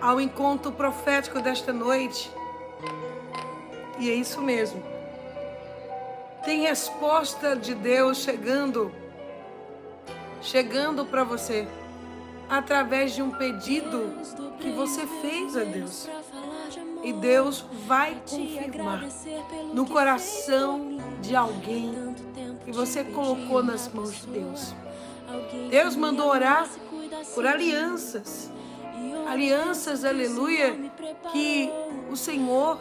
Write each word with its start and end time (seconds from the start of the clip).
ao 0.00 0.20
encontro 0.20 0.72
profético 0.72 1.40
desta 1.40 1.72
noite. 1.72 2.28
E 4.00 4.10
é 4.10 4.14
isso 4.14 4.42
mesmo. 4.42 4.82
Tem 6.44 6.62
resposta 6.62 7.54
de 7.54 7.72
Deus 7.72 8.18
chegando, 8.18 8.90
chegando 10.42 11.06
para 11.06 11.22
você 11.22 11.68
através 12.48 13.14
de 13.14 13.22
um 13.22 13.30
pedido 13.30 14.12
que 14.58 14.70
você 14.70 15.06
fez 15.22 15.56
a 15.56 15.62
Deus. 15.62 16.08
E 17.04 17.12
Deus 17.12 17.64
vai 17.86 18.20
confirmar 18.28 19.04
no 19.72 19.86
coração 19.86 20.98
de 21.22 21.36
alguém 21.36 21.94
que 22.64 22.72
você 22.72 23.04
colocou 23.04 23.62
nas 23.62 23.86
mãos 23.92 24.20
de 24.22 24.26
Deus. 24.26 24.74
Deus 25.70 25.94
mandou 25.94 26.26
orar 26.26 26.68
por 27.36 27.46
alianças 27.46 28.52
alianças, 29.26 30.04
aleluia, 30.04 30.76
que 31.32 31.70
o 32.10 32.16
Senhor 32.16 32.78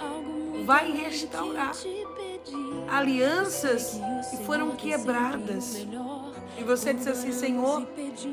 vai 0.66 0.92
restaurar. 0.92 1.74
Alianças 2.90 4.00
que 4.30 4.44
foram 4.46 4.72
quebradas. 4.72 5.86
E 6.58 6.64
você 6.64 6.94
diz 6.94 7.08
assim, 7.08 7.32
Senhor, 7.32 7.88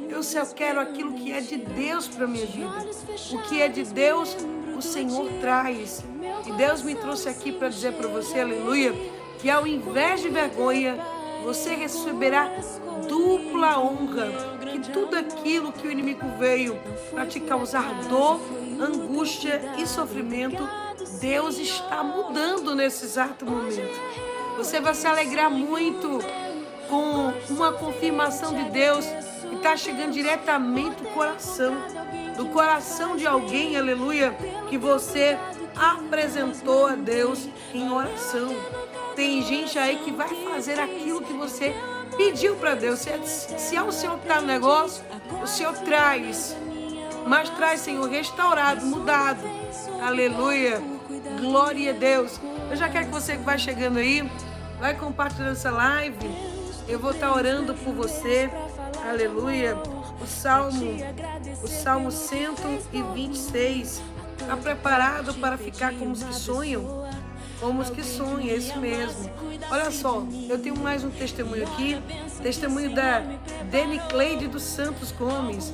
eu 0.09 0.23
só 0.23 0.45
quero 0.46 0.80
aquilo 0.80 1.14
que 1.14 1.33
é 1.33 1.41
de 1.41 1.56
Deus 1.56 2.06
para 2.09 2.27
minha 2.27 2.46
vida. 2.46 2.69
O 3.33 3.42
que 3.48 3.62
é 3.62 3.69
de 3.69 3.84
Deus, 3.84 4.36
o 4.77 4.83
Senhor 4.83 5.30
traz. 5.41 6.05
E 6.47 6.52
Deus 6.52 6.83
me 6.83 6.95
trouxe 6.95 7.28
aqui 7.28 7.52
para 7.52 7.69
dizer 7.69 7.92
para 7.95 8.08
você, 8.08 8.41
aleluia, 8.41 8.92
que 9.41 9.48
ao 9.48 9.66
invés 9.66 10.20
de 10.20 10.28
vergonha, 10.28 10.98
você 11.42 11.74
receberá 11.74 12.50
dupla 13.08 13.78
honra 13.78 14.28
que 14.70 14.78
tudo 14.90 15.16
aquilo 15.16 15.72
que 15.72 15.86
o 15.86 15.90
inimigo 15.90 16.26
veio 16.38 16.78
para 17.10 17.26
te 17.26 17.40
causar 17.40 17.92
dor, 18.08 18.40
angústia 18.80 19.60
e 19.78 19.86
sofrimento, 19.86 20.68
Deus 21.20 21.58
está 21.58 22.02
mudando 22.02 22.74
nesse 22.74 23.05
exato 23.05 23.44
momento. 23.44 24.00
Você 24.56 24.80
vai 24.80 24.94
se 24.94 25.06
alegrar 25.06 25.50
muito 25.50 26.20
com 26.88 27.32
uma 27.52 27.72
confirmação 27.72 28.54
de 28.54 28.64
Deus 28.70 29.06
que 29.48 29.56
está 29.56 29.77
chegando 29.77 30.12
diretamente 30.12 31.02
do 31.02 31.08
coração, 31.10 31.75
do 32.36 32.47
coração 32.47 33.16
de 33.16 33.27
alguém, 33.27 33.77
aleluia, 33.77 34.36
que 34.69 34.77
você 34.77 35.38
apresentou 35.77 36.86
a 36.86 36.94
Deus 36.94 37.48
em 37.72 37.91
oração. 37.91 38.48
Tem 39.14 39.42
gente 39.42 39.78
aí 39.78 39.97
que 39.97 40.11
vai 40.11 40.28
fazer 40.28 40.78
aquilo 40.78 41.20
que 41.22 41.33
você 41.33 41.75
pediu 42.16 42.56
para 42.56 42.75
Deus. 42.75 43.00
Se, 43.00 43.11
se 43.58 43.77
é 43.77 43.83
o 43.83 43.92
Senhor 43.92 44.16
que 44.19 44.25
está 44.25 44.41
no 44.41 44.47
negócio, 44.47 45.05
o 45.42 45.47
Senhor 45.47 45.72
traz. 45.78 46.56
Mas 47.27 47.48
traz, 47.50 47.81
Senhor, 47.81 48.08
restaurado, 48.08 48.84
mudado. 48.86 49.41
Aleluia. 50.03 50.81
Glória 51.41 51.91
a 51.91 51.94
Deus. 51.94 52.41
Eu 52.70 52.77
já 52.77 52.88
quero 52.88 53.06
que 53.06 53.12
você 53.12 53.36
que 53.36 53.42
vai 53.42 53.58
chegando 53.58 53.98
aí, 53.98 54.28
vai 54.78 54.94
compartilhando 54.94 55.53
essa 55.53 55.70
live. 55.70 56.16
Eu 56.88 56.98
vou 56.98 57.11
estar 57.11 57.28
tá 57.28 57.34
orando 57.34 57.75
por 57.75 57.94
você. 57.94 58.50
Aleluia. 59.08 59.77
O 60.20 60.27
Salmo, 60.27 60.97
o 61.62 61.69
Salmo 61.69 62.11
126. 62.11 64.03
Está 64.38 64.56
preparado 64.56 65.34
para 65.34 65.58
ficar 65.58 65.92
como 65.94 66.12
os 66.12 66.22
que 66.22 66.34
sonham? 66.34 67.08
Como 67.61 67.83
os 67.83 67.91
que 67.91 68.03
sonham, 68.03 68.48
é 68.48 68.56
isso 68.56 68.78
mesmo. 68.78 69.30
Olha 69.70 69.91
só, 69.91 70.25
eu 70.48 70.58
tenho 70.58 70.78
mais 70.78 71.05
um 71.05 71.11
testemunho 71.11 71.64
aqui. 71.64 72.00
Testemunho 72.42 72.94
da 72.94 73.20
Deni 73.70 74.00
Cleide 74.08 74.48
dos 74.48 74.62
Santos 74.62 75.12
Gomes. 75.12 75.72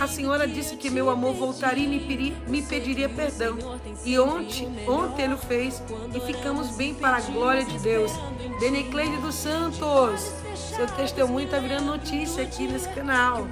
A 0.00 0.06
senhora 0.06 0.48
disse 0.48 0.76
que 0.76 0.88
meu 0.88 1.10
amor 1.10 1.34
voltaria 1.34 1.84
e 1.84 1.88
me, 1.88 2.00
pedi, 2.00 2.34
me 2.48 2.62
pediria 2.62 3.08
perdão. 3.08 3.58
E 4.02 4.18
ontem, 4.18 4.66
ontem 4.88 5.24
ele 5.24 5.34
o 5.34 5.38
fez 5.38 5.82
e 6.14 6.20
ficamos 6.20 6.74
bem 6.74 6.94
para 6.94 7.18
a 7.18 7.20
glória 7.20 7.64
de 7.66 7.78
Deus. 7.80 8.12
Deni 8.58 8.84
Cleide 8.84 9.18
dos 9.18 9.34
Santos. 9.34 10.32
Seu 10.54 10.86
testemunho 10.86 11.44
está 11.44 11.58
virando 11.58 11.84
notícia 11.84 12.42
aqui 12.44 12.66
nesse 12.66 12.88
canal. 12.88 13.46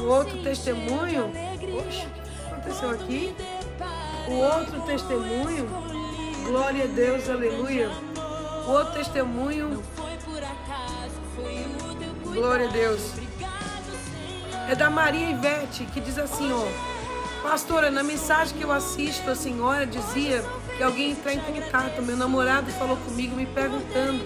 O 0.00 0.02
outro 0.06 0.42
testemunho. 0.42 1.30
Oxe, 1.78 2.06
o 2.06 2.10
que 2.10 2.50
aconteceu 2.50 2.90
aqui? 2.90 3.34
O 4.28 4.34
outro 4.34 4.80
testemunho. 4.82 5.91
Glória 6.52 6.84
a 6.84 6.86
Deus, 6.86 7.30
aleluia 7.30 7.90
o 8.66 8.72
outro 8.72 8.92
testemunho. 8.92 9.82
Glória 12.30 12.68
a 12.68 12.70
Deus. 12.70 13.00
É 14.68 14.74
da 14.74 14.90
Maria 14.90 15.30
Ivete, 15.30 15.86
que 15.86 15.98
diz 15.98 16.18
assim, 16.18 16.52
ó. 16.52 16.62
Pastora, 17.42 17.90
na 17.90 18.02
mensagem 18.02 18.54
que 18.54 18.62
eu 18.62 18.70
assisto, 18.70 19.30
a 19.30 19.34
senhora 19.34 19.86
dizia 19.86 20.44
que 20.76 20.82
alguém 20.82 21.12
entrar 21.12 21.32
em 21.32 21.40
contato. 21.40 22.02
Meu 22.02 22.18
namorado 22.18 22.70
falou 22.72 22.98
comigo 22.98 23.34
me 23.34 23.46
perguntando 23.46 24.22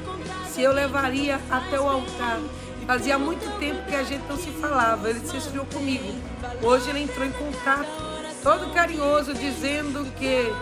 se 0.48 0.62
eu 0.62 0.72
levaria 0.72 1.41
até 1.48 1.78
o 1.78 1.88
altar. 1.88 2.41
Fazia 2.88 3.20
muito 3.20 3.56
tempo 3.60 3.87
que 3.87 3.94
a 3.94 4.03
gente 4.03 4.25
não 4.28 4.37
se 4.37 4.50
falava. 4.50 5.08
Ele 5.08 5.20
se 5.20 5.37
esfriou 5.37 5.64
comigo. 5.66 6.12
Hoje 6.60 6.91
ele 6.91 7.04
entrou 7.04 7.25
em 7.25 7.31
contato, 7.31 7.87
todo 8.43 8.75
carinhoso, 8.75 9.32
dizendo 9.32 10.04
que 10.19 10.53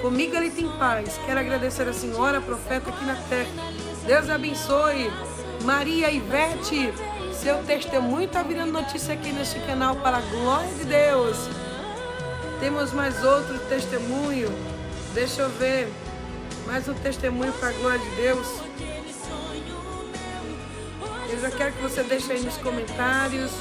Comigo 0.00 0.36
ele 0.36 0.50
tem 0.50 0.68
paz. 0.78 1.18
Quero 1.24 1.40
agradecer 1.40 1.88
a 1.88 1.92
senhora, 1.92 2.40
profeta 2.40 2.90
aqui 2.90 3.04
na 3.04 3.14
terra. 3.14 3.50
Deus 4.06 4.28
abençoe. 4.28 5.10
Maria 5.62 6.10
Ivete, 6.10 6.92
seu 7.32 7.62
testemunho 7.64 8.26
está 8.26 8.42
virando 8.42 8.72
notícia 8.72 9.14
aqui 9.14 9.32
neste 9.32 9.58
canal 9.60 9.96
para 9.96 10.18
a 10.18 10.20
glória 10.20 10.68
de 10.74 10.84
Deus. 10.84 11.36
Temos 12.60 12.92
mais 12.92 13.22
outro 13.24 13.58
testemunho. 13.68 14.48
Deixa 15.14 15.42
eu 15.42 15.48
ver. 15.50 15.90
Mais 16.66 16.88
um 16.88 16.94
testemunho 16.94 17.52
para 17.54 17.68
a 17.68 17.72
glória 17.72 17.98
de 17.98 18.10
Deus. 18.16 18.46
Eu 21.30 21.40
já 21.40 21.50
quero 21.50 21.72
que 21.72 21.82
você 21.82 22.02
deixe 22.02 22.32
aí 22.32 22.40
nos 22.42 22.56
comentários 22.58 23.52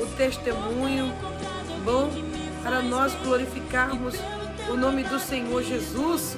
o 0.00 0.06
testemunho, 0.16 1.12
bom? 1.84 2.10
Para 2.62 2.82
nós 2.82 3.14
glorificarmos 3.24 4.14
o 4.70 4.76
nome 4.76 5.02
do 5.04 5.18
Senhor 5.18 5.62
Jesus. 5.62 6.36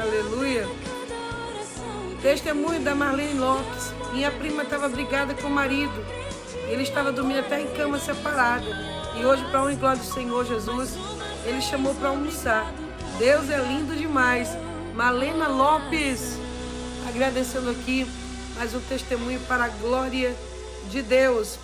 Aleluia. 0.00 0.66
Testemunho 2.20 2.80
da 2.80 2.94
Marlene 2.94 3.38
Lopes. 3.38 3.92
Minha 4.12 4.30
prima 4.30 4.62
estava 4.62 4.88
brigada 4.88 5.34
com 5.34 5.48
o 5.48 5.50
marido. 5.50 5.92
Ele 6.68 6.82
estava 6.82 7.12
dormindo 7.12 7.40
até 7.40 7.60
em 7.60 7.66
cama 7.74 7.98
separada. 7.98 8.66
E 9.18 9.24
hoje, 9.24 9.44
para 9.50 9.62
honra 9.62 9.72
e 9.72 9.76
glória 9.76 10.02
do 10.02 10.06
Senhor 10.06 10.44
Jesus, 10.44 10.96
ele 11.44 11.60
chamou 11.60 11.94
para 11.94 12.08
almoçar. 12.08 12.72
Deus 13.18 13.48
é 13.50 13.58
lindo 13.58 13.94
demais. 13.94 14.48
Malena 14.94 15.48
Lopes, 15.48 16.38
agradecendo 17.08 17.70
aqui 17.70 18.06
mais 18.56 18.74
um 18.74 18.80
testemunho 18.80 19.40
para 19.40 19.64
a 19.64 19.68
glória 19.68 20.34
de 20.90 21.02
Deus. 21.02 21.58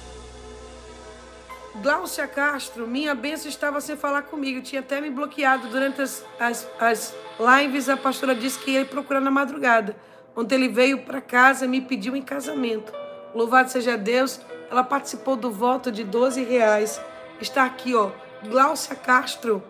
Glaucia 1.82 2.26
Castro, 2.26 2.88
minha 2.88 3.14
benção 3.14 3.48
estava 3.48 3.80
sem 3.80 3.96
falar 3.96 4.22
comigo. 4.22 4.60
Tinha 4.60 4.80
até 4.80 5.00
me 5.00 5.10
bloqueado 5.10 5.68
durante 5.68 6.02
as, 6.02 6.24
as, 6.38 6.68
as 6.80 7.14
lives. 7.38 7.88
A 7.88 7.96
pastora 7.96 8.34
disse 8.34 8.58
que 8.58 8.72
ia 8.72 8.84
procurar 8.84 9.20
na 9.20 9.30
madrugada. 9.30 9.96
Ontem 10.36 10.56
ele 10.56 10.68
veio 10.68 10.98
para 11.02 11.20
casa 11.20 11.64
e 11.64 11.68
me 11.68 11.80
pediu 11.80 12.16
em 12.16 12.22
casamento. 12.22 12.92
Louvado 13.34 13.70
seja 13.70 13.96
Deus. 13.96 14.40
Ela 14.70 14.82
participou 14.82 15.36
do 15.36 15.50
voto 15.50 15.92
de 15.92 16.02
12 16.02 16.42
reais. 16.42 17.00
Está 17.40 17.64
aqui, 17.64 17.94
ó. 17.94 18.10
Glaucia 18.48 18.96
Castro. 18.96 19.62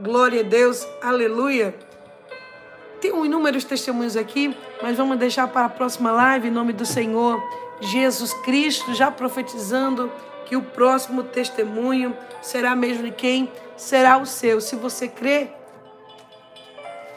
Glória 0.00 0.40
a 0.40 0.44
Deus. 0.44 0.86
Aleluia. 1.00 1.74
Tem 3.00 3.10
inúmeros 3.24 3.64
testemunhos 3.64 4.16
aqui, 4.16 4.56
mas 4.82 4.96
vamos 4.96 5.16
deixar 5.16 5.48
para 5.48 5.66
a 5.66 5.68
próxima 5.68 6.12
live 6.12 6.48
em 6.48 6.52
nome 6.52 6.72
do 6.72 6.86
Senhor 6.86 7.40
Jesus 7.80 8.32
Cristo, 8.44 8.94
já 8.94 9.10
profetizando 9.10 10.10
que 10.52 10.56
o 10.56 10.60
próximo 10.60 11.22
testemunho 11.22 12.14
será 12.42 12.76
mesmo 12.76 13.04
de 13.04 13.10
quem? 13.10 13.50
Será 13.74 14.18
o 14.18 14.26
seu. 14.26 14.60
Se 14.60 14.76
você 14.76 15.08
crê, 15.08 15.48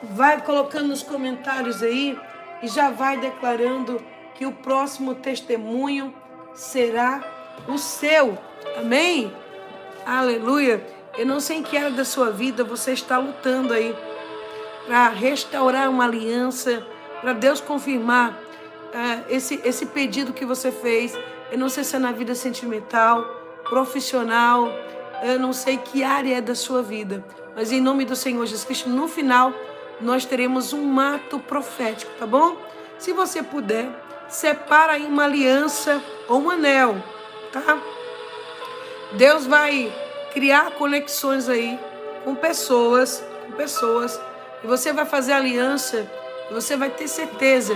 vai 0.03 0.39
colocando 0.39 0.87
nos 0.87 1.03
comentários 1.03 1.83
aí 1.83 2.17
e 2.63 2.67
já 2.69 2.91
vai 2.91 3.17
declarando 3.17 4.01
que 4.35 4.45
o 4.45 4.53
próximo 4.53 5.15
testemunho 5.15 6.15
será 6.53 7.21
o 7.67 7.77
seu. 7.77 8.37
Amém? 8.77 9.35
Aleluia. 10.05 10.81
Eu 11.17 11.25
não 11.25 11.41
sei 11.41 11.57
em 11.57 11.63
que 11.63 11.75
área 11.75 11.91
da 11.91 12.05
sua 12.05 12.31
vida 12.31 12.63
você 12.63 12.93
está 12.93 13.17
lutando 13.17 13.73
aí 13.73 13.93
para 14.87 15.09
restaurar 15.09 15.89
uma 15.89 16.05
aliança, 16.05 16.87
para 17.19 17.33
Deus 17.33 17.59
confirmar 17.59 18.31
uh, 18.31 19.25
esse, 19.27 19.59
esse 19.65 19.87
pedido 19.87 20.31
que 20.31 20.45
você 20.45 20.71
fez 20.71 21.13
eu 21.51 21.57
não 21.57 21.69
sei 21.69 21.83
se 21.83 21.95
é 21.95 21.99
na 21.99 22.11
vida 22.11 22.33
sentimental, 22.35 23.23
profissional, 23.69 24.69
eu 25.23 25.39
não 25.39 25.53
sei 25.53 25.77
que 25.77 26.03
área 26.03 26.37
é 26.37 26.41
da 26.41 26.55
sua 26.55 26.81
vida. 26.81 27.23
Mas 27.55 27.71
em 27.71 27.79
nome 27.79 28.05
do 28.05 28.15
Senhor 28.15 28.45
Jesus 28.45 28.65
Cristo, 28.65 28.89
no 28.89 29.07
final, 29.07 29.53
nós 30.01 30.25
teremos 30.25 30.73
um 30.73 30.83
mato 30.83 31.39
profético, 31.39 32.11
tá 32.19 32.25
bom? 32.25 32.57
Se 32.97 33.13
você 33.13 33.41
puder, 33.41 33.89
separa 34.27 34.93
aí 34.93 35.05
uma 35.05 35.23
aliança 35.23 36.01
ou 36.27 36.41
um 36.41 36.49
anel, 36.49 37.01
tá? 37.51 37.81
Deus 39.13 39.45
vai 39.45 39.93
criar 40.33 40.71
conexões 40.71 41.47
aí 41.47 41.79
com 42.23 42.35
pessoas, 42.35 43.23
com 43.45 43.53
pessoas, 43.53 44.19
e 44.63 44.67
você 44.67 44.91
vai 44.91 45.05
fazer 45.05 45.33
aliança, 45.33 46.09
você 46.51 46.75
vai 46.75 46.89
ter 46.89 47.07
certeza 47.07 47.75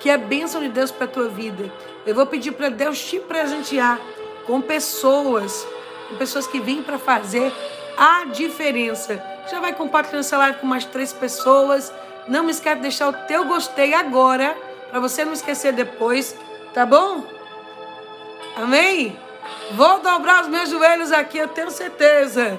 que 0.00 0.10
é 0.10 0.16
bênção 0.16 0.60
de 0.60 0.68
Deus 0.68 0.90
para 0.90 1.04
a 1.04 1.08
tua 1.08 1.28
vida. 1.28 1.70
Eu 2.06 2.14
vou 2.14 2.26
pedir 2.26 2.52
para 2.52 2.70
Deus 2.70 2.98
te 2.98 3.20
presentear 3.20 4.00
com 4.46 4.60
pessoas, 4.60 5.66
com 6.08 6.16
pessoas 6.16 6.46
que 6.46 6.58
vêm 6.58 6.82
para 6.82 6.98
fazer 6.98 7.52
a 7.96 8.24
diferença. 8.24 9.22
Já 9.50 9.60
vai 9.60 9.74
compartilhando 9.74 10.20
essa 10.20 10.38
live 10.38 10.58
com 10.58 10.66
mais 10.66 10.84
três 10.86 11.12
pessoas. 11.12 11.92
Não 12.26 12.42
me 12.42 12.50
esquece 12.50 12.76
de 12.76 12.82
deixar 12.82 13.08
o 13.08 13.12
teu 13.12 13.44
gostei 13.44 13.92
agora, 13.92 14.56
para 14.90 15.00
você 15.00 15.24
não 15.24 15.32
esquecer 15.32 15.72
depois, 15.72 16.34
tá 16.72 16.86
bom? 16.86 17.24
Amém? 18.56 19.16
Vou 19.72 20.00
dobrar 20.00 20.42
os 20.42 20.48
meus 20.48 20.68
joelhos 20.68 21.12
aqui, 21.12 21.38
eu 21.38 21.48
tenho 21.48 21.70
certeza. 21.70 22.58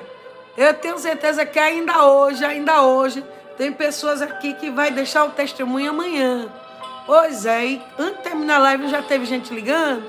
Eu 0.57 0.73
tenho 0.73 0.97
certeza 0.97 1.45
que 1.45 1.57
ainda 1.57 2.05
hoje, 2.05 2.43
ainda 2.43 2.81
hoje, 2.83 3.23
tem 3.57 3.71
pessoas 3.71 4.21
aqui 4.21 4.53
que 4.53 4.69
vai 4.69 4.91
deixar 4.91 5.23
o 5.25 5.31
testemunho 5.31 5.91
amanhã. 5.91 6.51
Pois 7.05 7.45
é, 7.45 7.65
e 7.65 7.81
antes 7.97 8.17
de 8.17 8.23
terminar 8.23 8.57
a 8.57 8.59
live 8.59 8.87
já 8.87 9.01
teve 9.01 9.25
gente 9.25 9.53
ligando. 9.53 10.03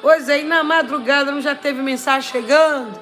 Pois 0.00 0.28
é, 0.28 0.40
e 0.40 0.44
na 0.44 0.62
madrugada 0.62 1.32
não 1.32 1.40
já 1.40 1.54
teve 1.54 1.82
mensagem 1.82 2.30
chegando. 2.30 2.98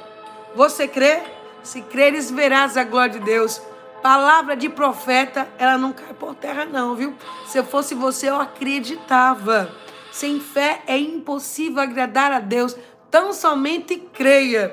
Você 0.54 0.88
crê? 0.88 1.22
Se 1.62 1.82
creres, 1.82 2.30
verás 2.30 2.76
a 2.76 2.84
glória 2.84 3.18
de 3.18 3.24
Deus. 3.24 3.60
Palavra 4.02 4.54
de 4.54 4.68
profeta, 4.68 5.48
ela 5.58 5.78
não 5.78 5.92
cai 5.92 6.12
por 6.12 6.34
terra, 6.34 6.64
não, 6.64 6.94
viu? 6.94 7.14
Se 7.46 7.58
eu 7.58 7.64
fosse 7.64 7.94
você, 7.94 8.28
eu 8.28 8.40
acreditava. 8.40 9.70
Sem 10.12 10.40
fé 10.40 10.82
é 10.86 10.98
impossível 10.98 11.82
agradar 11.82 12.30
a 12.30 12.38
Deus. 12.38 12.76
Tão 13.10 13.32
somente 13.32 13.96
creia, 14.12 14.68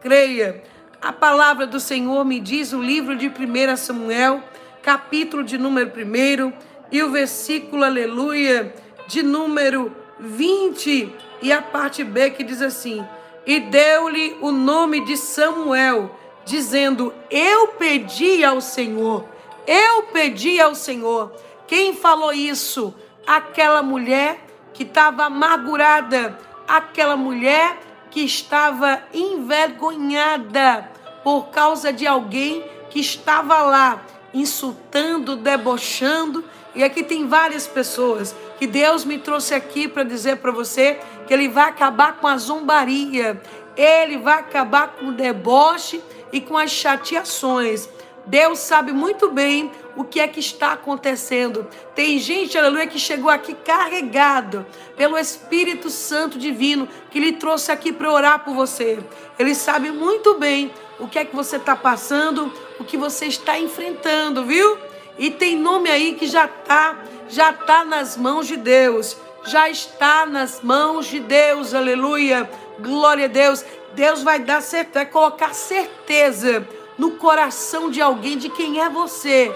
creia. 0.00 0.62
A 1.02 1.12
palavra 1.12 1.66
do 1.66 1.78
Senhor 1.78 2.24
me 2.24 2.40
diz 2.40 2.72
o 2.72 2.80
livro 2.80 3.16
de 3.16 3.28
1 3.28 3.76
Samuel, 3.76 4.42
capítulo 4.82 5.44
de 5.44 5.58
número 5.58 5.90
1 5.90 6.52
e 6.90 7.02
o 7.02 7.10
versículo, 7.10 7.84
aleluia, 7.84 8.74
de 9.08 9.22
número 9.22 9.94
20 10.18 11.12
e 11.42 11.52
a 11.52 11.60
parte 11.60 12.02
B 12.04 12.30
que 12.30 12.44
diz 12.44 12.62
assim: 12.62 13.04
E 13.46 13.60
deu-lhe 13.60 14.36
o 14.40 14.50
nome 14.50 15.04
de 15.04 15.16
Samuel 15.16 16.10
dizendo: 16.44 17.12
Eu 17.30 17.68
pedi 17.68 18.44
ao 18.44 18.60
Senhor, 18.60 19.24
eu 19.66 20.04
pedi 20.04 20.60
ao 20.60 20.74
Senhor. 20.74 21.32
Quem 21.66 21.94
falou 21.94 22.32
isso? 22.32 22.94
Aquela 23.26 23.82
mulher 23.82 24.46
que 24.72 24.84
estava 24.84 25.24
amargurada, 25.24 26.38
aquela 26.68 27.16
mulher 27.16 27.78
que 28.10 28.20
estava 28.20 29.02
envergonhada 29.12 30.90
por 31.24 31.48
causa 31.48 31.92
de 31.92 32.06
alguém 32.06 32.64
que 32.88 33.00
estava 33.00 33.62
lá 33.62 34.02
insultando, 34.32 35.36
debochando. 35.36 36.44
E 36.76 36.84
aqui 36.84 37.02
tem 37.02 37.26
várias 37.26 37.66
pessoas 37.66 38.36
que 38.58 38.66
Deus 38.66 39.02
me 39.02 39.18
trouxe 39.18 39.54
aqui 39.54 39.88
para 39.88 40.04
dizer 40.04 40.36
para 40.36 40.52
você 40.52 41.00
que 41.26 41.32
Ele 41.32 41.48
vai 41.48 41.70
acabar 41.70 42.18
com 42.18 42.28
a 42.28 42.36
zombaria, 42.36 43.40
Ele 43.74 44.18
vai 44.18 44.40
acabar 44.40 44.88
com 44.88 45.06
o 45.06 45.12
deboche 45.12 46.02
e 46.30 46.38
com 46.38 46.56
as 46.56 46.70
chateações. 46.70 47.88
Deus 48.26 48.58
sabe 48.58 48.92
muito 48.92 49.30
bem 49.30 49.70
o 49.96 50.04
que 50.04 50.20
é 50.20 50.28
que 50.28 50.40
está 50.40 50.72
acontecendo. 50.72 51.66
Tem 51.94 52.18
gente, 52.18 52.58
aleluia, 52.58 52.86
que 52.86 52.98
chegou 52.98 53.30
aqui 53.30 53.54
carregado 53.54 54.66
pelo 54.96 55.16
Espírito 55.16 55.88
Santo 55.88 56.38
Divino 56.38 56.86
que 57.10 57.18
lhe 57.18 57.32
trouxe 57.32 57.72
aqui 57.72 57.90
para 57.90 58.12
orar 58.12 58.44
por 58.44 58.54
você. 58.54 58.98
Ele 59.38 59.54
sabe 59.54 59.90
muito 59.90 60.34
bem 60.38 60.70
o 60.98 61.08
que 61.08 61.18
é 61.18 61.24
que 61.24 61.34
você 61.34 61.56
está 61.56 61.74
passando, 61.74 62.52
o 62.78 62.84
que 62.84 62.96
você 62.96 63.26
está 63.26 63.58
enfrentando, 63.58 64.44
viu? 64.44 64.76
E 65.18 65.30
tem 65.30 65.56
nome 65.56 65.90
aí 65.90 66.14
que 66.14 66.26
já 66.26 66.44
está, 66.44 66.98
já 67.28 67.50
está 67.50 67.84
nas 67.84 68.16
mãos 68.16 68.46
de 68.46 68.56
Deus. 68.56 69.16
Já 69.44 69.70
está 69.70 70.26
nas 70.26 70.60
mãos 70.60 71.06
de 71.06 71.20
Deus, 71.20 71.72
aleluia. 71.72 72.48
Glória 72.80 73.26
a 73.26 73.28
Deus. 73.28 73.64
Deus 73.94 74.22
vai 74.22 74.38
dar 74.38 74.60
certeza, 74.60 75.04
vai 75.04 75.06
colocar 75.06 75.54
certeza 75.54 76.66
no 76.98 77.12
coração 77.12 77.90
de 77.90 78.00
alguém 78.00 78.36
de 78.36 78.48
quem 78.48 78.80
é 78.80 78.88
você. 78.88 79.54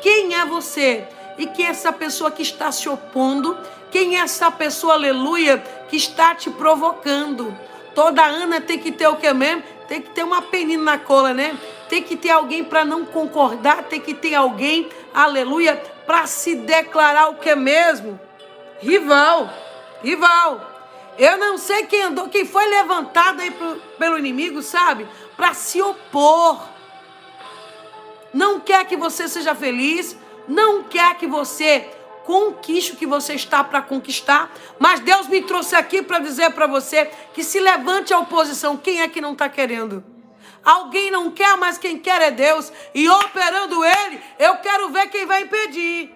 Quem 0.00 0.34
é 0.34 0.44
você? 0.44 1.06
E 1.38 1.46
quem 1.46 1.66
é 1.66 1.70
essa 1.70 1.92
pessoa 1.92 2.30
que 2.30 2.42
está 2.42 2.72
se 2.72 2.88
opondo? 2.88 3.56
Quem 3.90 4.18
é 4.18 4.20
essa 4.20 4.50
pessoa, 4.50 4.94
aleluia, 4.94 5.58
que 5.88 5.96
está 5.96 6.34
te 6.34 6.50
provocando? 6.50 7.56
Toda 7.94 8.24
Ana 8.24 8.60
tem 8.60 8.78
que 8.78 8.90
ter 8.90 9.06
o 9.06 9.16
que 9.16 9.32
mesmo? 9.32 9.62
Tem 9.86 10.00
que 10.00 10.10
ter 10.10 10.24
uma 10.24 10.42
penina 10.42 10.82
na 10.82 10.98
cola, 10.98 11.32
né? 11.32 11.56
Tem 11.88 12.02
que 12.02 12.16
ter 12.16 12.30
alguém 12.30 12.64
para 12.64 12.84
não 12.84 13.04
concordar, 13.04 13.84
tem 13.84 14.00
que 14.00 14.14
ter 14.14 14.34
alguém, 14.34 14.88
aleluia, 15.14 15.76
para 16.06 16.26
se 16.26 16.54
declarar 16.54 17.28
o 17.28 17.36
que 17.36 17.54
mesmo? 17.54 18.18
Rival. 18.80 19.50
Rival. 20.02 20.76
Eu 21.18 21.38
não 21.38 21.56
sei 21.56 21.84
quem 21.84 22.02
andou, 22.02 22.28
quem 22.28 22.44
foi 22.44 22.66
levantado 22.66 23.40
aí 23.40 23.50
pro, 23.50 23.76
pelo 23.98 24.18
inimigo, 24.18 24.62
sabe? 24.62 25.06
Para 25.36 25.54
se 25.54 25.80
opor. 25.80 26.60
Não 28.34 28.60
quer 28.60 28.84
que 28.84 28.96
você 28.96 29.28
seja 29.28 29.54
feliz, 29.54 30.16
não 30.46 30.82
quer 30.82 31.16
que 31.16 31.26
você 31.26 31.90
conquiste 32.24 32.92
o 32.92 32.96
que 32.96 33.06
você 33.06 33.34
está 33.34 33.62
para 33.62 33.80
conquistar, 33.80 34.52
mas 34.78 35.00
Deus 35.00 35.28
me 35.28 35.40
trouxe 35.42 35.76
aqui 35.76 36.02
para 36.02 36.18
dizer 36.18 36.50
para 36.50 36.66
você 36.66 37.08
que 37.32 37.42
se 37.42 37.60
levante 37.60 38.12
a 38.12 38.18
oposição. 38.18 38.76
Quem 38.76 39.00
é 39.00 39.08
que 39.08 39.20
não 39.20 39.32
está 39.32 39.48
querendo? 39.48 40.04
Alguém 40.66 41.10
não 41.10 41.30
quer, 41.30 41.56
mas 41.56 41.78
quem 41.78 41.98
quer 41.98 42.20
é 42.20 42.30
Deus. 42.30 42.70
E 42.92 43.08
operando 43.08 43.82
Ele, 43.82 44.20
eu 44.38 44.58
quero 44.58 44.90
ver 44.90 45.08
quem 45.08 45.24
vai 45.24 45.42
impedir. 45.42 46.14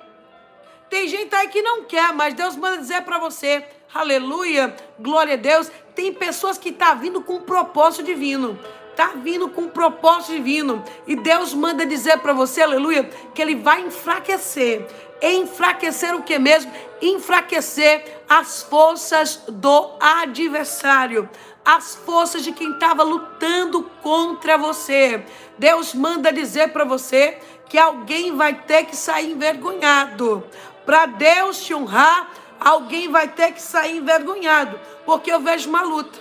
Tem 0.90 1.08
gente 1.08 1.34
aí 1.34 1.48
que 1.48 1.62
não 1.62 1.84
quer, 1.84 2.12
mas 2.12 2.34
Deus 2.34 2.54
manda 2.56 2.78
dizer 2.78 3.02
para 3.02 3.18
você 3.18 3.64
aleluia, 3.94 4.74
glória 4.98 5.34
a 5.34 5.36
Deus. 5.36 5.70
Tem 5.94 6.12
pessoas 6.12 6.56
que 6.56 6.70
estão 6.70 6.88
tá 6.88 6.94
vindo 6.94 7.20
com 7.22 7.36
um 7.36 7.42
propósito 7.42 8.04
divino. 8.04 8.58
Está 8.90 9.08
vindo 9.08 9.48
com 9.48 9.62
um 9.62 9.68
propósito 9.68 10.32
divino. 10.32 10.82
E 11.06 11.16
Deus 11.16 11.54
manda 11.54 11.86
dizer 11.86 12.18
para 12.18 12.32
você, 12.32 12.62
aleluia, 12.62 13.04
que 13.34 13.42
Ele 13.42 13.56
vai 13.56 13.80
enfraquecer. 13.82 14.86
Enfraquecer 15.22 16.14
o 16.14 16.22
que 16.22 16.38
mesmo? 16.38 16.72
Enfraquecer 17.00 18.22
as 18.28 18.62
forças 18.62 19.42
do 19.48 19.90
adversário 20.00 21.28
as 21.64 21.94
forças 21.94 22.42
de 22.42 22.52
quem 22.52 22.72
estava 22.72 23.02
lutando 23.02 23.82
contra 24.02 24.56
você. 24.56 25.24
Deus 25.58 25.94
manda 25.94 26.32
dizer 26.32 26.72
para 26.72 26.84
você 26.84 27.38
que 27.68 27.78
alguém 27.78 28.36
vai 28.36 28.54
ter 28.54 28.84
que 28.84 28.96
sair 28.96 29.32
envergonhado. 29.32 30.44
Para 30.84 31.06
Deus 31.06 31.62
te 31.62 31.74
honrar, 31.74 32.30
alguém 32.58 33.08
vai 33.08 33.28
ter 33.28 33.52
que 33.52 33.62
sair 33.62 33.98
envergonhado, 33.98 34.80
porque 35.04 35.30
eu 35.30 35.40
vejo 35.40 35.68
uma 35.68 35.82
luta. 35.82 36.18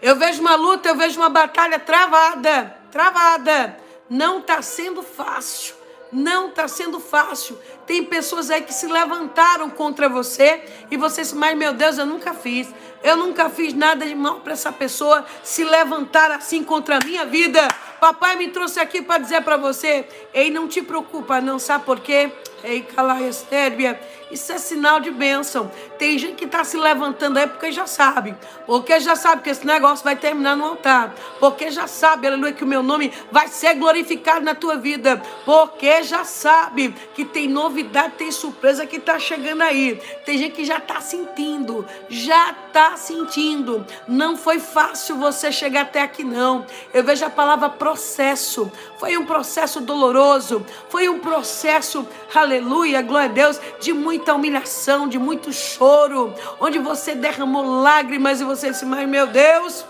Eu 0.00 0.16
vejo 0.16 0.40
uma 0.40 0.54
luta, 0.54 0.88
eu 0.88 0.96
vejo 0.96 1.18
uma 1.20 1.28
batalha 1.28 1.78
travada, 1.78 2.76
travada. 2.90 3.78
Não 4.08 4.38
está 4.38 4.60
sendo 4.62 5.02
fácil. 5.02 5.74
Não 6.14 6.50
está 6.50 6.68
sendo 6.68 7.00
fácil. 7.00 7.58
Tem 7.84 8.04
pessoas 8.04 8.48
aí 8.48 8.62
que 8.62 8.72
se 8.72 8.86
levantaram 8.86 9.68
contra 9.68 10.08
você 10.08 10.62
e 10.88 10.96
você 10.96 11.22
disse, 11.22 11.34
mas 11.34 11.58
meu 11.58 11.72
Deus, 11.72 11.98
eu 11.98 12.06
nunca 12.06 12.32
fiz. 12.32 12.68
Eu 13.02 13.16
nunca 13.16 13.50
fiz 13.50 13.74
nada 13.74 14.06
de 14.06 14.14
mal 14.14 14.38
para 14.38 14.52
essa 14.52 14.70
pessoa 14.70 15.26
se 15.42 15.64
levantar 15.64 16.30
assim 16.30 16.62
contra 16.62 16.98
a 16.98 17.04
minha 17.04 17.26
vida. 17.26 17.66
Papai 17.98 18.36
me 18.36 18.48
trouxe 18.48 18.78
aqui 18.78 19.02
para 19.02 19.18
dizer 19.18 19.42
para 19.42 19.56
você, 19.56 20.06
ei, 20.32 20.50
não 20.50 20.68
te 20.68 20.80
preocupa, 20.82 21.40
não 21.40 21.58
sabe 21.58 21.84
por 21.84 21.98
quê? 21.98 22.30
Ei, 22.62 22.82
Calaestérbia, 22.82 24.00
isso 24.30 24.52
é 24.52 24.58
sinal 24.58 25.00
de 25.00 25.10
bênção. 25.10 25.70
Tem 25.98 26.18
gente 26.18 26.36
que 26.36 26.44
está 26.44 26.64
se 26.64 26.76
levantando 26.76 27.38
aí 27.38 27.46
porque 27.46 27.70
já 27.70 27.86
sabe. 27.86 28.34
Porque 28.66 28.98
já 28.98 29.14
sabe 29.14 29.42
que 29.42 29.50
esse 29.50 29.66
negócio 29.66 30.04
vai 30.04 30.16
terminar 30.16 30.56
no 30.56 30.64
altar. 30.64 31.14
Porque 31.38 31.70
já 31.70 31.86
sabe, 31.86 32.26
aleluia, 32.26 32.52
que 32.52 32.64
o 32.64 32.66
meu 32.66 32.82
nome 32.82 33.12
vai 33.30 33.48
ser 33.48 33.74
glorificado 33.74 34.44
na 34.44 34.54
tua 34.54 34.76
vida. 34.76 35.20
Porque 35.44 36.02
já 36.02 36.24
sabe 36.24 36.94
que 37.14 37.24
tem 37.24 37.48
novidade, 37.48 38.14
tem 38.16 38.32
surpresa 38.32 38.86
que 38.86 38.96
está 38.96 39.18
chegando 39.18 39.62
aí. 39.62 40.00
Tem 40.24 40.38
gente 40.38 40.54
que 40.54 40.64
já 40.64 40.78
está 40.78 41.00
sentindo. 41.00 41.86
Já 42.08 42.50
está 42.50 42.96
sentindo. 42.96 43.86
Não 44.08 44.36
foi 44.36 44.58
fácil 44.58 45.16
você 45.16 45.52
chegar 45.52 45.82
até 45.82 46.02
aqui, 46.02 46.24
não. 46.24 46.66
Eu 46.92 47.04
vejo 47.04 47.24
a 47.24 47.30
palavra 47.30 47.68
processo. 47.68 48.70
Foi 48.98 49.16
um 49.18 49.26
processo 49.26 49.80
doloroso. 49.80 50.64
Foi 50.88 51.08
um 51.08 51.18
processo, 51.18 52.06
aleluia, 52.34 53.02
glória 53.02 53.28
a 53.28 53.32
Deus, 53.32 53.60
de 53.80 53.92
muito 53.92 54.13
muita 54.14 54.32
humilhação, 54.32 55.08
de 55.08 55.18
muito 55.18 55.52
choro, 55.52 56.32
onde 56.60 56.78
você 56.78 57.16
derramou 57.16 57.80
lágrimas 57.80 58.40
e 58.40 58.44
você 58.44 58.70
disse, 58.70 58.86
mas 58.86 59.08
meu 59.08 59.26
Deus, 59.26 59.84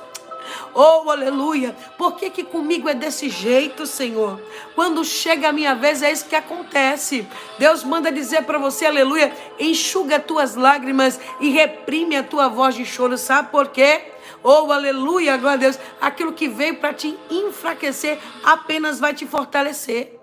Oh, 0.74 1.10
aleluia! 1.10 1.74
Por 1.96 2.16
que, 2.16 2.28
que 2.28 2.44
comigo 2.44 2.88
é 2.88 2.94
desse 2.94 3.30
jeito, 3.30 3.86
Senhor? 3.86 4.40
Quando 4.74 5.04
chega 5.04 5.48
a 5.48 5.52
minha 5.52 5.74
vez, 5.74 6.02
é 6.02 6.12
isso 6.12 6.26
que 6.26 6.36
acontece. 6.36 7.26
Deus 7.58 7.82
manda 7.82 8.12
dizer 8.12 8.42
para 8.42 8.58
você, 8.58 8.84
aleluia, 8.84 9.32
enxuga 9.58 10.16
as 10.16 10.24
tuas 10.24 10.54
lágrimas 10.54 11.18
e 11.40 11.48
reprime 11.48 12.16
a 12.16 12.22
tua 12.22 12.48
voz 12.48 12.74
de 12.74 12.84
choro. 12.84 13.16
Sabe 13.16 13.50
por 13.50 13.68
quê? 13.68 14.02
Oh, 14.42 14.70
aleluia, 14.70 15.36
glória 15.38 15.54
a 15.54 15.60
Deus. 15.60 15.78
Aquilo 16.00 16.32
que 16.32 16.48
veio 16.48 16.76
para 16.76 16.92
te 16.92 17.18
enfraquecer 17.30 18.18
apenas 18.44 19.00
vai 19.00 19.14
te 19.14 19.26
fortalecer. 19.26 20.13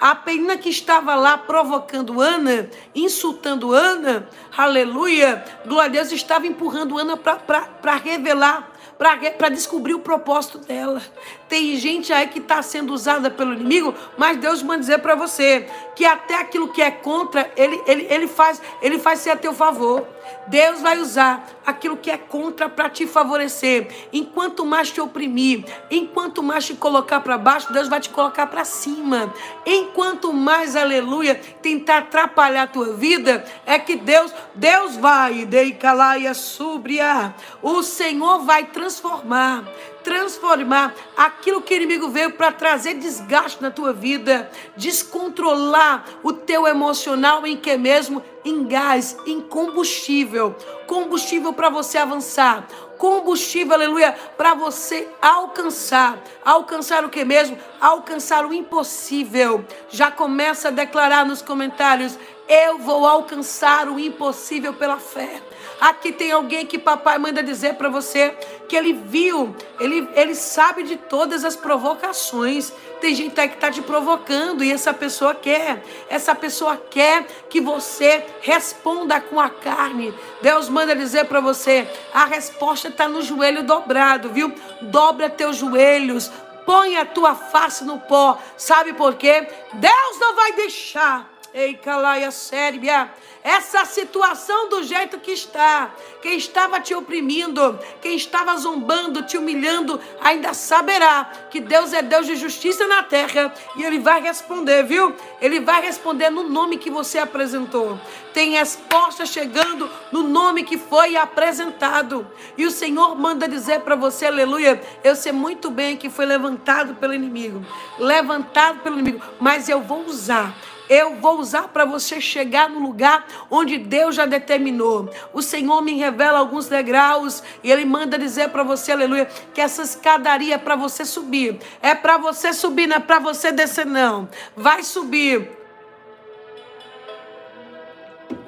A 0.00 0.14
penina 0.14 0.56
que 0.56 0.68
estava 0.68 1.14
lá 1.14 1.38
provocando 1.38 2.20
Ana, 2.20 2.68
insultando 2.94 3.72
Ana, 3.72 4.28
aleluia, 4.56 5.44
glória 5.66 5.86
a 5.86 5.92
Deus, 5.92 6.12
estava 6.12 6.46
empurrando 6.46 6.98
Ana 6.98 7.16
para 7.16 7.96
revelar 7.96 8.72
para 8.98 9.48
descobrir 9.48 9.94
o 9.94 10.00
propósito 10.00 10.58
dela. 10.58 11.00
Tem 11.48 11.76
gente 11.76 12.12
aí 12.12 12.26
que 12.26 12.40
está 12.40 12.60
sendo 12.62 12.92
usada 12.92 13.30
pelo 13.30 13.54
inimigo, 13.54 13.94
mas 14.16 14.36
Deus 14.38 14.60
manda 14.60 14.80
dizer 14.80 14.98
para 14.98 15.14
você 15.14 15.68
que 15.94 16.04
até 16.04 16.34
aquilo 16.34 16.72
que 16.72 16.82
é 16.82 16.90
contra, 16.90 17.50
ele, 17.56 17.80
ele, 17.86 18.06
ele, 18.10 18.26
faz, 18.26 18.60
ele 18.82 18.98
faz 18.98 19.20
ser 19.20 19.30
a 19.30 19.36
teu 19.36 19.54
favor. 19.54 20.04
Deus 20.48 20.80
vai 20.80 20.98
usar 20.98 21.46
aquilo 21.64 21.96
que 21.96 22.10
é 22.10 22.16
contra 22.16 22.68
para 22.68 22.88
te 22.88 23.06
favorecer. 23.06 24.08
Enquanto 24.12 24.64
mais 24.64 24.90
te 24.90 25.00
oprimir, 25.00 25.64
enquanto 25.90 26.42
mais 26.42 26.66
te 26.66 26.74
colocar 26.74 27.20
para 27.20 27.38
baixo, 27.38 27.72
Deus 27.72 27.88
vai 27.88 28.00
te 28.00 28.10
colocar 28.10 28.46
para 28.46 28.64
cima. 28.64 29.32
Enquanto 29.66 30.32
mais, 30.32 30.76
aleluia, 30.76 31.34
tentar 31.34 31.98
atrapalhar 31.98 32.62
a 32.62 32.66
tua 32.66 32.94
vida, 32.94 33.44
é 33.66 33.78
que 33.78 33.96
Deus, 33.96 34.32
Deus 34.54 34.96
vai, 34.96 35.44
deicalaia 35.44 36.34
subria. 36.34 37.34
O 37.62 37.82
Senhor 37.82 38.40
vai 38.40 38.64
transformar 38.64 39.64
transformar 40.02 40.94
aquilo 41.16 41.62
que 41.62 41.74
o 41.74 41.76
inimigo 41.76 42.08
veio 42.08 42.32
para 42.32 42.52
trazer 42.52 42.94
desgaste 42.94 43.62
na 43.62 43.70
tua 43.70 43.92
vida, 43.92 44.50
descontrolar 44.76 46.04
o 46.22 46.32
teu 46.32 46.66
emocional 46.66 47.46
em 47.46 47.56
que 47.56 47.76
mesmo 47.76 48.22
em 48.44 48.66
gás, 48.66 49.16
em 49.26 49.40
combustível, 49.40 50.56
combustível 50.86 51.52
para 51.52 51.68
você 51.68 51.98
avançar, 51.98 52.66
combustível, 52.96 53.74
aleluia, 53.74 54.12
para 54.36 54.54
você 54.54 55.08
alcançar. 55.20 56.18
Alcançar 56.44 57.04
o 57.04 57.08
que 57.08 57.24
mesmo? 57.24 57.58
Alcançar 57.80 58.44
o 58.44 58.52
impossível. 58.52 59.64
Já 59.88 60.10
começa 60.10 60.68
a 60.68 60.72
declarar 60.72 61.24
nos 61.24 61.40
comentários: 61.40 62.18
eu 62.48 62.78
vou 62.78 63.06
alcançar 63.06 63.88
o 63.88 63.98
impossível 63.98 64.74
pela 64.74 64.98
fé. 64.98 65.42
Aqui 65.80 66.10
tem 66.10 66.32
alguém 66.32 66.66
que 66.66 66.78
papai 66.78 67.18
manda 67.18 67.42
dizer 67.42 67.74
para 67.74 67.88
você 67.88 68.30
que 68.68 68.76
ele 68.76 68.92
viu, 68.92 69.54
ele, 69.78 70.08
ele 70.14 70.34
sabe 70.34 70.82
de 70.82 70.96
todas 70.96 71.44
as 71.44 71.54
provocações. 71.54 72.72
Tem 73.00 73.14
gente 73.14 73.40
aí 73.40 73.48
que 73.48 73.54
está 73.54 73.70
te 73.70 73.80
provocando 73.80 74.64
e 74.64 74.72
essa 74.72 74.92
pessoa 74.92 75.34
quer. 75.34 75.84
Essa 76.08 76.34
pessoa 76.34 76.76
quer 76.76 77.26
que 77.48 77.60
você 77.60 78.26
responda 78.40 79.20
com 79.20 79.38
a 79.38 79.48
carne. 79.48 80.12
Deus 80.42 80.68
manda 80.68 80.96
dizer 80.96 81.26
para 81.26 81.40
você: 81.40 81.88
a 82.12 82.24
resposta 82.24 82.88
está 82.88 83.08
no 83.08 83.22
joelho 83.22 83.62
dobrado, 83.62 84.30
viu? 84.30 84.52
Dobra 84.82 85.30
teus 85.30 85.56
joelhos, 85.56 86.30
põe 86.66 86.96
a 86.96 87.06
tua 87.06 87.36
face 87.36 87.84
no 87.84 88.00
pó. 88.00 88.36
Sabe 88.56 88.92
por 88.92 89.14
quê? 89.14 89.46
Deus 89.74 90.18
não 90.18 90.34
vai 90.34 90.52
deixar. 90.52 91.37
Ei, 91.54 91.74
calaia 91.74 92.30
sérbia 92.30 93.10
essa 93.48 93.84
situação 93.86 94.68
do 94.68 94.82
jeito 94.82 95.18
que 95.18 95.30
está. 95.30 95.90
Quem 96.20 96.36
estava 96.36 96.80
te 96.80 96.94
oprimindo, 96.94 97.78
quem 98.02 98.14
estava 98.14 98.54
zombando, 98.56 99.22
te 99.22 99.38
humilhando, 99.38 99.98
ainda 100.20 100.52
saberá 100.52 101.24
que 101.50 101.58
Deus 101.58 101.94
é 101.94 102.02
Deus 102.02 102.26
de 102.26 102.36
justiça 102.36 102.86
na 102.86 103.02
terra 103.02 103.54
e 103.76 103.82
Ele 103.82 104.00
vai 104.00 104.20
responder, 104.20 104.82
viu? 104.82 105.14
Ele 105.40 105.60
vai 105.60 105.80
responder 105.80 106.28
no 106.28 106.42
nome 106.42 106.76
que 106.76 106.90
você 106.90 107.18
apresentou. 107.18 107.98
Tem 108.34 108.50
resposta 108.50 109.24
chegando 109.24 109.88
no 110.12 110.24
nome 110.24 110.64
que 110.64 110.76
foi 110.76 111.16
apresentado. 111.16 112.26
E 112.56 112.66
o 112.66 112.70
Senhor 112.70 113.16
manda 113.16 113.48
dizer 113.48 113.80
para 113.80 113.96
você, 113.96 114.26
aleluia, 114.26 114.78
eu 115.02 115.16
sei 115.16 115.32
muito 115.32 115.70
bem 115.70 115.96
que 115.96 116.10
foi 116.10 116.26
levantado 116.26 116.96
pelo 116.96 117.14
inimigo, 117.14 117.64
levantado 117.98 118.80
pelo 118.80 118.98
inimigo, 118.98 119.24
mas 119.40 119.68
eu 119.68 119.80
vou 119.80 120.04
usar 120.04 120.54
eu 120.88 121.16
vou 121.16 121.38
usar 121.38 121.68
para 121.68 121.84
você 121.84 122.20
chegar 122.20 122.68
no 122.68 122.80
lugar 122.80 123.26
onde 123.50 123.78
Deus 123.78 124.14
já 124.14 124.26
determinou. 124.26 125.10
O 125.32 125.42
Senhor 125.42 125.82
me 125.82 125.94
revela 125.94 126.38
alguns 126.38 126.68
degraus 126.68 127.42
e 127.62 127.70
Ele 127.70 127.84
manda 127.84 128.18
dizer 128.18 128.48
para 128.50 128.62
você, 128.62 128.92
aleluia, 128.92 129.28
que 129.52 129.60
essa 129.60 129.82
escadaria 129.82 130.54
é 130.54 130.58
para 130.58 130.76
você 130.76 131.04
subir. 131.04 131.58
É 131.82 131.94
para 131.94 132.16
você 132.16 132.52
subir, 132.52 132.86
não 132.86 132.96
é 132.96 133.00
para 133.00 133.18
você 133.18 133.52
descer, 133.52 133.86
não. 133.86 134.28
Vai 134.56 134.82
subir. 134.82 135.50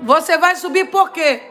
Você 0.00 0.38
vai 0.38 0.56
subir 0.56 0.90
por 0.90 1.10
quê? 1.10 1.49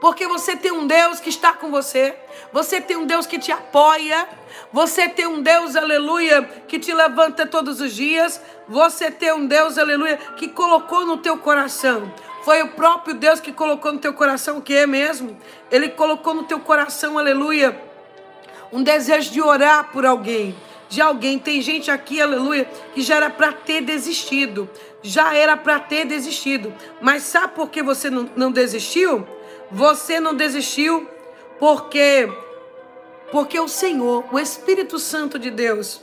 Porque 0.00 0.26
você 0.26 0.54
tem 0.54 0.72
um 0.72 0.86
Deus 0.86 1.20
que 1.20 1.30
está 1.30 1.52
com 1.52 1.70
você. 1.70 2.14
Você 2.52 2.80
tem 2.80 2.96
um 2.96 3.06
Deus 3.06 3.26
que 3.26 3.38
te 3.38 3.50
apoia. 3.50 4.28
Você 4.72 5.08
tem 5.08 5.26
um 5.26 5.40
Deus, 5.40 5.74
aleluia, 5.74 6.42
que 6.68 6.78
te 6.78 6.92
levanta 6.92 7.46
todos 7.46 7.80
os 7.80 7.94
dias. 7.94 8.40
Você 8.68 9.10
tem 9.10 9.32
um 9.32 9.46
Deus, 9.46 9.78
aleluia, 9.78 10.18
que 10.36 10.48
colocou 10.48 11.06
no 11.06 11.16
teu 11.18 11.38
coração. 11.38 12.12
Foi 12.44 12.62
o 12.62 12.68
próprio 12.68 13.14
Deus 13.14 13.40
que 13.40 13.52
colocou 13.52 13.92
no 13.92 13.98
teu 13.98 14.12
coração 14.12 14.58
o 14.58 14.62
que 14.62 14.74
é 14.74 14.86
mesmo? 14.86 15.36
Ele 15.70 15.88
colocou 15.88 16.34
no 16.34 16.44
teu 16.44 16.60
coração, 16.60 17.18
aleluia, 17.18 17.80
um 18.72 18.82
desejo 18.82 19.32
de 19.32 19.40
orar 19.40 19.90
por 19.90 20.04
alguém. 20.04 20.54
De 20.88 21.00
alguém. 21.00 21.38
Tem 21.38 21.60
gente 21.60 21.90
aqui, 21.90 22.20
aleluia, 22.20 22.68
que 22.94 23.02
já 23.02 23.16
era 23.16 23.30
para 23.30 23.52
ter 23.52 23.80
desistido. 23.80 24.68
Já 25.02 25.34
era 25.34 25.56
para 25.56 25.80
ter 25.80 26.04
desistido. 26.04 26.72
Mas 27.00 27.24
sabe 27.24 27.54
por 27.54 27.68
que 27.68 27.82
você 27.82 28.10
não, 28.10 28.30
não 28.36 28.52
desistiu? 28.52 29.26
Você 29.70 30.20
não 30.20 30.34
desistiu 30.34 31.08
porque 31.58 32.28
porque 33.30 33.58
o 33.58 33.66
Senhor, 33.66 34.24
o 34.32 34.38
Espírito 34.38 34.98
Santo 34.98 35.38
de 35.38 35.50
Deus, 35.50 36.00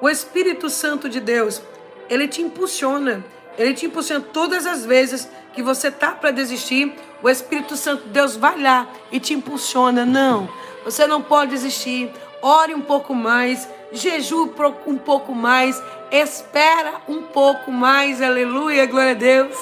o 0.00 0.08
Espírito 0.08 0.68
Santo 0.68 1.08
de 1.08 1.20
Deus, 1.20 1.62
ele 2.08 2.26
te 2.26 2.42
impulsiona. 2.42 3.24
Ele 3.56 3.74
te 3.74 3.86
impulsiona 3.86 4.24
todas 4.32 4.66
as 4.66 4.84
vezes 4.84 5.28
que 5.52 5.62
você 5.62 5.90
tá 5.90 6.12
para 6.12 6.30
desistir, 6.30 6.94
o 7.22 7.28
Espírito 7.28 7.76
Santo 7.76 8.04
de 8.04 8.10
Deus 8.10 8.36
vai 8.36 8.60
lá 8.60 8.88
e 9.12 9.20
te 9.20 9.34
impulsiona. 9.34 10.06
Não, 10.06 10.48
você 10.84 11.06
não 11.06 11.20
pode 11.20 11.50
desistir. 11.50 12.10
Ore 12.40 12.74
um 12.74 12.80
pouco 12.80 13.14
mais, 13.14 13.68
jejue 13.92 14.50
um 14.86 14.96
pouco 14.96 15.34
mais, 15.34 15.80
espera 16.10 16.94
um 17.06 17.22
pouco 17.22 17.70
mais. 17.70 18.22
Aleluia, 18.22 18.86
glória 18.86 19.10
a 19.10 19.14
Deus. 19.14 19.56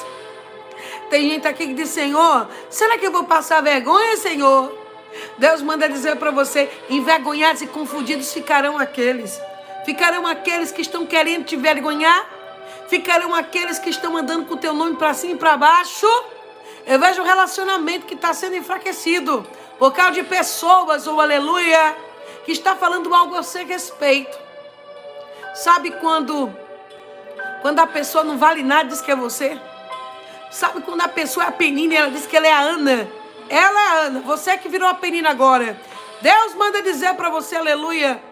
Tem 1.10 1.30
gente 1.30 1.46
aqui 1.46 1.66
que 1.66 1.74
diz: 1.74 1.88
Senhor, 1.88 2.48
será 2.70 2.98
que 2.98 3.06
eu 3.06 3.12
vou 3.12 3.24
passar 3.24 3.62
vergonha, 3.62 4.16
Senhor? 4.16 4.72
Deus 5.38 5.62
manda 5.62 5.88
dizer 5.88 6.16
para 6.16 6.30
você: 6.30 6.70
envergonhados 6.88 7.62
e 7.62 7.66
confundidos 7.66 8.32
ficarão 8.32 8.78
aqueles. 8.78 9.40
Ficarão 9.84 10.26
aqueles 10.26 10.70
que 10.70 10.82
estão 10.82 11.06
querendo 11.06 11.44
te 11.44 11.56
vergonhar. 11.56 12.28
Ficarão 12.88 13.34
aqueles 13.34 13.78
que 13.78 13.90
estão 13.90 14.16
andando 14.16 14.46
com 14.46 14.54
o 14.54 14.58
teu 14.58 14.72
nome 14.72 14.96
para 14.96 15.14
cima 15.14 15.34
e 15.34 15.36
para 15.36 15.56
baixo. 15.56 16.06
Eu 16.86 16.98
vejo 16.98 17.20
um 17.20 17.24
relacionamento 17.24 18.06
que 18.06 18.14
está 18.14 18.32
sendo 18.32 18.56
enfraquecido 18.56 19.46
por 19.78 19.92
causa 19.92 20.12
de 20.12 20.22
pessoas, 20.22 21.06
ou 21.06 21.16
oh, 21.16 21.20
aleluia, 21.20 21.96
que 22.44 22.52
está 22.52 22.74
falando 22.74 23.14
algo 23.14 23.36
a 23.36 23.42
seu 23.42 23.66
respeito. 23.66 24.36
Sabe 25.54 25.90
quando, 25.92 26.52
quando 27.62 27.78
a 27.78 27.86
pessoa 27.86 28.24
não 28.24 28.38
vale 28.38 28.62
nada, 28.62 28.88
diz 28.88 29.00
que 29.00 29.10
é 29.10 29.16
você? 29.16 29.58
Sabe 30.50 30.80
quando 30.80 31.02
a 31.02 31.08
pessoa 31.08 31.46
é 31.46 31.48
a 31.48 31.52
Penina 31.52 31.94
e 31.94 31.96
ela 31.96 32.10
diz 32.10 32.26
que 32.26 32.36
ela 32.36 32.46
é 32.46 32.52
a 32.52 32.60
Ana? 32.60 33.08
Ela 33.48 33.80
é 33.80 33.88
a 33.88 33.94
Ana, 34.06 34.20
você 34.20 34.56
que 34.56 34.68
virou 34.68 34.88
a 34.88 34.94
Penina 34.94 35.30
agora. 35.30 35.80
Deus 36.20 36.54
manda 36.54 36.82
dizer 36.82 37.14
para 37.14 37.30
você, 37.30 37.56
aleluia, 37.56 38.22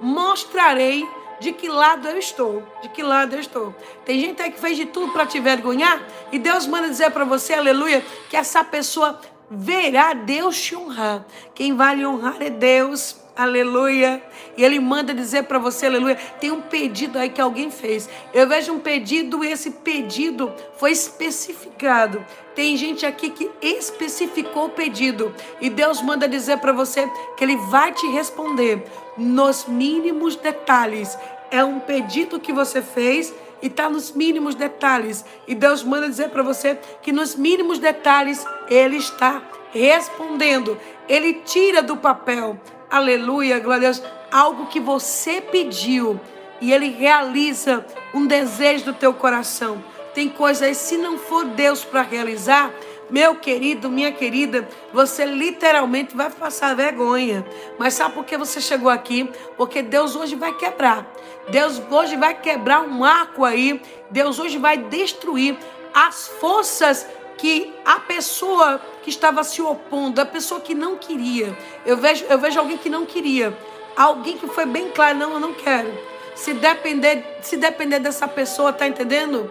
mostrarei 0.00 1.08
de 1.40 1.52
que 1.52 1.68
lado 1.68 2.08
eu 2.08 2.18
estou, 2.18 2.62
de 2.82 2.88
que 2.88 3.02
lado 3.02 3.34
eu 3.34 3.40
estou. 3.40 3.74
Tem 4.04 4.20
gente 4.20 4.40
aí 4.42 4.50
que 4.50 4.60
fez 4.60 4.76
de 4.76 4.86
tudo 4.86 5.12
para 5.12 5.26
te 5.26 5.40
vergonhar 5.40 6.00
e 6.30 6.38
Deus 6.38 6.66
manda 6.66 6.88
dizer 6.88 7.10
para 7.10 7.24
você, 7.24 7.54
aleluia, 7.54 8.04
que 8.28 8.36
essa 8.36 8.62
pessoa 8.62 9.20
verá 9.50 10.14
Deus 10.14 10.60
te 10.60 10.76
honrar. 10.76 11.24
Quem 11.54 11.74
vai 11.74 11.96
lhe 11.96 12.06
honrar 12.06 12.40
é 12.40 12.50
Deus. 12.50 13.21
Aleluia. 13.34 14.22
E 14.58 14.62
ele 14.62 14.78
manda 14.78 15.14
dizer 15.14 15.44
para 15.44 15.58
você, 15.58 15.86
aleluia, 15.86 16.16
tem 16.38 16.50
um 16.50 16.60
pedido 16.60 17.18
aí 17.18 17.30
que 17.30 17.40
alguém 17.40 17.70
fez. 17.70 18.08
Eu 18.34 18.46
vejo 18.46 18.72
um 18.74 18.78
pedido 18.78 19.42
e 19.42 19.50
esse 19.50 19.70
pedido 19.70 20.52
foi 20.76 20.92
especificado. 20.92 22.24
Tem 22.54 22.76
gente 22.76 23.06
aqui 23.06 23.30
que 23.30 23.50
especificou 23.62 24.66
o 24.66 24.70
pedido. 24.70 25.34
E 25.62 25.70
Deus 25.70 26.02
manda 26.02 26.28
dizer 26.28 26.58
para 26.58 26.72
você 26.72 27.10
que 27.36 27.42
ele 27.42 27.56
vai 27.56 27.92
te 27.92 28.06
responder 28.08 28.84
nos 29.16 29.64
mínimos 29.66 30.36
detalhes. 30.36 31.16
É 31.50 31.64
um 31.64 31.80
pedido 31.80 32.38
que 32.38 32.52
você 32.52 32.82
fez 32.82 33.32
e 33.62 33.68
está 33.68 33.88
nos 33.88 34.12
mínimos 34.12 34.54
detalhes. 34.54 35.24
E 35.48 35.54
Deus 35.54 35.82
manda 35.82 36.06
dizer 36.06 36.28
para 36.28 36.42
você 36.42 36.78
que 37.00 37.12
nos 37.12 37.34
mínimos 37.34 37.78
detalhes 37.78 38.44
ele 38.68 38.98
está 38.98 39.40
respondendo. 39.72 40.76
Ele 41.08 41.32
tira 41.44 41.82
do 41.82 41.96
papel 41.96 42.60
aleluia, 42.92 43.58
glória 43.58 43.88
a 43.88 43.92
Deus, 43.92 44.02
algo 44.30 44.66
que 44.66 44.78
você 44.78 45.40
pediu 45.40 46.20
e 46.60 46.72
ele 46.72 46.90
realiza 46.90 47.84
um 48.14 48.26
desejo 48.26 48.84
do 48.84 48.92
teu 48.92 49.12
coração. 49.14 49.82
Tem 50.14 50.28
coisas, 50.28 50.76
se 50.76 50.96
não 50.98 51.18
for 51.18 51.44
Deus 51.46 51.84
para 51.84 52.02
realizar, 52.02 52.70
Meu 53.12 53.34
querido, 53.34 53.90
minha 53.90 54.10
querida, 54.10 54.66
você 54.90 55.26
literalmente 55.26 56.16
vai 56.16 56.30
passar 56.30 56.74
vergonha. 56.74 57.44
Mas 57.78 57.92
sabe 57.92 58.14
por 58.14 58.24
que 58.24 58.38
você 58.38 58.58
chegou 58.58 58.88
aqui? 58.88 59.30
Porque 59.54 59.82
Deus 59.82 60.16
hoje 60.16 60.34
vai 60.34 60.56
quebrar. 60.56 61.06
Deus 61.50 61.78
hoje 61.90 62.16
vai 62.16 62.32
quebrar 62.32 62.80
um 62.80 63.04
arco 63.04 63.44
aí. 63.44 63.82
Deus 64.10 64.38
hoje 64.38 64.56
vai 64.56 64.78
destruir 64.78 65.58
as 65.92 66.26
forças 66.26 67.06
que 67.38 67.72
a 67.84 67.98
pessoa 68.00 68.80
que 69.02 69.10
estava 69.10 69.42
se 69.44 69.60
opondo, 69.60 70.20
a 70.20 70.26
pessoa 70.26 70.60
que 70.60 70.74
não 70.74 70.96
queria. 70.96 71.56
Eu 71.84 71.96
vejo, 71.96 72.24
eu 72.28 72.38
vejo 72.38 72.58
alguém 72.58 72.78
que 72.78 72.88
não 72.88 73.04
queria. 73.04 73.56
Alguém 73.96 74.38
que 74.38 74.46
foi 74.46 74.64
bem 74.64 74.90
claro, 74.90 75.18
não, 75.18 75.32
eu 75.32 75.40
não 75.40 75.52
quero. 75.52 75.92
Se 76.34 76.54
depender, 76.54 77.38
se 77.42 77.56
depender 77.56 77.98
dessa 77.98 78.26
pessoa, 78.26 78.72
tá 78.72 78.86
entendendo? 78.86 79.50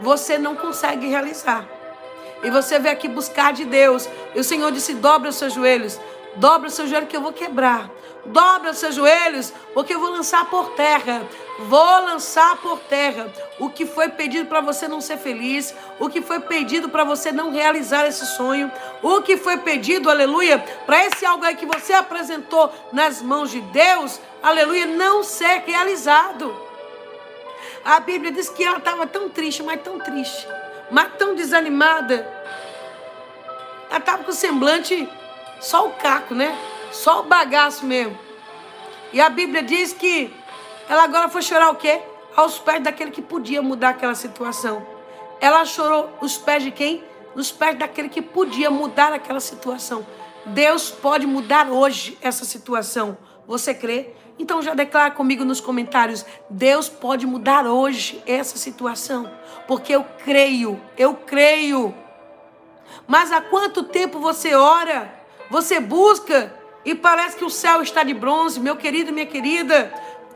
Você 0.00 0.38
não 0.38 0.56
consegue 0.56 1.06
realizar. 1.06 1.68
E 2.42 2.50
você 2.50 2.78
veio 2.78 2.94
aqui 2.94 3.08
buscar 3.08 3.52
de 3.52 3.64
Deus. 3.64 4.08
E 4.34 4.40
o 4.40 4.44
Senhor 4.44 4.72
disse: 4.72 4.94
dobra 4.94 5.30
os 5.30 5.36
seus 5.36 5.52
joelhos. 5.52 6.00
Dobra 6.36 6.68
os 6.68 6.74
seus 6.74 6.88
joelhos 6.88 7.08
que 7.08 7.16
eu 7.16 7.20
vou 7.20 7.32
quebrar. 7.32 7.90
Dobra 8.24 8.72
seus 8.72 8.94
joelhos, 8.94 9.52
porque 9.74 9.94
eu 9.94 9.98
vou 9.98 10.10
lançar 10.10 10.44
por 10.44 10.70
terra. 10.70 11.22
Vou 11.58 12.00
lançar 12.00 12.56
por 12.56 12.78
terra 12.80 13.32
o 13.58 13.68
que 13.68 13.84
foi 13.84 14.08
pedido 14.08 14.48
para 14.48 14.60
você 14.60 14.88
não 14.88 15.00
ser 15.00 15.18
feliz, 15.18 15.74
o 15.98 16.08
que 16.08 16.22
foi 16.22 16.40
pedido 16.40 16.88
para 16.88 17.04
você 17.04 17.30
não 17.30 17.50
realizar 17.50 18.06
esse 18.06 18.24
sonho, 18.26 18.70
o 19.02 19.20
que 19.22 19.36
foi 19.36 19.58
pedido, 19.58 20.08
aleluia, 20.08 20.58
para 20.86 21.04
esse 21.04 21.26
algo 21.26 21.44
aí 21.44 21.54
que 21.54 21.66
você 21.66 21.92
apresentou 21.92 22.72
nas 22.92 23.20
mãos 23.20 23.50
de 23.50 23.60
Deus, 23.60 24.18
aleluia, 24.42 24.86
não 24.86 25.22
ser 25.22 25.62
realizado. 25.66 26.56
A 27.84 28.00
Bíblia 28.00 28.32
diz 28.32 28.48
que 28.48 28.64
ela 28.64 28.78
estava 28.78 29.06
tão 29.06 29.28
triste, 29.28 29.62
mas 29.62 29.82
tão 29.82 29.98
triste, 29.98 30.48
mas 30.90 31.12
tão 31.18 31.34
desanimada. 31.34 32.26
Ela 33.90 33.98
estava 33.98 34.24
com 34.24 34.30
o 34.30 34.34
semblante 34.34 35.08
só 35.60 35.86
o 35.86 35.92
caco, 35.92 36.34
né? 36.34 36.56
Só 36.92 37.20
o 37.20 37.24
bagaço 37.24 37.84
mesmo. 37.86 38.16
E 39.12 39.20
a 39.20 39.28
Bíblia 39.28 39.62
diz 39.62 39.92
que 39.92 40.32
ela 40.88 41.04
agora 41.04 41.28
foi 41.28 41.42
chorar 41.42 41.70
o 41.70 41.76
quê? 41.76 42.00
Aos 42.36 42.58
pés 42.58 42.82
daquele 42.82 43.10
que 43.10 43.22
podia 43.22 43.60
mudar 43.62 43.90
aquela 43.90 44.14
situação. 44.14 44.86
Ela 45.40 45.64
chorou 45.64 46.10
os 46.20 46.36
pés 46.36 46.62
de 46.62 46.70
quem? 46.70 47.02
Nos 47.34 47.50
pés 47.50 47.78
daquele 47.78 48.08
que 48.08 48.22
podia 48.22 48.70
mudar 48.70 49.12
aquela 49.12 49.40
situação. 49.40 50.06
Deus 50.46 50.90
pode 50.90 51.26
mudar 51.26 51.70
hoje 51.70 52.18
essa 52.20 52.44
situação. 52.44 53.16
Você 53.46 53.74
crê? 53.74 54.10
Então 54.38 54.62
já 54.62 54.74
declara 54.74 55.10
comigo 55.10 55.44
nos 55.44 55.60
comentários: 55.60 56.24
Deus 56.48 56.88
pode 56.88 57.26
mudar 57.26 57.66
hoje 57.66 58.22
essa 58.26 58.56
situação. 58.56 59.30
Porque 59.66 59.94
eu 59.94 60.04
creio, 60.24 60.80
eu 60.96 61.14
creio. 61.14 61.94
Mas 63.06 63.32
há 63.32 63.40
quanto 63.40 63.82
tempo 63.84 64.18
você 64.18 64.54
ora? 64.54 65.12
Você 65.50 65.80
busca 65.80 66.61
e 66.84 66.94
parece 66.94 67.36
que 67.36 67.44
o 67.44 67.50
céu 67.50 67.82
está 67.82 68.02
de 68.02 68.14
bronze, 68.14 68.58
meu 68.58 68.76
querido 68.76 69.10
e 69.10 69.12
minha 69.12 69.26
querida. 69.26 69.92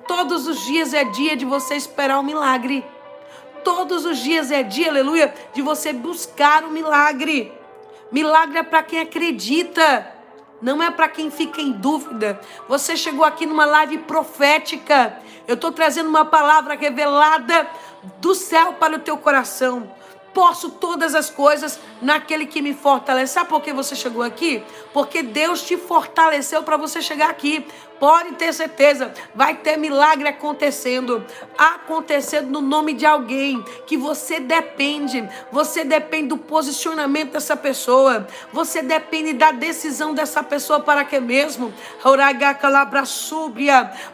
Todos 0.07 0.47
os 0.47 0.65
dias 0.65 0.95
é 0.95 1.05
dia 1.05 1.37
de 1.37 1.45
você 1.45 1.75
esperar 1.75 2.19
um 2.19 2.23
milagre. 2.23 2.85
Todos 3.65 4.05
os 4.05 4.19
dias 4.19 4.53
é 4.53 4.63
dia, 4.63 4.89
aleluia, 4.89 5.35
de 5.53 5.61
você 5.61 5.93
buscar 5.93 6.63
um 6.65 6.71
milagre. 6.71 7.53
Milagre 8.13 8.59
é 8.59 8.63
para 8.63 8.85
quem 8.85 9.01
acredita, 9.01 10.07
não 10.63 10.81
é 10.81 10.89
para 10.91 11.09
quem 11.09 11.33
fica 11.33 11.61
em 11.61 11.73
dúvida. 11.73 12.41
Você 12.69 12.97
chegou 12.97 13.25
aqui 13.25 13.45
numa 13.45 13.67
live 13.67 13.99
profética. 13.99 15.19
Eu 15.49 15.55
estou 15.55 15.73
trazendo 15.73 16.09
uma 16.09 16.25
palavra 16.25 16.77
revelada 16.77 17.69
do 18.19 18.37
céu 18.37 18.75
para 18.75 18.95
o 18.95 19.01
teu 19.01 19.17
coração 19.19 19.96
posso 20.37 20.69
todas 20.69 21.15
as 21.15 21.31
coisas 21.31 21.81
naquele 22.03 22.45
que 22.45 22.61
me 22.61 22.75
fortalece. 22.75 23.33
Sabe 23.33 23.49
por 23.49 23.63
que 23.63 23.73
você 23.73 23.97
chegou 23.97 24.23
aqui? 24.23 24.63
Porque 24.93 25.23
Deus 25.23 25.63
te 25.63 25.79
fortaleceu 25.79 26.63
para 26.63 26.77
você 26.77 27.01
chegar 27.01 27.31
aqui. 27.31 27.67
Pode 27.99 28.33
ter 28.33 28.53
certeza, 28.53 29.13
vai 29.35 29.55
ter 29.55 29.77
milagre 29.77 30.29
acontecendo, 30.29 31.25
acontecendo 31.57 32.51
no 32.51 32.61
nome 32.61 32.93
de 32.93 33.07
alguém 33.07 33.63
que 33.87 33.97
você 33.97 34.39
depende. 34.39 35.27
Você 35.51 35.85
depende 35.85 36.29
do 36.29 36.37
posicionamento 36.37 37.33
dessa 37.33 37.57
pessoa. 37.57 38.27
Você 38.53 38.83
depende 38.83 39.33
da 39.33 39.51
decisão 39.51 40.13
dessa 40.15 40.43
pessoa 40.43 40.81
para 40.81 41.05
que 41.05 41.19
mesmo? 41.19 41.73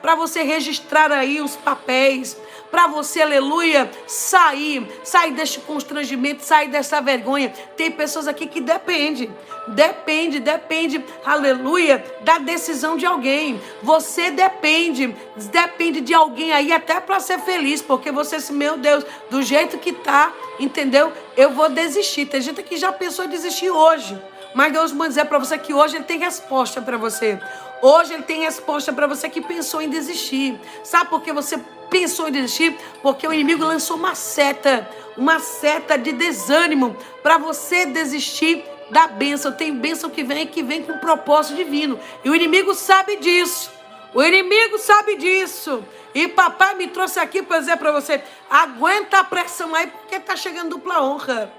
Para 0.01 0.15
você 0.15 0.43
registrar 0.43 1.11
aí 1.11 1.41
os 1.41 1.57
papéis 1.57 2.37
para 2.73 2.87
você, 2.87 3.21
aleluia, 3.21 3.91
sair, 4.07 4.91
sair 5.05 5.33
deste 5.33 5.61
constrangimento, 5.61 6.43
sair 6.43 6.69
dessa 6.69 7.03
vergonha. 7.03 7.53
Tem 7.77 7.91
pessoas 7.91 8.27
aqui 8.27 8.47
que 8.47 8.63
depende, 8.63 9.31
depende, 9.69 10.41
depende, 10.41 11.05
aleluia, 11.25 12.05
da 12.23 12.39
decisão 12.39 12.97
de 12.97 13.07
alguém. 13.07 13.61
Você 13.83 14.31
depende, 14.31 15.15
depende 15.51 16.01
de 16.01 16.15
alguém 16.15 16.53
aí 16.53 16.73
até 16.73 17.01
para 17.01 17.21
ser 17.21 17.39
feliz, 17.41 17.81
porque 17.81 18.11
você, 18.11 18.53
meu 18.53 18.77
Deus, 18.77 19.05
do 19.31 19.43
jeito 19.43 19.79
que 19.79 19.93
tá, 19.93 20.33
entendeu? 20.59 21.13
Eu 21.37 21.51
vou 21.51 21.69
desistir. 21.69 22.27
Tem 22.27 22.41
gente 22.41 22.63
que 22.63 22.77
já 22.77 22.93
pensou 22.93 23.25
em 23.25 23.29
desistir 23.29 23.71
hoje. 23.71 24.21
Mas 24.55 24.73
Deus 24.73 24.93
manda 24.93 25.09
dizer 25.09 25.25
para 25.25 25.39
você 25.39 25.57
que 25.57 25.73
hoje 25.73 25.97
Ele 25.97 26.05
tem 26.05 26.19
resposta 26.19 26.81
para 26.81 26.97
você. 26.97 27.39
Hoje 27.81 28.13
Ele 28.13 28.23
tem 28.23 28.43
resposta 28.43 28.93
para 28.93 29.07
você 29.07 29.29
que 29.29 29.41
pensou 29.41 29.81
em 29.81 29.89
desistir. 29.89 30.61
Sabe 30.85 31.09
por 31.09 31.23
que 31.23 31.33
você 31.33 31.59
pensou 31.89 32.29
em 32.29 32.33
desistir? 32.33 32.77
Porque 33.03 33.27
o 33.27 33.33
inimigo 33.33 33.65
lançou 33.65 33.97
uma 33.97 34.15
seta, 34.15 34.89
uma 35.17 35.39
seta 35.41 35.97
de 35.97 36.13
desânimo 36.13 36.97
para 37.23 37.39
você 37.39 37.87
desistir 37.87 38.65
da 38.93 39.09
bênção. 39.09 39.51
Tem 39.51 39.75
bênção 39.75 40.11
que 40.11 40.23
vem 40.23 40.47
que 40.47 40.63
vem 40.63 40.83
com 40.83 40.99
propósito 40.99 41.57
divino. 41.57 41.99
E 42.23 42.31
o 42.31 42.35
inimigo 42.35 42.75
sabe 42.75 43.17
disso. 43.17 43.73
O 44.15 44.23
inimigo 44.23 44.79
sabe 44.79 45.17
disso. 45.17 45.83
E 46.15 46.29
papai 46.29 46.75
me 46.75 46.87
trouxe 46.89 47.19
aqui 47.19 47.43
para 47.43 47.59
dizer 47.59 47.79
para 47.79 47.91
você: 47.91 48.23
aguenta 48.49 49.19
a 49.19 49.25
pressão 49.25 49.75
aí, 49.75 49.87
porque 49.87 50.17
está 50.17 50.37
chegando 50.37 50.71
dupla 50.71 51.03
honra. 51.03 51.53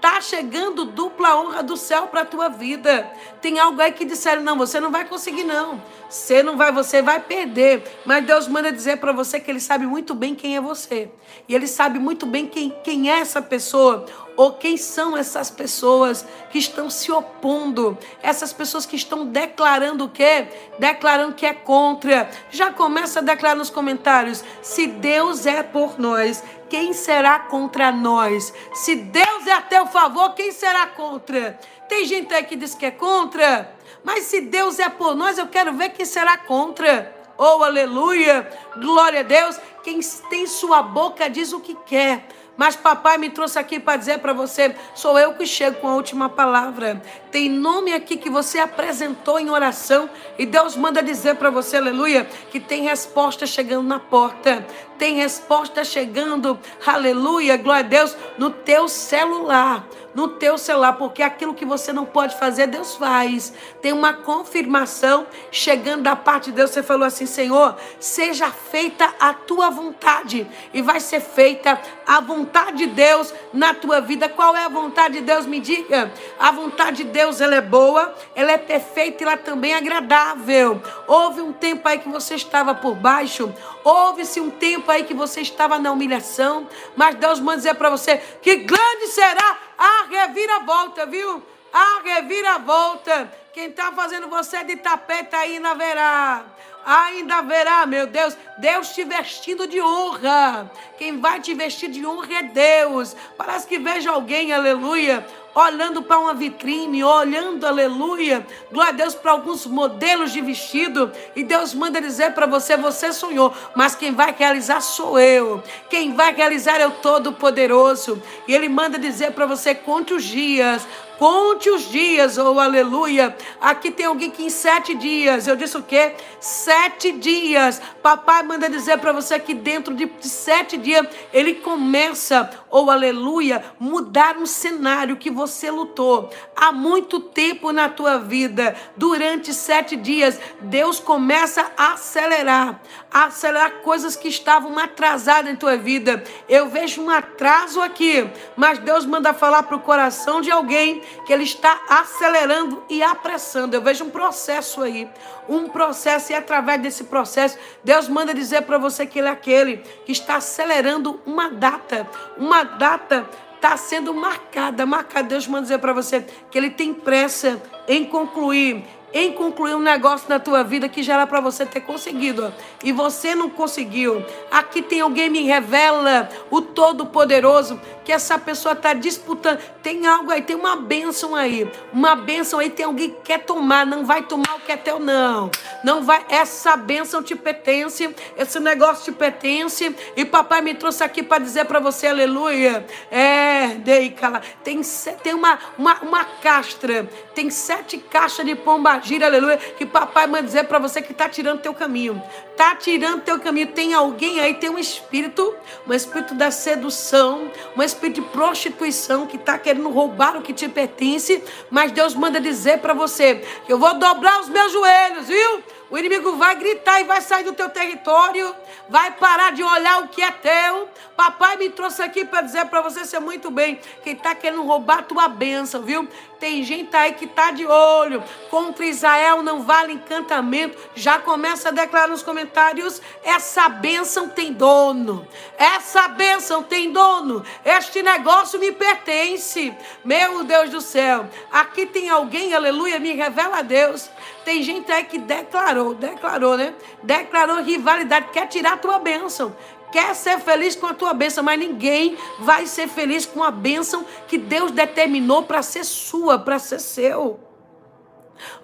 Tá 0.00 0.20
chegando 0.20 0.84
dupla 0.84 1.36
honra 1.40 1.62
do 1.62 1.76
céu 1.76 2.08
para 2.08 2.24
tua 2.24 2.48
vida. 2.48 3.08
Tem 3.40 3.60
algo 3.60 3.80
aí 3.80 3.92
que 3.92 4.04
disseram: 4.04 4.42
não, 4.42 4.58
você 4.58 4.80
não 4.80 4.90
vai 4.90 5.04
conseguir, 5.04 5.44
não. 5.44 5.80
Você 6.10 6.42
não 6.42 6.56
vai, 6.56 6.72
você 6.72 7.00
vai 7.00 7.20
perder. 7.20 7.84
Mas 8.04 8.26
Deus 8.26 8.48
manda 8.48 8.72
dizer 8.72 8.96
para 8.96 9.12
você 9.12 9.38
que 9.38 9.48
Ele 9.48 9.60
sabe 9.60 9.86
muito 9.86 10.12
bem 10.12 10.34
quem 10.34 10.56
é 10.56 10.60
você. 10.60 11.08
E 11.48 11.54
Ele 11.54 11.68
sabe 11.68 12.00
muito 12.00 12.26
bem 12.26 12.48
quem, 12.48 12.74
quem 12.82 13.12
é 13.12 13.20
essa 13.20 13.40
pessoa. 13.40 14.04
Ou 14.36 14.52
quem 14.52 14.76
são 14.76 15.16
essas 15.16 15.50
pessoas 15.50 16.24
que 16.50 16.58
estão 16.58 16.88
se 16.88 17.12
opondo? 17.12 17.98
Essas 18.22 18.52
pessoas 18.52 18.86
que 18.86 18.96
estão 18.96 19.26
declarando 19.26 20.04
o 20.04 20.08
quê? 20.08 20.48
Declarando 20.78 21.34
que 21.34 21.44
é 21.44 21.52
contra. 21.52 22.30
Já 22.50 22.72
começa 22.72 23.18
a 23.18 23.22
declarar 23.22 23.56
nos 23.56 23.70
comentários: 23.70 24.42
se 24.62 24.86
Deus 24.86 25.44
é 25.44 25.62
por 25.62 25.98
nós, 25.98 26.42
quem 26.70 26.92
será 26.92 27.40
contra 27.40 27.92
nós? 27.92 28.54
Se 28.72 28.94
Deus 28.94 29.46
é 29.46 29.52
a 29.52 29.60
teu 29.60 29.86
favor, 29.86 30.34
quem 30.34 30.50
será 30.50 30.86
contra? 30.86 31.58
Tem 31.88 32.06
gente 32.06 32.32
aí 32.32 32.44
que 32.44 32.56
diz 32.56 32.74
que 32.74 32.86
é 32.86 32.90
contra, 32.90 33.74
mas 34.02 34.24
se 34.24 34.40
Deus 34.40 34.78
é 34.78 34.88
por 34.88 35.14
nós, 35.14 35.36
eu 35.36 35.46
quero 35.48 35.74
ver 35.74 35.90
quem 35.90 36.06
será 36.06 36.38
contra. 36.38 37.14
Oh, 37.36 37.62
aleluia! 37.62 38.48
Glória 38.76 39.20
a 39.20 39.24
Deus! 39.24 39.58
Quem 39.82 40.00
tem 40.30 40.46
sua 40.46 40.82
boca 40.82 41.28
diz 41.28 41.52
o 41.52 41.60
que 41.60 41.74
quer 41.86 42.26
mas 42.56 42.76
papai 42.76 43.18
me 43.18 43.30
trouxe 43.30 43.58
aqui 43.58 43.80
para 43.80 43.96
dizer 43.96 44.18
para 44.18 44.32
você: 44.32 44.74
sou 44.94 45.18
eu 45.18 45.34
que 45.34 45.46
chego 45.46 45.80
com 45.80 45.88
a 45.88 45.94
última 45.94 46.28
palavra. 46.28 47.02
Tem 47.32 47.48
nome 47.48 47.94
aqui 47.94 48.18
que 48.18 48.28
você 48.28 48.58
apresentou 48.58 49.40
em 49.40 49.48
oração 49.48 50.08
e 50.38 50.44
Deus 50.44 50.76
manda 50.76 51.02
dizer 51.02 51.36
para 51.36 51.48
você, 51.48 51.78
aleluia, 51.78 52.28
que 52.50 52.60
tem 52.60 52.82
resposta 52.82 53.46
chegando 53.46 53.88
na 53.88 53.98
porta. 53.98 54.66
Tem 54.98 55.16
resposta 55.16 55.82
chegando, 55.82 56.60
aleluia, 56.86 57.56
glória 57.56 57.86
a 57.86 57.88
Deus, 57.88 58.14
no 58.36 58.50
teu 58.50 58.86
celular 58.86 59.88
no 60.14 60.28
teu 60.28 60.58
celular, 60.58 60.94
porque 60.94 61.22
aquilo 61.22 61.54
que 61.54 61.64
você 61.64 61.92
não 61.92 62.04
pode 62.04 62.36
fazer, 62.36 62.66
Deus 62.66 62.96
faz. 62.96 63.52
Tem 63.80 63.92
uma 63.92 64.12
confirmação 64.12 65.26
chegando 65.50 66.02
da 66.02 66.14
parte 66.14 66.50
de 66.50 66.56
Deus. 66.56 66.70
Você 66.70 66.82
falou 66.82 67.06
assim: 67.06 67.26
Senhor, 67.26 67.76
seja 67.98 68.50
feita 68.50 69.12
a 69.18 69.32
tua 69.32 69.70
vontade, 69.70 70.46
e 70.72 70.82
vai 70.82 71.00
ser 71.00 71.20
feita 71.20 71.80
a 72.06 72.20
vontade 72.20 72.78
de 72.78 72.86
Deus 72.86 73.32
na 73.52 73.74
tua 73.74 74.00
vida. 74.00 74.28
Qual 74.28 74.56
é 74.56 74.64
a 74.64 74.68
vontade 74.68 75.14
de 75.14 75.20
Deus? 75.22 75.46
Me 75.46 75.60
diga. 75.60 76.12
A 76.38 76.50
vontade 76.50 76.98
de 76.98 77.04
Deus, 77.04 77.21
ela 77.40 77.54
é 77.54 77.60
boa, 77.60 78.14
ela 78.34 78.52
é 78.52 78.58
perfeita 78.58 79.22
e 79.22 79.26
ela 79.26 79.36
também 79.36 79.72
é 79.72 79.76
agradável. 79.76 80.82
Houve 81.06 81.40
um 81.40 81.52
tempo 81.52 81.88
aí 81.88 81.98
que 81.98 82.08
você 82.08 82.34
estava 82.34 82.74
por 82.74 82.94
baixo, 82.94 83.52
houve-se 83.84 84.40
um 84.40 84.50
tempo 84.50 84.90
aí 84.90 85.04
que 85.04 85.14
você 85.14 85.40
estava 85.40 85.78
na 85.78 85.92
humilhação, 85.92 86.68
mas 86.96 87.14
Deus 87.14 87.40
manda 87.40 87.58
dizer 87.58 87.74
para 87.74 87.90
você 87.90 88.16
que 88.40 88.56
grande 88.56 89.06
será 89.08 89.58
a 89.78 90.06
reviravolta, 90.08 91.06
viu? 91.06 91.42
A 91.72 92.02
reviravolta. 92.04 93.32
Quem 93.52 93.66
está 93.66 93.92
fazendo 93.92 94.28
você 94.28 94.64
de 94.64 94.76
tapete 94.76 95.34
ainda 95.36 95.74
verá. 95.74 96.44
ainda 96.84 97.36
haverá, 97.36 97.86
meu 97.86 98.06
Deus, 98.06 98.36
Deus 98.58 98.88
te 98.90 99.04
vestindo 99.04 99.66
de 99.66 99.80
honra. 99.80 100.70
Quem 100.98 101.20
vai 101.20 101.38
te 101.40 101.54
vestir 101.54 101.90
de 101.90 102.04
honra 102.04 102.38
é 102.38 102.42
Deus. 102.44 103.14
Parece 103.36 103.66
que 103.66 103.78
veja 103.78 104.10
alguém, 104.10 104.52
aleluia, 104.52 105.24
olhando 105.54 106.02
para 106.02 106.18
uma 106.18 106.34
vitrine, 106.34 107.04
olhando, 107.04 107.66
aleluia, 107.66 108.46
glória 108.70 108.92
a 108.92 108.96
Deus, 108.96 109.14
para 109.14 109.32
alguns 109.32 109.66
modelos 109.66 110.32
de 110.32 110.40
vestido, 110.40 111.12
e 111.36 111.44
Deus 111.44 111.74
manda 111.74 112.00
dizer 112.00 112.32
para 112.32 112.46
você: 112.46 112.76
você 112.76 113.12
sonhou, 113.12 113.52
mas 113.74 113.94
quem 113.94 114.12
vai 114.12 114.34
realizar 114.36 114.80
sou 114.80 115.18
eu, 115.18 115.62
quem 115.88 116.14
vai 116.14 116.34
realizar 116.34 116.80
é 116.80 116.86
o 116.86 116.90
Todo-Poderoso, 116.90 118.22
e 118.46 118.54
Ele 118.54 118.68
manda 118.68 118.98
dizer 118.98 119.32
para 119.32 119.46
você: 119.46 119.74
conte 119.74 120.14
os 120.14 120.24
dias, 120.24 120.86
Conte 121.22 121.70
os 121.70 121.88
dias, 121.88 122.36
oh 122.36 122.58
aleluia. 122.58 123.36
Aqui 123.60 123.92
tem 123.92 124.06
alguém 124.06 124.28
que 124.28 124.42
em 124.42 124.50
sete 124.50 124.92
dias, 124.92 125.46
eu 125.46 125.54
disse 125.54 125.76
o 125.76 125.82
quê? 125.84 126.16
Sete 126.40 127.12
dias. 127.12 127.80
Papai 128.02 128.42
manda 128.42 128.68
dizer 128.68 128.98
para 128.98 129.12
você 129.12 129.38
que 129.38 129.54
dentro 129.54 129.94
de 129.94 130.10
sete 130.20 130.76
dias 130.76 131.06
ele 131.32 131.54
começa, 131.54 132.50
oh 132.68 132.90
aleluia, 132.90 133.64
mudar 133.78 134.36
um 134.36 134.46
cenário 134.46 135.16
que 135.16 135.30
você 135.30 135.70
lutou 135.70 136.28
há 136.56 136.72
muito 136.72 137.20
tempo 137.20 137.70
na 137.70 137.88
tua 137.88 138.18
vida. 138.18 138.74
Durante 138.96 139.54
sete 139.54 139.94
dias, 139.94 140.40
Deus 140.60 140.98
começa 140.98 141.70
a 141.76 141.92
acelerar, 141.92 142.80
a 143.12 143.26
acelerar 143.26 143.74
coisas 143.82 144.16
que 144.16 144.26
estavam 144.26 144.76
atrasadas 144.76 145.52
em 145.52 145.54
tua 145.54 145.76
vida. 145.76 146.24
Eu 146.48 146.68
vejo 146.68 147.00
um 147.00 147.10
atraso 147.10 147.80
aqui, 147.80 148.28
mas 148.56 148.80
Deus 148.80 149.06
manda 149.06 149.32
falar 149.32 149.62
para 149.62 149.76
o 149.76 149.80
coração 149.80 150.40
de 150.40 150.50
alguém 150.50 151.00
que 151.24 151.32
Ele 151.32 151.44
está 151.44 151.80
acelerando 151.88 152.82
e 152.88 153.02
apressando. 153.02 153.74
Eu 153.74 153.82
vejo 153.82 154.04
um 154.04 154.10
processo 154.10 154.82
aí, 154.82 155.08
um 155.48 155.68
processo, 155.68 156.32
e 156.32 156.34
através 156.34 156.80
desse 156.80 157.04
processo, 157.04 157.58
Deus 157.82 158.08
manda 158.08 158.34
dizer 158.34 158.62
para 158.62 158.78
você 158.78 159.06
que 159.06 159.18
Ele 159.18 159.28
é 159.28 159.30
aquele 159.30 159.78
que 160.04 160.12
está 160.12 160.36
acelerando 160.36 161.20
uma 161.24 161.48
data, 161.48 162.08
uma 162.36 162.62
data 162.62 163.28
está 163.56 163.76
sendo 163.76 164.12
marcada, 164.12 164.84
marcada. 164.84 165.28
Deus 165.28 165.46
manda 165.46 165.62
dizer 165.62 165.78
para 165.78 165.92
você 165.92 166.26
que 166.50 166.58
Ele 166.58 166.70
tem 166.70 166.92
pressa 166.92 167.62
em 167.86 168.04
concluir 168.04 168.84
em 169.12 169.32
concluir 169.32 169.74
um 169.74 169.80
negócio 169.80 170.28
na 170.28 170.38
tua 170.38 170.62
vida 170.62 170.88
que 170.88 171.02
já 171.02 171.14
era 171.14 171.26
para 171.26 171.40
você 171.40 171.66
ter 171.66 171.80
conseguido 171.80 172.52
e 172.82 172.92
você 172.92 173.34
não 173.34 173.50
conseguiu. 173.50 174.24
Aqui 174.50 174.82
tem 174.82 175.00
alguém 175.00 175.28
me 175.28 175.42
revela 175.42 176.28
o 176.50 176.60
Todo-Poderoso 176.60 177.80
que 178.04 178.12
essa 178.12 178.38
pessoa 178.38 178.72
está 178.72 178.92
disputando. 178.94 179.58
Tem 179.82 180.06
algo 180.06 180.30
aí, 180.30 180.42
tem 180.42 180.56
uma 180.56 180.76
bênção 180.76 181.34
aí, 181.34 181.70
uma 181.92 182.16
bênção 182.16 182.58
aí. 182.58 182.70
Tem 182.70 182.86
alguém 182.86 183.10
que 183.10 183.20
quer 183.22 183.38
tomar, 183.38 183.86
não 183.86 184.04
vai 184.04 184.22
tomar 184.22 184.56
o 184.56 184.60
que 184.60 184.72
é 184.72 184.76
teu 184.76 184.98
não. 184.98 185.50
Não 185.84 186.02
vai. 186.02 186.24
Essa 186.28 186.76
bênção 186.76 187.22
te 187.22 187.34
pertence, 187.34 188.14
esse 188.36 188.60
negócio 188.60 189.04
te 189.04 189.12
pertence. 189.12 189.94
E 190.16 190.24
papai 190.24 190.60
me 190.60 190.74
trouxe 190.74 191.04
aqui 191.04 191.22
para 191.22 191.42
dizer 191.42 191.66
para 191.66 191.80
você, 191.80 192.06
aleluia. 192.06 192.84
É, 193.10 193.68
dei 193.76 194.10
cala. 194.10 194.40
Tem 194.64 194.80
tem 195.22 195.34
uma 195.34 195.58
uma, 195.78 196.00
uma 196.02 196.24
castra, 196.24 197.08
tem 197.34 197.50
sete 197.50 197.98
caixas 197.98 198.44
de 198.44 198.54
pomba 198.54 199.01
gira, 199.02 199.26
aleluia, 199.26 199.56
que 199.56 199.84
papai 199.84 200.26
manda 200.26 200.44
dizer 200.44 200.64
para 200.64 200.78
você 200.78 201.02
que 201.02 201.12
está 201.12 201.28
tirando 201.28 201.60
teu 201.60 201.74
caminho. 201.74 202.22
Está 202.50 202.74
tirando 202.74 203.22
teu 203.22 203.38
caminho. 203.38 203.68
Tem 203.68 203.94
alguém 203.94 204.40
aí, 204.40 204.54
tem 204.54 204.70
um 204.70 204.78
espírito, 204.78 205.54
um 205.86 205.92
espírito 205.92 206.34
da 206.34 206.50
sedução, 206.50 207.50
um 207.76 207.82
espírito 207.82 208.20
de 208.20 208.28
prostituição 208.28 209.26
que 209.26 209.36
está 209.36 209.58
querendo 209.58 209.90
roubar 209.90 210.36
o 210.36 210.42
que 210.42 210.52
te 210.52 210.68
pertence. 210.68 211.42
Mas 211.70 211.92
Deus 211.92 212.14
manda 212.14 212.40
dizer 212.40 212.78
para 212.78 212.94
você 212.94 213.42
que 213.66 213.72
eu 213.72 213.78
vou 213.78 213.94
dobrar 213.94 214.40
os 214.40 214.48
meus 214.48 214.72
joelhos, 214.72 215.28
viu? 215.28 215.62
O 215.92 215.98
inimigo 215.98 216.36
vai 216.36 216.54
gritar 216.54 217.02
e 217.02 217.04
vai 217.04 217.20
sair 217.20 217.44
do 217.44 217.52
teu 217.52 217.68
território, 217.68 218.56
vai 218.88 219.10
parar 219.10 219.52
de 219.52 219.62
olhar 219.62 220.00
o 220.00 220.08
que 220.08 220.22
é 220.22 220.30
teu. 220.30 220.88
Papai 221.14 221.56
me 221.58 221.68
trouxe 221.68 222.00
aqui 222.00 222.24
para 222.24 222.40
dizer 222.40 222.64
para 222.64 222.80
você 222.80 223.04
ser 223.04 223.20
muito 223.20 223.50
bem, 223.50 223.78
quem 224.02 224.14
está 224.14 224.34
querendo 224.34 224.62
roubar 224.62 225.02
tua 225.02 225.28
bênção, 225.28 225.82
viu? 225.82 226.08
Tem 226.42 226.64
gente 226.64 226.96
aí 226.96 227.12
que 227.12 227.26
está 227.26 227.52
de 227.52 227.64
olho. 227.64 228.24
Contra 228.50 228.84
Israel 228.84 229.44
não 229.44 229.62
vale 229.62 229.92
encantamento. 229.92 230.76
Já 230.92 231.20
começa 231.20 231.68
a 231.68 231.72
declarar 231.72 232.08
nos 232.08 232.20
comentários: 232.20 233.00
essa 233.22 233.68
bênção 233.68 234.28
tem 234.28 234.52
dono. 234.52 235.24
Essa 235.56 236.08
bênção 236.08 236.62
tem 236.64 236.90
dono. 236.90 237.44
Este 237.64 238.02
negócio 238.02 238.58
me 238.58 238.72
pertence. 238.72 239.72
Meu 240.04 240.42
Deus 240.42 240.70
do 240.70 240.80
céu. 240.80 241.28
Aqui 241.52 241.86
tem 241.86 242.08
alguém, 242.08 242.54
aleluia, 242.54 242.98
me 242.98 243.12
revela 243.12 243.58
a 243.58 243.62
Deus. 243.62 244.10
Tem 244.44 244.62
gente 244.62 244.90
aí 244.90 245.04
que 245.04 245.18
declarou, 245.18 245.94
declarou, 245.94 246.56
né? 246.56 246.74
Declarou 247.02 247.62
rivalidade, 247.62 248.28
quer 248.32 248.46
tirar 248.46 248.74
a 248.74 248.76
tua 248.76 248.98
bênção 248.98 249.54
quer 249.92 250.14
ser 250.14 250.40
feliz 250.40 250.74
com 250.74 250.86
a 250.86 250.94
tua 250.94 251.12
bênção, 251.12 251.44
mas 251.44 251.60
ninguém 251.60 252.16
vai 252.38 252.66
ser 252.66 252.88
feliz 252.88 253.26
com 253.26 253.44
a 253.44 253.50
bênção 253.50 254.04
que 254.26 254.38
Deus 254.38 254.70
determinou 254.70 255.42
para 255.42 255.62
ser 255.62 255.84
sua, 255.84 256.38
para 256.38 256.58
ser 256.58 256.80
seu. 256.80 257.38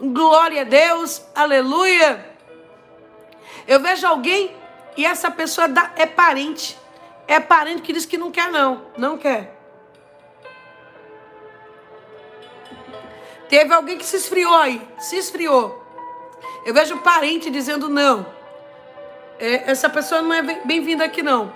Glória 0.00 0.62
a 0.62 0.64
Deus, 0.64 1.22
aleluia. 1.34 2.34
Eu 3.66 3.78
vejo 3.80 4.06
alguém 4.06 4.56
e 4.96 5.04
essa 5.04 5.30
pessoa 5.30 5.68
é 5.94 6.06
parente. 6.06 6.76
É 7.26 7.38
parente 7.38 7.82
que 7.82 7.92
diz 7.92 8.06
que 8.06 8.16
não 8.16 8.32
quer, 8.32 8.50
não. 8.50 8.86
Não 8.96 9.18
quer. 9.18 9.57
Teve 13.48 13.72
alguém 13.72 13.96
que 13.96 14.04
se 14.04 14.16
esfriou 14.16 14.54
aí. 14.54 14.80
Se 14.98 15.16
esfriou. 15.16 15.84
Eu 16.64 16.74
vejo 16.74 16.98
parente 16.98 17.50
dizendo 17.50 17.88
não 17.88 18.38
é, 19.38 19.70
essa 19.70 19.88
pessoa 19.88 20.20
não 20.20 20.34
é 20.34 20.42
bem-vinda 20.64 21.04
aqui 21.04 21.22
não. 21.22 21.52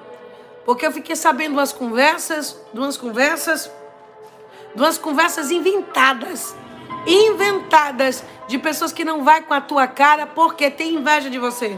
Porque 0.64 0.86
eu 0.86 0.92
fiquei 0.92 1.16
sabendo 1.16 1.54
umas 1.54 1.72
conversas, 1.72 2.56
de 2.72 2.78
umas 2.78 2.96
conversas, 2.96 3.70
de 4.74 4.80
umas 4.80 4.96
conversas 4.96 5.50
inventadas, 5.50 6.54
inventadas 7.06 8.22
de 8.46 8.58
pessoas 8.58 8.92
que 8.92 9.04
não 9.04 9.24
vai 9.24 9.42
com 9.42 9.52
a 9.52 9.60
tua 9.60 9.86
cara 9.88 10.26
porque 10.26 10.70
tem 10.70 10.94
inveja 10.94 11.28
de 11.28 11.38
você. 11.38 11.76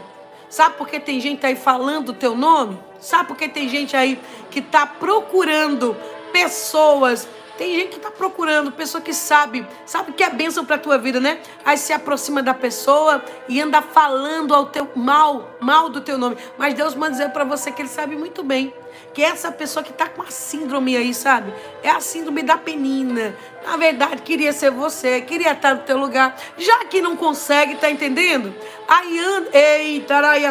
Sabe 0.51 0.77
por 0.77 0.87
que 0.87 1.01
tem 1.01 1.19
gente 1.19 1.45
aí 1.45 1.57
falando 1.57 2.11
o 2.11 2.15
teu 2.15 2.37
nome? 2.37 2.79
Sabe 3.01 3.29
por 3.29 3.37
que 3.37 3.49
tem 3.49 3.69
gente 3.69 3.97
aí 3.97 4.21
que 4.51 4.59
está 4.59 4.87
procurando 4.87 5.97
pessoas 6.33 7.27
tem 7.57 7.75
gente 7.75 7.91
que 7.91 7.97
está 7.97 8.11
procurando, 8.11 8.73
pessoa 8.73 9.01
que 9.01 9.15
sabe, 9.15 9.67
sabe 9.87 10.13
que 10.13 10.23
é 10.23 10.31
bênção 10.31 10.65
para 10.65 10.77
a 10.77 10.79
tua 10.79 10.99
vida, 10.99 11.21
né? 11.21 11.41
Aí 11.65 11.79
se 11.79 11.93
aproxima 11.93 12.43
da 12.43 12.53
pessoa 12.53 13.25
e 13.49 13.61
anda 13.61 13.81
falando 13.81 14.55
ao 14.55 14.67
teu 14.67 14.91
mal, 14.97 15.57
mal 15.61 15.89
do 15.89 16.01
teu 16.01 16.19
nome. 16.19 16.37
Mas 16.59 16.75
Deus 16.75 16.95
manda 16.95 17.13
dizer 17.13 17.31
para 17.31 17.45
você 17.45 17.71
que 17.71 17.83
Ele 17.83 17.89
sabe 17.89 18.17
muito 18.17 18.43
bem 18.43 18.75
que 19.13 19.23
essa 19.23 19.53
pessoa 19.53 19.83
que 19.83 19.93
está 19.93 20.09
com 20.09 20.23
a 20.23 20.27
síndrome 20.27 20.97
aí, 20.97 21.15
sabe? 21.15 21.55
É 21.83 21.91
a 21.91 22.01
síndrome 22.01 22.43
da 22.43 22.57
penina. 22.57 23.35
Na 23.65 23.77
verdade, 23.77 24.23
queria 24.23 24.53
ser 24.53 24.71
você, 24.71 25.21
queria 25.21 25.53
estar 25.53 25.77
no 25.77 25.83
teu 25.83 25.97
lugar. 25.97 26.37
Já 26.59 26.85
que 26.87 27.01
não 27.01 27.17
consegue, 27.17 27.77
tá 27.77 27.89
entendendo? 27.89 28.53
Aí 28.89 29.19
anda, 29.19 29.57
eita, 29.57 30.17
araia 30.17 30.51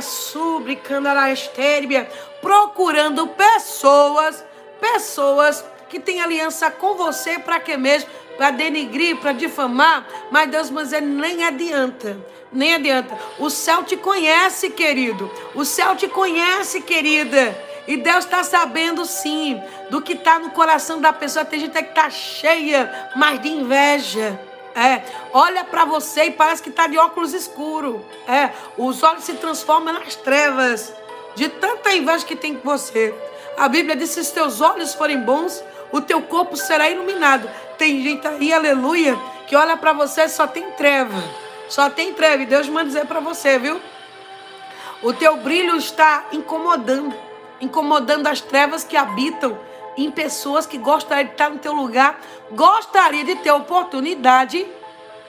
estérbia, 1.33 2.09
procurando 2.41 3.27
pessoas, 3.27 4.43
pessoas 4.79 5.63
que 5.93 5.99
tem 5.99 6.21
aliança 6.21 6.71
com 6.71 6.95
você 6.95 7.37
para 7.37 7.59
quê 7.59 7.77
mesmo? 7.77 8.09
Para 8.35 8.49
denigrir, 8.49 9.15
para 9.17 9.31
difamar, 9.31 10.07
mas 10.31 10.49
Deus 10.49 10.71
mas 10.71 10.91
ele 10.91 11.05
nem 11.05 11.45
adianta. 11.45 12.17
Nem 12.51 12.73
adianta. 12.73 13.15
O 13.37 13.47
céu 13.47 13.83
te 13.83 13.95
conhece, 13.95 14.71
querido. 14.71 15.31
O 15.53 15.63
céu 15.63 15.95
te 15.95 16.07
conhece, 16.07 16.81
querida. 16.81 17.55
E 17.87 17.97
Deus 17.97 18.25
está 18.25 18.43
sabendo 18.43 19.05
sim 19.05 19.61
do 19.91 20.01
que 20.01 20.13
está 20.13 20.39
no 20.39 20.49
coração 20.49 20.99
da 20.99 21.13
pessoa. 21.13 21.45
Tem 21.45 21.59
gente 21.59 21.73
que 21.73 21.79
está 21.79 22.09
cheia, 22.09 23.11
mas 23.15 23.39
de 23.39 23.49
inveja. 23.49 24.39
É, 24.75 25.03
olha 25.31 25.63
para 25.63 25.85
você 25.85 26.23
e 26.23 26.31
parece 26.31 26.63
que 26.63 26.69
está 26.69 26.87
de 26.87 26.97
óculos 26.97 27.35
escuro. 27.35 28.03
É, 28.27 28.49
os 28.79 29.03
olhos 29.03 29.25
se 29.25 29.33
transformam 29.33 29.93
nas 29.93 30.15
trevas 30.15 30.91
de 31.35 31.49
tanta 31.49 31.93
inveja 31.93 32.25
que 32.25 32.35
tem 32.35 32.55
com 32.55 32.67
você. 32.67 33.13
A 33.57 33.67
Bíblia 33.67 33.95
diz: 33.95 34.09
se 34.09 34.19
os 34.19 34.31
teus 34.31 34.61
olhos 34.61 34.95
forem 34.95 35.19
bons, 35.19 35.63
o 35.93 36.01
teu 36.01 36.21
corpo 36.23 36.57
será 36.57 36.89
iluminado. 36.89 37.49
Tem 37.77 38.03
gente 38.03 38.27
aí, 38.27 38.51
aleluia, 38.51 39.17
que 39.47 39.55
olha 39.55 39.77
para 39.77 39.93
você 39.93 40.27
só 40.27 40.45
tem 40.45 40.71
treva. 40.71 41.23
Só 41.69 41.89
tem 41.89 42.13
treva. 42.13 42.43
E 42.43 42.45
Deus 42.45 42.67
manda 42.67 42.87
dizer 42.87 43.05
para 43.05 43.21
você, 43.21 43.57
viu? 43.57 43.79
O 45.01 45.13
teu 45.13 45.37
brilho 45.37 45.77
está 45.77 46.25
incomodando 46.33 47.13
incomodando 47.63 48.27
as 48.27 48.41
trevas 48.41 48.83
que 48.83 48.97
habitam 48.97 49.57
em 49.95 50.11
pessoas 50.11 50.65
que 50.65 50.77
gostariam 50.77 51.27
de 51.27 51.31
estar 51.31 51.49
no 51.49 51.59
teu 51.59 51.73
lugar, 51.73 52.19
gostaria 52.51 53.23
de 53.23 53.35
ter 53.35 53.51
oportunidade 53.51 54.65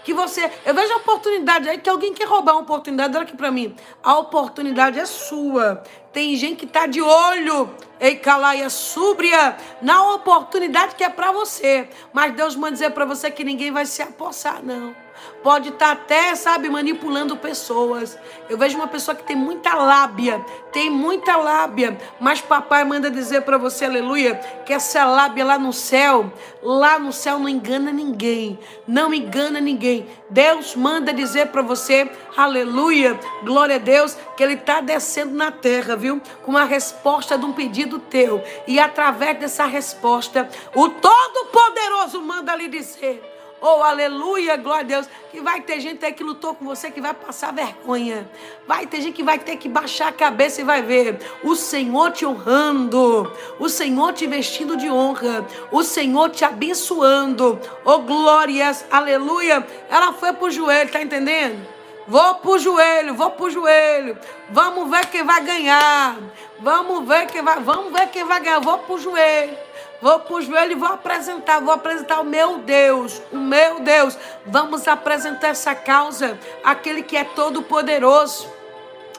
que 0.05 0.13
você. 0.13 0.51
Eu 0.65 0.75
vejo 0.75 0.93
a 0.93 0.97
oportunidade 0.99 1.69
aí 1.69 1.79
que 1.79 1.89
alguém 1.89 2.13
quer 2.13 2.29
roubar 2.29 2.53
uma 2.53 2.63
oportunidade. 2.63 3.17
Olha 3.17 3.25
aqui 3.25 3.37
para 3.37 3.51
mim. 3.51 3.75
A 4.03 4.19
oportunidade 4.19 5.01
é 5.01 5.07
sua. 5.07 5.83
Tem 6.13 6.37
gente 6.37 6.59
que 6.59 6.65
está 6.67 6.87
de 6.87 7.03
olho, 7.03 7.75
ei, 7.99 8.15
calaia 8.15 8.71
súbria, 8.71 9.57
na 9.83 10.15
oportunidade 10.15 10.95
que 10.95 11.03
é 11.03 11.09
para 11.09 11.33
você. 11.33 11.89
Mas 12.13 12.35
Deus 12.35 12.55
manda 12.55 12.73
dizer 12.73 12.91
para 12.91 13.05
você 13.05 13.31
que 13.31 13.43
ninguém 13.43 13.73
vai 13.73 13.85
se 13.85 14.01
apossar, 14.01 14.63
não. 14.63 15.04
Pode 15.45 15.69
estar 15.69 15.93
até, 15.93 16.35
sabe, 16.35 16.71
manipulando 16.71 17.37
pessoas. 17.37 18.19
Eu 18.49 18.57
vejo 18.57 18.77
uma 18.77 18.89
pessoa 18.89 19.15
que 19.15 19.23
tem 19.23 19.37
muita 19.37 19.75
lábia, 19.75 20.45
tem 20.73 20.89
muita 20.89 21.37
lábia, 21.37 21.99
mas 22.19 22.41
papai 22.41 22.83
manda 22.83 23.11
dizer 23.11 23.43
para 23.43 23.59
você, 23.59 23.85
aleluia, 23.85 24.37
que 24.65 24.73
essa 24.73 25.05
lábia 25.05 25.45
lá 25.45 25.59
no 25.59 25.73
céu, 25.73 26.33
lá 26.63 26.99
no 26.99 27.13
céu 27.13 27.39
não 27.39 27.49
engana 27.49 27.93
ninguém, 27.93 28.59
não 28.89 29.13
engana 29.13 29.61
ninguém. 29.61 30.07
Deus 30.31 30.75
manda 30.75 31.13
dizer 31.13 31.49
para 31.49 31.61
você, 31.61 32.11
aleluia, 32.35 33.21
glória 33.45 33.77
a 33.77 33.79
Deus, 33.79 34.17
que 34.37 34.43
ele 34.43 34.55
está 34.55 34.81
descendo 34.81 35.35
na 35.35 35.53
terra, 35.53 35.95
viu? 35.95 36.23
Com 36.43 36.53
uma 36.53 36.65
resposta 36.65 37.37
de 37.37 37.45
um 37.45 37.53
pedido 37.53 37.99
teu. 37.99 38.43
E 38.67 38.81
através 38.81 39.39
dessa 39.39 39.67
resposta, 39.67 40.49
o 40.75 40.89
Todo-Poderoso 40.89 42.23
manda 42.23 42.57
lhe 42.57 42.69
dizer 42.69 43.34
Oh, 43.61 43.83
aleluia, 43.83 44.57
glória 44.57 44.81
a 44.81 44.83
Deus. 44.83 45.09
Que 45.31 45.41
vai 45.41 45.61
ter 45.61 45.81
gente 45.81 46.05
aí 46.05 46.13
que 46.13 46.23
lutou 46.23 46.55
com 46.55 46.65
você 46.65 46.91
que 46.91 47.01
vai 47.01 47.15
passar 47.15 47.53
vergonha. 47.53 48.29
Vai 48.67 48.87
ter 48.87 49.01
gente 49.01 49.15
que 49.15 49.23
vai 49.23 49.39
ter 49.39 49.57
que 49.57 49.69
baixar 49.69 50.09
a 50.09 50.13
cabeça 50.13 50.61
e 50.61 50.65
vai 50.65 50.83
ver 50.83 51.19
o 51.43 51.55
Senhor 51.55 52.11
te 52.13 52.27
honrando, 52.27 53.33
o 53.59 53.69
Senhor 53.69 54.13
te 54.13 54.27
vestindo 54.27 54.77
de 54.77 54.91
honra, 54.91 55.47
o 55.73 55.83
Senhor 55.83 56.31
te 56.31 56.45
abençoando. 56.45 57.59
Oh, 57.85 57.99
glórias, 58.01 58.85
aleluia. 58.91 59.67
Ela 59.89 60.13
foi 60.13 60.33
pro 60.33 60.51
joelho, 60.51 60.93
tá 60.93 61.01
entendendo? 61.01 61.67
Vou 62.07 62.35
pro 62.35 62.59
joelho, 62.59 63.15
vou 63.15 63.31
pro 63.31 63.51
joelho. 63.51 64.19
Vamos 64.51 64.91
ver 64.91 65.07
quem 65.07 65.23
vai 65.23 65.43
ganhar. 65.43 66.19
Vamos 66.59 67.09
ver 67.09 67.27
quem 67.27 67.43
vai, 67.43 67.61
vamos 67.61 67.93
ver 67.93 68.09
quem 68.09 68.25
vai 68.25 68.41
ganhar. 68.41 68.61
Vou 68.61 68.79
pro 68.79 68.99
joelho. 68.99 69.57
Vou 70.01 70.19
para 70.21 70.35
o 70.35 70.43
joelho 70.43 70.73
e 70.73 70.75
vou 70.75 70.89
apresentar, 70.89 71.61
vou 71.61 71.73
apresentar 71.73 72.21
o 72.21 72.25
meu 72.25 72.59
Deus, 72.59 73.23
o 73.33 73.37
meu 73.37 73.81
Deus. 73.81 74.19
Vamos 74.47 74.87
apresentar 74.87 75.49
essa 75.49 75.75
causa, 75.75 76.39
aquele 76.63 77.03
que 77.03 77.17
é 77.17 77.25
todo 77.25 77.63
poderoso. 77.63 78.53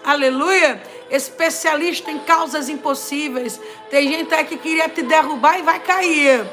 Aleluia! 0.04 0.82
Especialista 1.10 2.12
em 2.12 2.20
causas 2.20 2.70
impossíveis. 2.70 3.60
Tem 3.90 4.08
gente 4.08 4.34
aí 4.34 4.46
que 4.46 4.58
queria 4.58 4.90
te 4.90 5.02
derrubar 5.02 5.60
e 5.60 5.64
vai 5.64 5.80
cair 5.80 6.46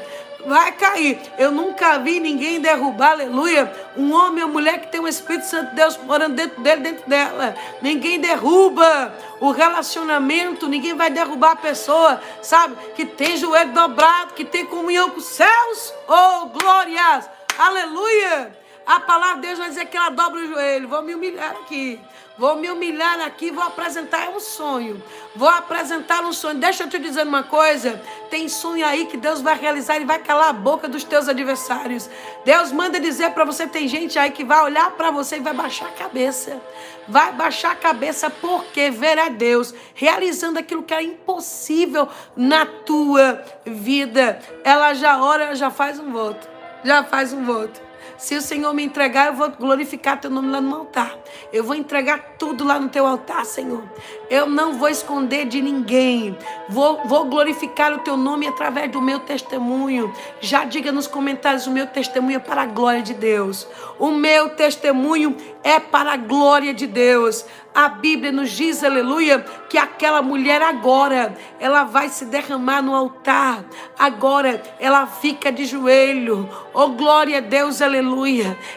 vai 0.45 0.71
cair. 0.73 1.19
Eu 1.37 1.51
nunca 1.51 1.97
vi 1.99 2.19
ninguém 2.19 2.59
derrubar, 2.59 3.11
aleluia, 3.11 3.71
um 3.95 4.13
homem 4.13 4.43
ou 4.43 4.49
mulher 4.49 4.81
que 4.81 4.87
tem 4.87 4.99
o 4.99 5.07
Espírito 5.07 5.45
Santo 5.45 5.69
de 5.69 5.75
Deus 5.75 5.97
morando 5.97 6.35
dentro 6.35 6.61
dele, 6.61 6.81
dentro 6.81 7.09
dela. 7.09 7.55
Ninguém 7.81 8.19
derruba 8.19 9.13
o 9.39 9.51
relacionamento, 9.51 10.67
ninguém 10.67 10.93
vai 10.93 11.09
derrubar 11.09 11.51
a 11.51 11.57
pessoa, 11.57 12.21
sabe? 12.41 12.75
Que 12.95 13.05
tem 13.05 13.37
joelho 13.37 13.73
dobrado, 13.73 14.33
que 14.33 14.45
tem 14.45 14.65
comunhão 14.65 15.09
com 15.09 15.19
os 15.19 15.25
céus. 15.25 15.93
Oh, 16.07 16.45
glórias! 16.47 17.29
Aleluia! 17.57 18.62
A 18.85 18.99
palavra 18.99 19.41
de 19.41 19.47
Deus 19.47 19.59
vai 19.59 19.69
dizer 19.69 19.85
que 19.85 19.95
ela 19.95 20.09
dobra 20.09 20.41
o 20.41 20.47
joelho. 20.47 20.87
Vou 20.87 21.01
me 21.01 21.15
humilhar 21.15 21.51
aqui. 21.51 21.99
Vou 22.35 22.55
me 22.55 22.67
humilhar 22.67 23.21
aqui, 23.21 23.51
vou 23.51 23.63
apresentar 23.63 24.29
um 24.29 24.39
sonho. 24.39 25.01
Vou 25.35 25.47
apresentar 25.47 26.23
um 26.23 26.33
sonho. 26.33 26.57
Deixa 26.57 26.83
eu 26.83 26.89
te 26.89 26.97
dizer 26.97 27.27
uma 27.27 27.43
coisa. 27.43 28.01
Tem 28.31 28.49
sonho 28.49 28.83
aí 28.83 29.05
que 29.05 29.17
Deus 29.17 29.39
vai 29.39 29.55
realizar 29.55 29.99
e 29.99 30.05
vai 30.05 30.17
calar 30.17 30.49
a 30.49 30.53
boca 30.53 30.89
dos 30.89 31.03
teus 31.03 31.29
adversários. 31.29 32.09
Deus 32.43 32.71
manda 32.71 32.99
dizer 32.99 33.31
para 33.31 33.45
você, 33.45 33.67
tem 33.67 33.87
gente 33.87 34.17
aí 34.17 34.31
que 34.31 34.43
vai 34.43 34.63
olhar 34.63 34.91
para 34.91 35.11
você 35.11 35.37
e 35.37 35.41
vai 35.41 35.53
baixar 35.53 35.89
a 35.89 35.91
cabeça. 35.91 36.59
Vai 37.07 37.31
baixar 37.33 37.73
a 37.73 37.75
cabeça 37.75 38.31
porque 38.31 38.89
verá 38.89 39.29
Deus 39.29 39.71
realizando 39.93 40.57
aquilo 40.57 40.81
que 40.81 40.93
é 40.93 41.03
impossível 41.03 42.09
na 42.35 42.65
tua 42.65 43.43
vida. 43.63 44.39
Ela 44.63 44.95
já 44.95 45.23
ora, 45.23 45.43
ela 45.43 45.55
já 45.55 45.69
faz 45.69 45.99
um 45.99 46.11
voto. 46.11 46.49
Já 46.83 47.03
faz 47.03 47.31
um 47.31 47.45
voto. 47.45 47.92
Se 48.17 48.35
o 48.35 48.41
Senhor 48.41 48.73
me 48.73 48.83
entregar, 48.83 49.27
eu 49.27 49.33
vou 49.33 49.49
glorificar 49.49 50.19
teu 50.19 50.29
nome 50.29 50.49
lá 50.49 50.61
no 50.61 50.75
altar. 50.75 51.17
Eu 51.51 51.63
vou 51.63 51.75
entregar 51.75 52.35
tudo 52.37 52.63
lá 52.63 52.79
no 52.79 52.89
teu 52.89 53.05
altar, 53.05 53.45
Senhor. 53.45 53.83
Eu 54.29 54.47
não 54.47 54.73
vou 54.73 54.89
esconder 54.89 55.45
de 55.45 55.61
ninguém. 55.61 56.37
Vou, 56.69 57.05
vou 57.05 57.25
glorificar 57.25 57.93
o 57.93 57.99
teu 57.99 58.15
nome 58.15 58.47
através 58.47 58.91
do 58.91 59.01
meu 59.01 59.19
testemunho. 59.19 60.13
Já 60.39 60.63
diga 60.63 60.91
nos 60.91 61.07
comentários: 61.07 61.67
o 61.67 61.71
meu 61.71 61.87
testemunho 61.87 62.37
é 62.37 62.39
para 62.39 62.63
a 62.63 62.65
glória 62.65 63.01
de 63.01 63.13
Deus. 63.13 63.67
O 63.99 64.11
meu 64.11 64.49
testemunho 64.49 65.35
é 65.63 65.79
para 65.79 66.13
a 66.13 66.17
glória 66.17 66.73
de 66.73 66.87
Deus. 66.87 67.45
A 67.73 67.89
Bíblia 67.89 68.31
nos 68.31 68.51
diz, 68.51 68.83
aleluia, 68.83 69.43
que 69.67 69.79
aquela 69.79 70.21
mulher 70.21 70.61
agora, 70.61 71.35
ela 71.59 71.83
vai 71.83 72.07
se 72.07 72.25
derramar 72.25 72.83
no 72.83 72.93
altar. 72.93 73.65
Agora 73.97 74.61
ela 74.79 75.07
fica 75.07 75.51
de 75.51 75.65
joelho. 75.65 76.47
Oh, 76.71 76.89
glória 76.89 77.39
a 77.39 77.41
Deus, 77.41 77.81
aleluia. 77.81 78.12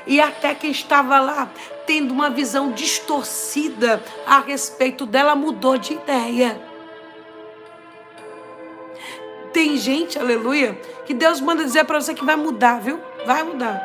E 0.07 0.20
até 0.20 0.55
quem 0.55 0.70
estava 0.70 1.20
lá 1.20 1.49
tendo 1.87 2.12
uma 2.12 2.29
visão 2.29 2.72
distorcida 2.72 4.03
a 4.27 4.40
respeito 4.40 5.07
dela 5.07 5.35
mudou 5.35 5.79
de 5.79 5.94
ideia. 5.94 6.61
Tem 9.53 9.77
gente, 9.77 10.18
aleluia, 10.18 10.79
que 11.07 11.14
Deus 11.14 11.40
manda 11.40 11.64
dizer 11.64 11.85
para 11.85 12.01
você 12.01 12.12
que 12.12 12.25
vai 12.25 12.37
mudar, 12.37 12.81
viu? 12.81 13.01
Vai 13.25 13.42
mudar. 13.42 13.81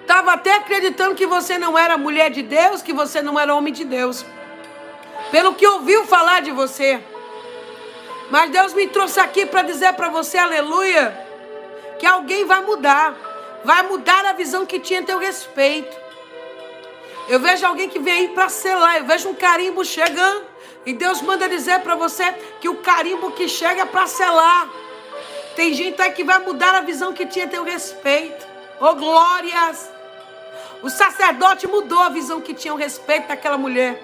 Estava 0.00 0.32
até 0.32 0.56
acreditando 0.56 1.14
que 1.14 1.26
você 1.26 1.56
não 1.56 1.78
era 1.78 1.96
mulher 1.96 2.30
de 2.30 2.42
Deus, 2.42 2.82
que 2.82 2.92
você 2.92 3.22
não 3.22 3.38
era 3.38 3.54
homem 3.54 3.72
de 3.72 3.84
Deus. 3.84 4.26
Pelo 5.30 5.54
que 5.54 5.66
ouviu 5.66 6.04
falar 6.04 6.40
de 6.40 6.50
você. 6.50 7.00
Mas 8.30 8.50
Deus 8.50 8.72
me 8.72 8.86
trouxe 8.86 9.18
aqui 9.18 9.44
para 9.44 9.62
dizer 9.62 9.92
para 9.94 10.08
você, 10.08 10.38
aleluia, 10.38 11.26
que 11.98 12.06
alguém 12.06 12.44
vai 12.44 12.60
mudar. 12.62 13.14
Vai 13.64 13.82
mudar 13.82 14.24
a 14.24 14.32
visão 14.32 14.64
que 14.64 14.78
tinha 14.78 15.00
a 15.00 15.04
teu 15.04 15.18
respeito. 15.18 15.94
Eu 17.28 17.38
vejo 17.40 17.66
alguém 17.66 17.88
que 17.88 17.98
vem 17.98 18.14
aí 18.14 18.28
para 18.28 18.48
selar. 18.48 18.98
Eu 18.98 19.04
vejo 19.04 19.28
um 19.28 19.34
carimbo 19.34 19.84
chegando. 19.84 20.46
E 20.86 20.94
Deus 20.94 21.20
manda 21.20 21.48
dizer 21.48 21.80
para 21.80 21.94
você 21.94 22.32
que 22.60 22.68
o 22.68 22.76
carimbo 22.76 23.32
que 23.32 23.48
chega 23.48 23.82
é 23.82 23.84
para 23.84 24.06
selar. 24.06 24.68
Tem 25.54 25.74
gente 25.74 26.00
aí 26.00 26.12
que 26.12 26.24
vai 26.24 26.38
mudar 26.38 26.74
a 26.74 26.80
visão 26.80 27.12
que 27.12 27.26
tinha 27.26 27.44
a 27.44 27.48
teu 27.48 27.64
respeito. 27.64 28.46
Oh, 28.80 28.94
glórias! 28.94 29.90
O 30.82 30.88
sacerdote 30.88 31.66
mudou 31.66 32.00
a 32.02 32.08
visão 32.08 32.40
que 32.40 32.54
tinha 32.54 32.72
a 32.72 32.78
respeito 32.78 33.28
daquela 33.28 33.58
mulher. 33.58 34.02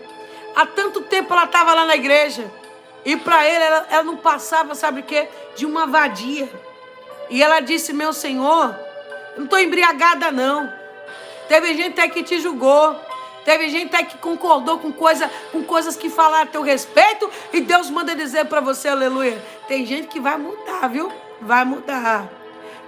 Há 0.55 0.67
tanto 0.67 1.01
tempo 1.03 1.33
ela 1.33 1.45
estava 1.45 1.73
lá 1.73 1.87
na 1.87 1.95
igreja. 1.95 2.51
E 3.07 3.17
para 3.17 3.49
ele, 3.49 3.63
ela, 3.63 3.87
ela, 3.89 4.03
não 4.03 4.17
passava, 4.17 4.75
sabe 4.75 5.01
o 5.01 5.05
quê? 5.05 5.29
De 5.55 5.65
uma 5.65 5.87
vadia. 5.87 6.51
E 7.31 7.41
ela 7.41 7.61
disse: 7.61 7.93
Meu 7.93 8.13
senhor, 8.13 8.77
não 9.37 9.45
estou 9.45 9.61
embriagada, 9.61 10.33
não. 10.33 10.71
Teve 11.49 11.73
gente 11.75 12.01
aí 12.01 12.11
que 12.11 12.25
te 12.25 12.41
julgou. 12.41 13.01
Teve 13.45 13.69
gente 13.69 13.95
aí 13.95 14.05
que 14.05 14.19
concordou 14.19 14.81
com, 14.81 14.91
coisa, 14.91 15.31
com 15.53 15.63
coisas 15.63 15.97
que 15.97 16.11
falaram 16.11 16.43
a 16.43 16.47
teu 16.47 16.63
respeito. 16.63 17.31
E 17.53 17.61
Deus 17.61 17.89
manda 17.89 18.13
dizer 18.17 18.47
para 18.47 18.61
você, 18.61 18.89
aleluia. 18.89 19.41
Tem 19.69 19.87
gente 19.87 20.09
que 20.09 20.19
vai 20.19 20.37
mudar, 20.37 20.89
viu? 20.89 21.13
Vai 21.41 21.65
mudar. 21.65 22.29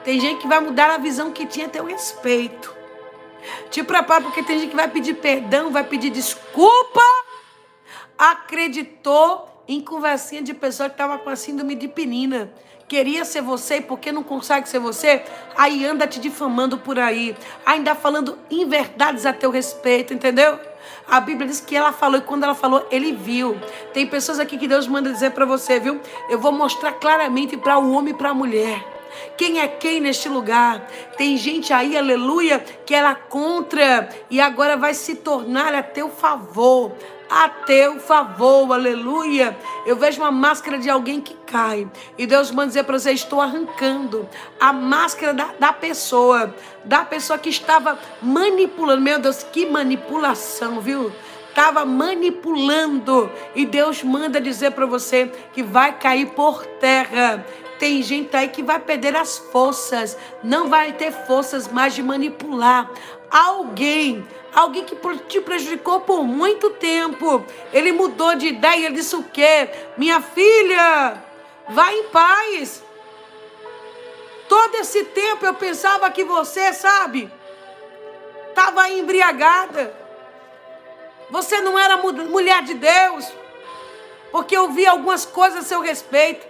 Tem 0.02 0.18
gente 0.18 0.40
que 0.40 0.48
vai 0.48 0.58
mudar 0.58 0.90
a 0.90 0.98
visão 0.98 1.30
que 1.30 1.46
tinha 1.46 1.66
a 1.66 1.70
teu 1.70 1.84
respeito. 1.84 2.74
Te 3.70 3.84
prepara 3.84 4.24
porque 4.24 4.42
tem 4.42 4.58
gente 4.58 4.70
que 4.70 4.76
vai 4.76 4.88
pedir 4.88 5.14
perdão, 5.14 5.70
vai 5.70 5.84
pedir 5.84 6.10
desculpa. 6.10 7.02
Acreditou 8.18 9.47
em 9.68 9.80
conversinha 9.80 10.42
de 10.42 10.54
pessoa 10.54 10.88
que 10.88 10.94
estava 10.94 11.18
com 11.18 11.28
a 11.28 11.36
síndrome 11.36 11.74
de 11.74 11.86
penina. 11.86 12.50
Queria 12.88 13.22
ser 13.26 13.42
você 13.42 13.76
e 13.76 13.80
porque 13.82 14.10
não 14.10 14.22
consegue 14.22 14.66
ser 14.66 14.78
você, 14.78 15.22
aí 15.54 15.84
anda 15.84 16.06
te 16.06 16.18
difamando 16.18 16.78
por 16.78 16.98
aí, 16.98 17.36
ainda 17.66 17.94
falando 17.94 18.38
inverdades 18.50 19.26
a 19.26 19.32
teu 19.32 19.50
respeito, 19.50 20.14
entendeu? 20.14 20.58
A 21.06 21.20
Bíblia 21.20 21.46
diz 21.46 21.60
que 21.60 21.76
ela 21.76 21.92
falou 21.92 22.18
e 22.18 22.22
quando 22.22 22.44
ela 22.44 22.54
falou, 22.54 22.86
ele 22.90 23.12
viu. 23.12 23.60
Tem 23.92 24.06
pessoas 24.06 24.40
aqui 24.40 24.56
que 24.56 24.66
Deus 24.66 24.86
manda 24.86 25.12
dizer 25.12 25.32
para 25.32 25.44
você, 25.44 25.78
viu? 25.78 26.00
Eu 26.30 26.38
vou 26.38 26.50
mostrar 26.50 26.92
claramente 26.92 27.58
para 27.58 27.78
o 27.78 27.92
homem 27.92 28.14
e 28.14 28.16
para 28.16 28.30
a 28.30 28.34
mulher. 28.34 28.97
Quem 29.36 29.60
é 29.60 29.68
quem 29.68 30.00
neste 30.00 30.28
lugar? 30.28 30.86
Tem 31.16 31.36
gente 31.36 31.72
aí, 31.72 31.96
aleluia, 31.96 32.58
que 32.58 32.94
era 32.94 33.14
contra 33.14 34.08
e 34.30 34.40
agora 34.40 34.76
vai 34.76 34.94
se 34.94 35.16
tornar 35.16 35.74
a 35.74 35.82
teu 35.82 36.08
favor. 36.08 36.92
A 37.30 37.48
teu 37.48 38.00
favor, 38.00 38.72
aleluia. 38.72 39.56
Eu 39.84 39.96
vejo 39.96 40.20
uma 40.20 40.30
máscara 40.30 40.78
de 40.78 40.88
alguém 40.88 41.20
que 41.20 41.34
cai. 41.46 41.86
E 42.16 42.26
Deus 42.26 42.50
manda 42.50 42.68
dizer 42.68 42.84
para 42.84 42.98
você: 42.98 43.12
estou 43.12 43.40
arrancando 43.40 44.26
a 44.58 44.72
máscara 44.72 45.34
da, 45.34 45.50
da 45.58 45.72
pessoa, 45.72 46.54
da 46.84 47.04
pessoa 47.04 47.38
que 47.38 47.50
estava 47.50 47.98
manipulando. 48.22 49.02
Meu 49.02 49.18
Deus, 49.18 49.42
que 49.42 49.66
manipulação, 49.66 50.80
viu? 50.80 51.12
estava 51.58 51.84
manipulando. 51.84 53.28
E 53.52 53.66
Deus 53.66 54.04
manda 54.04 54.40
dizer 54.40 54.70
para 54.70 54.86
você 54.86 55.26
que 55.52 55.60
vai 55.60 55.98
cair 55.98 56.26
por 56.30 56.64
terra. 56.64 57.44
Tem 57.78 58.02
gente 58.02 58.36
aí 58.36 58.48
que 58.48 58.62
vai 58.62 58.80
perder 58.80 59.14
as 59.16 59.38
forças, 59.38 60.16
não 60.42 60.68
vai 60.68 60.92
ter 60.92 61.12
forças 61.12 61.68
mais 61.68 61.94
de 61.94 62.02
manipular 62.02 62.90
alguém, 63.30 64.26
alguém 64.54 64.84
que 64.84 64.96
te 65.28 65.40
prejudicou 65.40 66.00
por 66.00 66.24
muito 66.24 66.70
tempo. 66.70 67.44
Ele 67.72 67.92
mudou 67.92 68.34
de 68.34 68.48
ideia, 68.48 68.86
ele 68.86 68.96
disse 68.96 69.14
o 69.14 69.22
quê? 69.22 69.70
Minha 69.96 70.20
filha, 70.20 71.22
vá 71.68 71.92
em 71.92 72.04
paz. 72.04 72.82
Todo 74.48 74.76
esse 74.76 75.04
tempo 75.04 75.44
eu 75.44 75.54
pensava 75.54 76.10
que 76.10 76.24
você, 76.24 76.72
sabe, 76.72 77.30
estava 78.48 78.88
embriagada. 78.88 79.94
Você 81.30 81.60
não 81.60 81.78
era 81.78 81.98
mulher 81.98 82.62
de 82.62 82.74
Deus. 82.74 83.30
Porque 84.32 84.56
eu 84.56 84.70
vi 84.70 84.86
algumas 84.86 85.24
coisas 85.24 85.64
a 85.64 85.68
seu 85.68 85.80
respeito. 85.80 86.46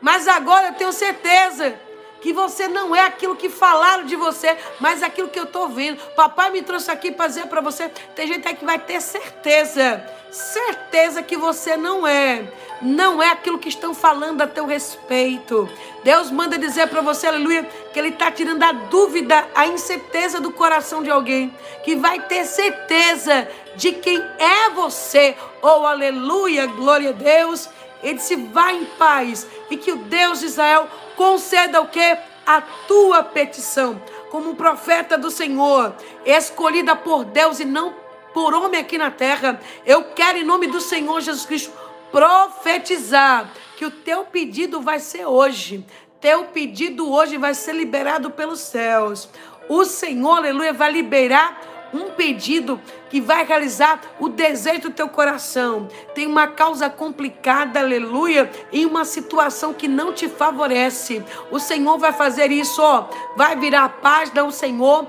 Mas 0.00 0.26
agora 0.26 0.68
eu 0.68 0.74
tenho 0.74 0.92
certeza 0.92 1.74
que 2.20 2.32
você 2.32 2.68
não 2.68 2.94
é 2.94 3.00
aquilo 3.00 3.34
que 3.34 3.48
falaram 3.48 4.04
de 4.04 4.14
você, 4.14 4.56
mas 4.78 5.02
aquilo 5.02 5.28
que 5.28 5.38
eu 5.38 5.44
estou 5.44 5.68
vendo. 5.68 6.00
Papai 6.14 6.50
me 6.50 6.62
trouxe 6.62 6.90
aqui 6.90 7.10
para 7.10 7.26
dizer 7.26 7.46
para 7.46 7.60
você: 7.60 7.88
tem 8.14 8.26
gente 8.26 8.46
aí 8.46 8.54
que 8.54 8.64
vai 8.64 8.78
ter 8.78 9.00
certeza, 9.00 10.04
certeza 10.30 11.22
que 11.22 11.36
você 11.36 11.76
não 11.76 12.06
é, 12.06 12.44
não 12.80 13.22
é 13.22 13.30
aquilo 13.30 13.58
que 13.58 13.68
estão 13.68 13.94
falando 13.94 14.42
a 14.42 14.46
teu 14.46 14.66
respeito. 14.66 15.68
Deus 16.02 16.30
manda 16.30 16.58
dizer 16.58 16.88
para 16.88 17.02
você, 17.02 17.26
aleluia, 17.26 17.64
que 17.92 17.98
Ele 17.98 18.08
está 18.08 18.30
tirando 18.30 18.62
a 18.62 18.72
dúvida, 18.72 19.46
a 19.54 19.66
incerteza 19.66 20.40
do 20.40 20.50
coração 20.50 21.02
de 21.02 21.10
alguém, 21.10 21.54
que 21.84 21.94
vai 21.94 22.20
ter 22.20 22.44
certeza 22.44 23.48
de 23.76 23.92
quem 23.92 24.18
é 24.38 24.70
você. 24.70 25.36
Oh, 25.62 25.86
aleluia, 25.86 26.66
glória 26.66 27.10
a 27.10 27.12
Deus. 27.12 27.68
Ele 28.02 28.14
disse: 28.14 28.36
vai 28.36 28.76
em 28.76 28.84
paz 28.84 29.46
e 29.70 29.76
que 29.76 29.92
o 29.92 29.96
Deus 29.96 30.40
de 30.40 30.46
Israel 30.46 30.88
conceda 31.16 31.80
o 31.80 31.88
que? 31.88 32.16
A 32.46 32.60
tua 32.88 33.22
petição. 33.22 34.00
Como 34.30 34.54
profeta 34.54 35.18
do 35.18 35.30
Senhor, 35.30 35.94
escolhida 36.24 36.96
por 36.96 37.24
Deus 37.24 37.60
e 37.60 37.64
não 37.64 37.94
por 38.32 38.54
homem 38.54 38.80
aqui 38.80 38.96
na 38.96 39.10
terra, 39.10 39.60
eu 39.84 40.04
quero, 40.04 40.38
em 40.38 40.44
nome 40.44 40.68
do 40.68 40.80
Senhor 40.80 41.20
Jesus 41.20 41.44
Cristo, 41.44 41.72
profetizar 42.12 43.50
que 43.76 43.84
o 43.84 43.90
teu 43.90 44.24
pedido 44.24 44.80
vai 44.80 45.00
ser 45.00 45.26
hoje. 45.26 45.84
Teu 46.20 46.44
pedido 46.44 47.10
hoje 47.10 47.36
vai 47.38 47.54
ser 47.54 47.74
liberado 47.74 48.30
pelos 48.30 48.60
céus. 48.60 49.28
O 49.68 49.84
Senhor, 49.84 50.38
aleluia, 50.38 50.72
vai 50.72 50.92
liberar 50.92 51.79
um 51.92 52.10
pedido 52.10 52.80
que 53.08 53.20
vai 53.20 53.44
realizar 53.44 54.00
o 54.18 54.28
desejo 54.28 54.82
do 54.82 54.90
teu 54.90 55.08
coração. 55.08 55.88
Tem 56.14 56.26
uma 56.26 56.46
causa 56.46 56.88
complicada, 56.88 57.80
aleluia, 57.80 58.50
em 58.72 58.86
uma 58.86 59.04
situação 59.04 59.74
que 59.74 59.88
não 59.88 60.12
te 60.12 60.28
favorece. 60.28 61.22
O 61.50 61.58
Senhor 61.58 61.98
vai 61.98 62.12
fazer 62.12 62.52
isso, 62.52 62.80
ó. 62.80 63.08
Vai 63.36 63.56
virar 63.56 63.84
a 63.84 63.88
página, 63.88 64.44
o 64.44 64.52
Senhor, 64.52 65.08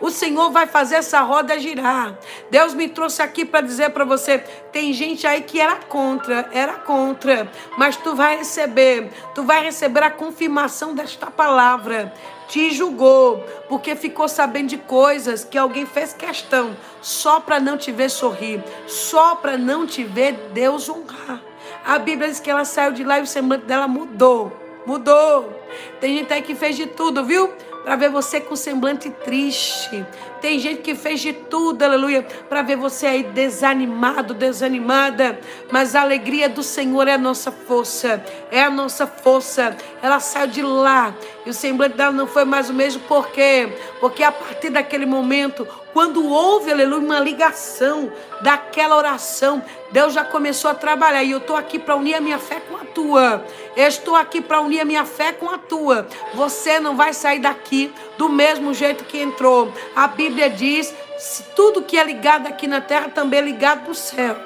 o 0.00 0.10
Senhor 0.10 0.50
vai 0.50 0.66
fazer 0.66 0.96
essa 0.96 1.20
roda 1.20 1.58
girar. 1.58 2.18
Deus 2.50 2.74
me 2.74 2.88
trouxe 2.88 3.22
aqui 3.22 3.44
para 3.44 3.60
dizer 3.60 3.90
para 3.90 4.04
você, 4.04 4.38
tem 4.72 4.92
gente 4.92 5.26
aí 5.26 5.42
que 5.42 5.60
era 5.60 5.76
contra, 5.76 6.48
era 6.52 6.74
contra, 6.74 7.50
mas 7.78 7.96
tu 7.96 8.14
vai 8.16 8.38
receber, 8.38 9.10
tu 9.34 9.44
vai 9.44 9.62
receber 9.62 10.02
a 10.02 10.10
confirmação 10.10 10.94
desta 10.94 11.30
palavra 11.30 12.12
te 12.52 12.70
julgou, 12.70 13.38
porque 13.66 13.96
ficou 13.96 14.28
sabendo 14.28 14.68
de 14.68 14.76
coisas 14.76 15.42
que 15.42 15.56
alguém 15.56 15.86
fez 15.86 16.12
questão, 16.12 16.76
só 17.00 17.40
para 17.40 17.58
não 17.58 17.78
te 17.78 17.90
ver 17.90 18.10
sorrir, 18.10 18.62
só 18.86 19.34
para 19.34 19.56
não 19.56 19.86
te 19.86 20.04
ver 20.04 20.50
Deus 20.52 20.86
honrar. 20.86 21.40
A 21.82 21.98
Bíblia 21.98 22.28
diz 22.28 22.40
que 22.40 22.50
ela 22.50 22.66
saiu 22.66 22.92
de 22.92 23.04
lá 23.04 23.18
e 23.18 23.22
o 23.22 23.26
semblante 23.26 23.64
dela 23.64 23.88
mudou. 23.88 24.52
Mudou. 24.84 25.62
Tem 25.98 26.18
gente 26.18 26.30
aí 26.30 26.42
que 26.42 26.54
fez 26.54 26.76
de 26.76 26.84
tudo, 26.84 27.24
viu? 27.24 27.48
Para 27.84 27.96
ver 27.96 28.10
você 28.10 28.38
com 28.38 28.54
semblante 28.54 29.08
triste. 29.08 30.04
Tem 30.42 30.58
gente 30.58 30.82
que 30.82 30.96
fez 30.96 31.20
de 31.20 31.32
tudo, 31.32 31.84
aleluia, 31.84 32.26
para 32.48 32.62
ver 32.62 32.74
você 32.74 33.06
aí 33.06 33.22
desanimado, 33.22 34.34
desanimada. 34.34 35.38
Mas 35.70 35.94
a 35.94 36.02
alegria 36.02 36.48
do 36.48 36.64
Senhor 36.64 37.06
é 37.06 37.14
a 37.14 37.18
nossa 37.18 37.52
força, 37.52 38.20
é 38.50 38.60
a 38.60 38.68
nossa 38.68 39.06
força. 39.06 39.76
Ela 40.02 40.18
saiu 40.18 40.48
de 40.48 40.60
lá 40.60 41.14
e 41.46 41.50
o 41.50 41.54
semblante 41.54 41.96
dela 41.96 42.10
não 42.10 42.26
foi 42.26 42.44
mais 42.44 42.68
o 42.68 42.74
mesmo, 42.74 43.00
por 43.02 43.28
quê? 43.28 43.72
Porque 44.00 44.24
a 44.24 44.32
partir 44.32 44.70
daquele 44.70 45.06
momento, 45.06 45.66
quando 45.92 46.26
houve, 46.26 46.72
aleluia, 46.72 47.04
uma 47.04 47.20
ligação 47.20 48.10
daquela 48.40 48.96
oração, 48.96 49.62
Deus 49.90 50.14
já 50.14 50.24
começou 50.24 50.70
a 50.70 50.74
trabalhar. 50.74 51.22
E 51.22 51.32
eu 51.32 51.38
estou 51.38 51.54
aqui 51.54 51.78
para 51.78 51.94
unir 51.94 52.14
a 52.14 52.20
minha 52.20 52.38
fé 52.38 52.60
com 52.60 52.76
a 52.76 52.84
tua. 52.84 53.44
Eu 53.76 53.86
estou 53.86 54.16
aqui 54.16 54.40
para 54.40 54.60
unir 54.60 54.80
a 54.80 54.84
minha 54.84 55.04
fé 55.04 55.32
com 55.32 55.50
a 55.50 55.58
tua. 55.58 56.06
Você 56.34 56.80
não 56.80 56.96
vai 56.96 57.12
sair 57.12 57.40
daqui 57.40 57.92
do 58.16 58.28
mesmo 58.28 58.72
jeito 58.72 59.04
que 59.04 59.20
entrou. 59.20 59.70
A 59.94 60.06
Bíblia 60.06 60.31
diz: 60.32 60.94
se 61.18 61.42
tudo 61.54 61.82
que 61.82 61.98
é 61.98 62.04
ligado 62.04 62.46
aqui 62.46 62.66
na 62.66 62.80
terra 62.80 63.08
também 63.08 63.40
é 63.40 63.42
ligado 63.42 63.88
no 63.88 63.94
céu. 63.94 64.36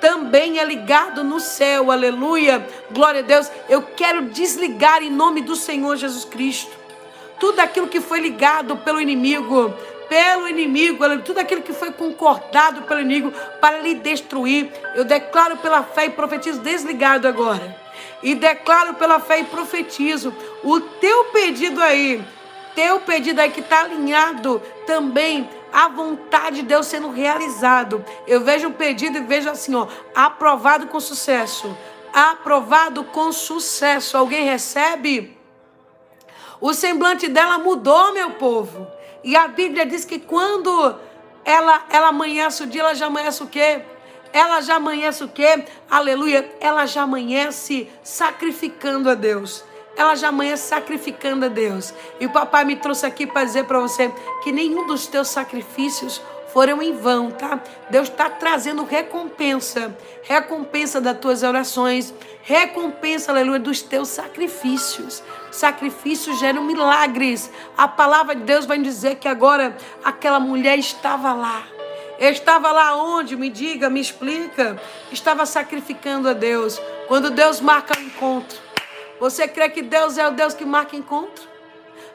Também 0.00 0.58
é 0.58 0.64
ligado 0.64 1.24
no 1.24 1.40
céu, 1.40 1.90
aleluia, 1.90 2.66
glória 2.90 3.20
a 3.20 3.24
Deus. 3.24 3.50
Eu 3.68 3.80
quero 3.80 4.26
desligar 4.26 5.02
em 5.02 5.10
nome 5.10 5.40
do 5.40 5.56
Senhor 5.56 5.96
Jesus 5.96 6.24
Cristo 6.24 6.86
tudo 7.38 7.60
aquilo 7.60 7.88
que 7.88 8.00
foi 8.00 8.20
ligado 8.20 8.76
pelo 8.78 9.00
inimigo, 9.00 9.74
pelo 10.08 10.48
inimigo, 10.48 11.04
tudo 11.18 11.38
aquilo 11.38 11.62
que 11.62 11.72
foi 11.72 11.92
concordado 11.92 12.82
pelo 12.82 13.00
inimigo 13.00 13.32
para 13.60 13.78
lhe 13.78 13.94
destruir. 13.94 14.70
Eu 14.94 15.04
declaro 15.04 15.56
pela 15.58 15.82
fé 15.82 16.06
e 16.06 16.10
profetizo 16.10 16.60
desligado 16.60 17.26
agora. 17.26 17.76
E 18.22 18.34
declaro 18.34 18.94
pela 18.94 19.20
fé 19.20 19.40
e 19.40 19.44
profetizo 19.44 20.34
o 20.62 20.80
teu 20.80 21.24
pedido 21.26 21.82
aí 21.82 22.22
teu 22.76 23.00
pedido 23.00 23.40
aí 23.40 23.50
que 23.50 23.60
está 23.60 23.80
alinhado 23.80 24.62
também 24.86 25.48
à 25.72 25.88
vontade 25.88 26.56
de 26.56 26.62
Deus 26.62 26.86
sendo 26.86 27.10
realizado. 27.10 28.04
Eu 28.26 28.42
vejo 28.42 28.68
um 28.68 28.72
pedido 28.72 29.16
e 29.16 29.22
vejo 29.22 29.48
assim, 29.48 29.74
ó, 29.74 29.88
aprovado 30.14 30.86
com 30.86 31.00
sucesso. 31.00 31.74
Aprovado 32.12 33.02
com 33.02 33.32
sucesso. 33.32 34.16
Alguém 34.16 34.44
recebe? 34.44 35.36
O 36.60 36.74
semblante 36.74 37.28
dela 37.28 37.58
mudou, 37.58 38.12
meu 38.12 38.32
povo. 38.32 38.86
E 39.24 39.34
a 39.34 39.48
Bíblia 39.48 39.86
diz 39.86 40.04
que 40.04 40.18
quando 40.18 40.96
ela, 41.44 41.82
ela 41.88 42.08
amanhece 42.08 42.62
o 42.62 42.66
dia, 42.66 42.82
ela 42.82 42.94
já 42.94 43.06
amanhece 43.06 43.42
o 43.42 43.46
quê? 43.46 43.82
Ela 44.34 44.60
já 44.60 44.76
amanhece 44.76 45.24
o 45.24 45.28
quê? 45.28 45.64
Aleluia. 45.90 46.54
Ela 46.60 46.84
já 46.84 47.02
amanhece 47.02 47.88
sacrificando 48.02 49.08
a 49.08 49.14
Deus 49.14 49.64
ela 49.96 50.14
já 50.14 50.28
amanhã 50.28 50.56
sacrificando 50.56 51.46
a 51.46 51.48
Deus. 51.48 51.94
E 52.20 52.26
o 52.26 52.30
papai 52.30 52.64
me 52.64 52.76
trouxe 52.76 53.06
aqui 53.06 53.26
para 53.26 53.44
dizer 53.44 53.64
para 53.64 53.78
você 53.78 54.12
que 54.44 54.52
nenhum 54.52 54.86
dos 54.86 55.06
teus 55.06 55.28
sacrifícios 55.28 56.20
foram 56.56 56.80
em 56.80 56.96
vão, 56.96 57.30
tá? 57.30 57.60
Deus 57.90 58.08
está 58.08 58.30
trazendo 58.30 58.82
recompensa, 58.82 59.94
recompensa 60.22 61.00
das 61.00 61.18
tuas 61.18 61.42
orações, 61.42 62.14
recompensa, 62.42 63.30
aleluia, 63.30 63.58
dos 63.58 63.82
teus 63.82 64.08
sacrifícios. 64.08 65.22
Sacrifícios 65.50 66.38
geram 66.38 66.62
milagres. 66.62 67.50
A 67.76 67.86
palavra 67.86 68.34
de 68.34 68.42
Deus 68.42 68.64
vai 68.64 68.78
dizer 68.78 69.16
que 69.16 69.28
agora 69.28 69.76
aquela 70.02 70.40
mulher 70.40 70.78
estava 70.78 71.34
lá. 71.34 71.62
Estava 72.18 72.72
lá 72.72 72.96
onde? 72.96 73.36
Me 73.36 73.50
diga, 73.50 73.90
me 73.90 74.00
explica. 74.00 74.80
Estava 75.12 75.44
sacrificando 75.44 76.28
a 76.28 76.32
Deus. 76.32 76.80
Quando 77.06 77.30
Deus 77.30 77.60
marca 77.60 77.98
o 77.98 78.02
encontro, 78.02 78.58
você 79.18 79.48
crê 79.48 79.68
que 79.68 79.82
Deus 79.82 80.18
é 80.18 80.26
o 80.26 80.32
Deus 80.32 80.54
que 80.54 80.64
marca 80.64 80.96
encontro? 80.96 81.56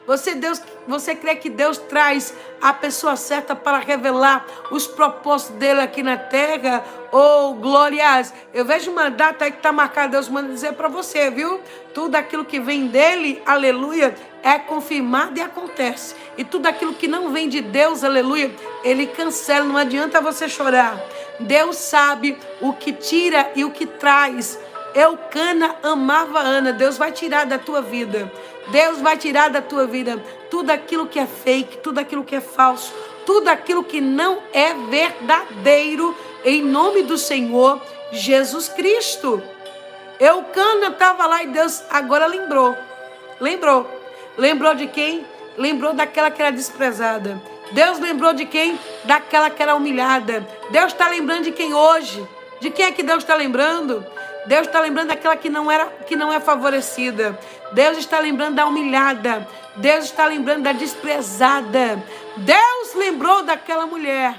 Você, 0.06 0.34
Deus, 0.34 0.60
você 0.86 1.14
crê 1.14 1.36
que 1.36 1.48
Deus 1.48 1.78
traz 1.78 2.34
a 2.60 2.72
pessoa 2.72 3.14
certa 3.14 3.54
para 3.54 3.78
revelar 3.78 4.44
os 4.72 4.84
propósitos 4.84 5.56
dele 5.56 5.80
aqui 5.80 6.02
na 6.02 6.16
terra? 6.16 6.84
Oh, 7.12 7.54
glórias! 7.54 8.34
Eu 8.52 8.64
vejo 8.64 8.90
uma 8.90 9.08
data 9.10 9.44
aí 9.44 9.52
que 9.52 9.58
está 9.58 9.70
marcada, 9.70 10.08
Deus 10.08 10.28
manda 10.28 10.52
dizer 10.52 10.72
para 10.72 10.88
você, 10.88 11.30
viu? 11.30 11.60
Tudo 11.94 12.16
aquilo 12.16 12.44
que 12.44 12.58
vem 12.58 12.88
dele, 12.88 13.40
aleluia, 13.46 14.12
é 14.42 14.58
confirmado 14.58 15.38
e 15.38 15.42
acontece. 15.42 16.16
E 16.36 16.42
tudo 16.42 16.66
aquilo 16.66 16.94
que 16.94 17.06
não 17.06 17.30
vem 17.30 17.48
de 17.48 17.60
Deus, 17.60 18.02
aleluia, 18.02 18.52
ele 18.82 19.06
cancela, 19.06 19.64
não 19.64 19.76
adianta 19.76 20.20
você 20.20 20.48
chorar. 20.48 20.98
Deus 21.38 21.76
sabe 21.76 22.36
o 22.60 22.72
que 22.72 22.92
tira 22.92 23.52
e 23.54 23.64
o 23.64 23.70
que 23.70 23.86
traz. 23.86 24.58
Eucana 24.94 25.76
amava 25.82 26.38
Ana. 26.40 26.72
Deus 26.72 26.96
vai 26.96 27.12
tirar 27.12 27.46
da 27.46 27.58
tua 27.58 27.80
vida. 27.80 28.30
Deus 28.68 29.00
vai 29.00 29.16
tirar 29.16 29.50
da 29.50 29.60
tua 29.60 29.86
vida 29.86 30.22
tudo 30.50 30.70
aquilo 30.70 31.06
que 31.06 31.18
é 31.18 31.26
fake, 31.26 31.78
tudo 31.78 31.98
aquilo 31.98 32.24
que 32.24 32.36
é 32.36 32.40
falso, 32.40 32.92
tudo 33.26 33.48
aquilo 33.48 33.82
que 33.82 34.00
não 34.00 34.38
é 34.52 34.74
verdadeiro, 34.74 36.16
em 36.44 36.62
nome 36.62 37.02
do 37.02 37.18
Senhor 37.18 37.80
Jesus 38.12 38.68
Cristo. 38.68 39.42
Eucana 40.20 40.88
estava 40.88 41.26
lá 41.26 41.42
e 41.42 41.48
Deus 41.48 41.82
agora 41.90 42.26
lembrou. 42.26 42.76
Lembrou. 43.40 43.90
Lembrou 44.36 44.74
de 44.74 44.86
quem? 44.86 45.26
Lembrou 45.56 45.92
daquela 45.92 46.30
que 46.30 46.40
era 46.40 46.52
desprezada. 46.52 47.40
Deus 47.72 47.98
lembrou 47.98 48.32
de 48.32 48.44
quem? 48.44 48.78
Daquela 49.04 49.50
que 49.50 49.62
era 49.62 49.74
humilhada. 49.74 50.46
Deus 50.70 50.92
está 50.92 51.08
lembrando 51.08 51.44
de 51.44 51.52
quem 51.52 51.74
hoje? 51.74 52.26
De 52.60 52.70
quem 52.70 52.86
é 52.86 52.92
que 52.92 53.02
Deus 53.02 53.22
está 53.22 53.34
lembrando? 53.34 54.06
Deus 54.46 54.66
está 54.66 54.80
lembrando 54.80 55.08
daquela 55.08 55.36
que 55.36 55.48
não, 55.48 55.70
era, 55.70 55.86
que 56.06 56.16
não 56.16 56.32
é 56.32 56.40
favorecida. 56.40 57.38
Deus 57.72 57.98
está 57.98 58.18
lembrando 58.18 58.56
da 58.56 58.66
humilhada. 58.66 59.46
Deus 59.76 60.04
está 60.06 60.26
lembrando 60.26 60.64
da 60.64 60.72
desprezada. 60.72 62.02
Deus 62.36 62.94
lembrou 62.94 63.42
daquela 63.42 63.86
mulher. 63.86 64.34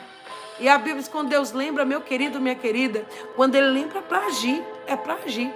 E 0.59 0.67
a 0.67 0.77
Bíblia 0.77 0.97
diz: 0.97 1.07
quando 1.07 1.29
Deus 1.29 1.51
lembra, 1.51 1.85
meu 1.85 2.01
querido, 2.01 2.39
minha 2.39 2.55
querida, 2.55 3.05
quando 3.35 3.55
Ele 3.55 3.67
lembra 3.67 3.99
é 3.99 4.01
para 4.01 4.25
agir, 4.25 4.63
é 4.85 4.95
para 4.95 5.15
agir. 5.25 5.53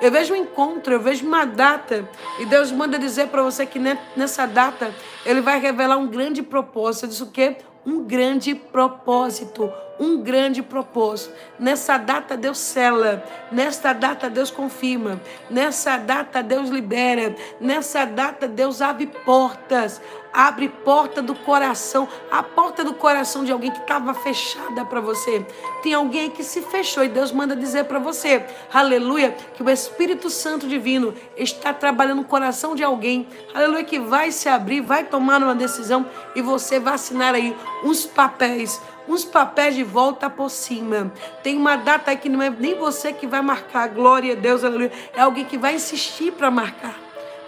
Eu 0.00 0.10
vejo 0.10 0.34
um 0.34 0.36
encontro, 0.36 0.94
eu 0.94 1.00
vejo 1.00 1.26
uma 1.26 1.44
data. 1.44 2.08
E 2.38 2.46
Deus 2.46 2.72
manda 2.72 2.98
dizer 2.98 3.28
para 3.28 3.42
você 3.42 3.66
que 3.66 3.78
nessa 4.16 4.46
data 4.46 4.94
Ele 5.24 5.40
vai 5.40 5.60
revelar 5.60 5.98
um 5.98 6.06
grande 6.06 6.42
propósito. 6.42 7.08
Diz 7.08 7.20
o 7.20 7.26
quê? 7.26 7.56
Um 7.84 8.04
grande 8.04 8.54
propósito 8.54 9.72
um 10.00 10.22
grande 10.22 10.62
propósito. 10.62 11.34
Nessa 11.58 11.98
data 11.98 12.36
Deus 12.36 12.58
cela, 12.58 13.22
nessa 13.52 13.92
data 13.92 14.30
Deus 14.30 14.50
confirma, 14.50 15.20
nessa 15.50 15.98
data 15.98 16.42
Deus 16.42 16.70
libera, 16.70 17.36
nessa 17.60 18.06
data 18.06 18.48
Deus 18.48 18.80
abre 18.80 19.06
portas, 19.06 20.00
abre 20.32 20.68
porta 20.68 21.20
do 21.20 21.34
coração, 21.34 22.08
a 22.30 22.42
porta 22.42 22.82
do 22.82 22.94
coração 22.94 23.44
de 23.44 23.52
alguém 23.52 23.70
que 23.70 23.80
estava 23.80 24.14
fechada 24.14 24.84
para 24.86 25.00
você. 25.00 25.44
Tem 25.82 25.92
alguém 25.92 26.30
que 26.30 26.42
se 26.42 26.62
fechou 26.62 27.04
e 27.04 27.08
Deus 27.08 27.30
manda 27.30 27.54
dizer 27.54 27.84
para 27.84 27.98
você, 27.98 28.46
aleluia, 28.72 29.36
que 29.54 29.62
o 29.62 29.68
Espírito 29.68 30.30
Santo 30.30 30.66
divino 30.66 31.12
está 31.36 31.74
trabalhando 31.74 32.18
no 32.18 32.24
coração 32.24 32.74
de 32.74 32.82
alguém, 32.82 33.28
aleluia, 33.52 33.84
que 33.84 33.98
vai 33.98 34.32
se 34.32 34.48
abrir, 34.48 34.80
vai 34.80 35.04
tomar 35.04 35.42
uma 35.42 35.54
decisão 35.54 36.06
e 36.34 36.40
você 36.40 36.78
vai 36.78 36.94
assinar 36.94 37.34
aí 37.34 37.54
uns 37.84 38.06
papéis 38.06 38.80
uns 39.10 39.24
papéis 39.24 39.74
de 39.74 39.82
volta 39.82 40.30
por 40.30 40.48
cima. 40.48 41.12
Tem 41.42 41.56
uma 41.56 41.76
data 41.76 42.12
aí 42.12 42.16
que 42.16 42.28
não 42.28 42.40
é 42.40 42.48
nem 42.48 42.76
você 42.76 43.12
que 43.12 43.26
vai 43.26 43.42
marcar, 43.42 43.88
glória 43.88 44.32
a 44.32 44.36
Deus, 44.36 44.62
aleluia. 44.62 44.92
É 45.14 45.20
alguém 45.20 45.44
que 45.44 45.58
vai 45.58 45.74
insistir 45.74 46.32
para 46.32 46.50
marcar. 46.50 46.96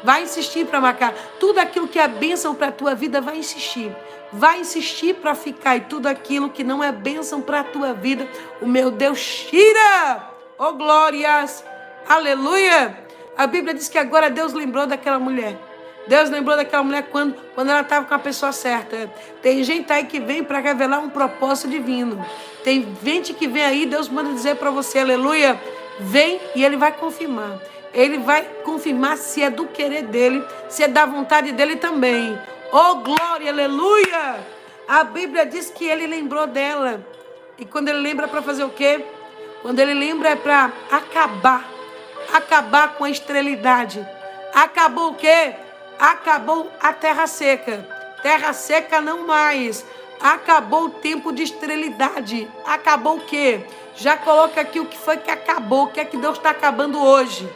Vai 0.03 0.25
insistir 0.25 0.67
para 0.67 0.81
marcar. 0.81 1.15
Tudo 1.39 1.61
aquilo 1.61 1.87
que 1.87 1.99
é 1.99 2.09
bênção 2.09 2.55
para 2.55 2.69
a 2.69 2.73
tua 2.73 2.95
vida, 2.95 3.21
vai 3.21 3.39
insistir. 3.39 3.95
Vai 4.33 4.61
insistir 4.61 5.15
para 5.15 5.35
ficar. 5.35 5.77
E 5.77 5.83
tudo 5.83 6.09
aquilo 6.09 6.51
que 6.51 6.65
não 6.65 6.83
é 6.83 6.91
bênção 6.91 7.41
para 7.41 7.61
a 7.61 7.65
tua 7.65 7.95
vida, 7.95 8.29
o 8.61 8.67
meu 8.67 8.91
Deus 8.91 9.25
tira. 9.49 10.29
Oh, 10.59 10.73
glórias. 10.73 11.65
Aleluia. 12.09 12.99
A 13.39 13.47
Bíblia 13.47 13.73
diz 13.73 13.89
que 13.89 13.99
agora 13.99 14.29
Deus 14.29 14.53
lembrou 14.53 14.87
daquela 14.87 15.21
mulher. 15.21 15.57
Deus 16.07 16.31
lembrou 16.31 16.57
daquela 16.57 16.83
mulher 16.83 17.07
quando, 17.11 17.35
quando 17.55 17.71
ela 17.71 17.83
estava 17.83 18.07
com 18.07 18.15
a 18.15 18.19
pessoa 18.19 18.53
certa. 18.53 19.11
Tem 19.41 19.63
gente 19.63 19.93
aí 19.93 20.05
que 20.05 20.19
vem 20.19 20.43
para 20.43 20.59
revelar 20.59 20.99
um 20.99 21.09
propósito 21.09 21.69
divino. 21.69 22.25
Tem 22.65 22.87
gente 23.03 23.33
que 23.33 23.47
vem 23.47 23.65
aí, 23.65 23.87
Deus 23.87 24.09
manda 24.09 24.33
dizer 24.33 24.57
para 24.57 24.71
você, 24.71 24.99
aleluia, 24.99 25.61
vem 26.01 26.41
e 26.55 26.65
ele 26.65 26.77
vai 26.77 26.93
confirmar. 26.93 27.59
Ele 27.95 28.19
vai 28.19 28.43
confirmar 28.65 29.17
se 29.17 29.43
é 29.43 29.51
do 29.51 29.67
querer 29.67 30.05
dele, 30.05 30.43
se 30.69 30.83
é 30.83 30.89
da 30.89 31.05
vontade 31.05 31.53
dele 31.53 31.77
também. 31.77 32.39
Oh, 32.73 32.97
glória, 32.97 33.51
aleluia! 33.51 34.41
A 34.89 35.05
Bíblia 35.05 35.45
diz 35.45 35.71
que 35.71 35.85
ele 35.85 36.07
lembrou 36.07 36.47
dela. 36.47 37.05
E 37.59 37.65
quando 37.65 37.89
ele 37.89 38.01
lembra 38.01 38.27
para 38.27 38.43
fazer 38.43 38.65
o 38.65 38.71
quê? 38.71 39.05
Quando 39.61 39.79
ele 39.79 39.95
lembra 39.95 40.31
é 40.31 40.37
para 40.37 40.73
acabar. 40.91 41.69
Acabar 42.33 42.95
com 42.95 43.05
a 43.05 43.11
esterilidade. 43.11 44.07
Acabou 44.55 45.11
o 45.11 45.15
quê? 45.15 45.55
Acabou 46.03 46.69
a 46.81 46.93
terra 46.93 47.29
seca. 47.29 47.89
Terra 48.25 48.53
seca 48.53 49.01
não 49.01 49.25
mais. 49.25 49.87
Acabou 50.21 50.87
o 50.87 50.91
tempo 50.91 51.31
de 51.31 51.45
esterilidade. 51.45 52.51
Acabou 52.67 53.19
o 53.19 53.25
quê? 53.25 53.65
Já 53.95 54.17
coloca 54.17 54.61
aqui 54.61 54.81
o 54.81 54.87
que 54.87 54.99
foi 54.99 55.19
que 55.19 55.31
acabou. 55.31 55.85
O 55.85 55.93
que 55.93 56.01
é 56.01 56.05
que 56.05 56.17
Deus 56.17 56.39
está 56.39 56.51
acabando 56.51 57.01
hoje? 57.01 57.49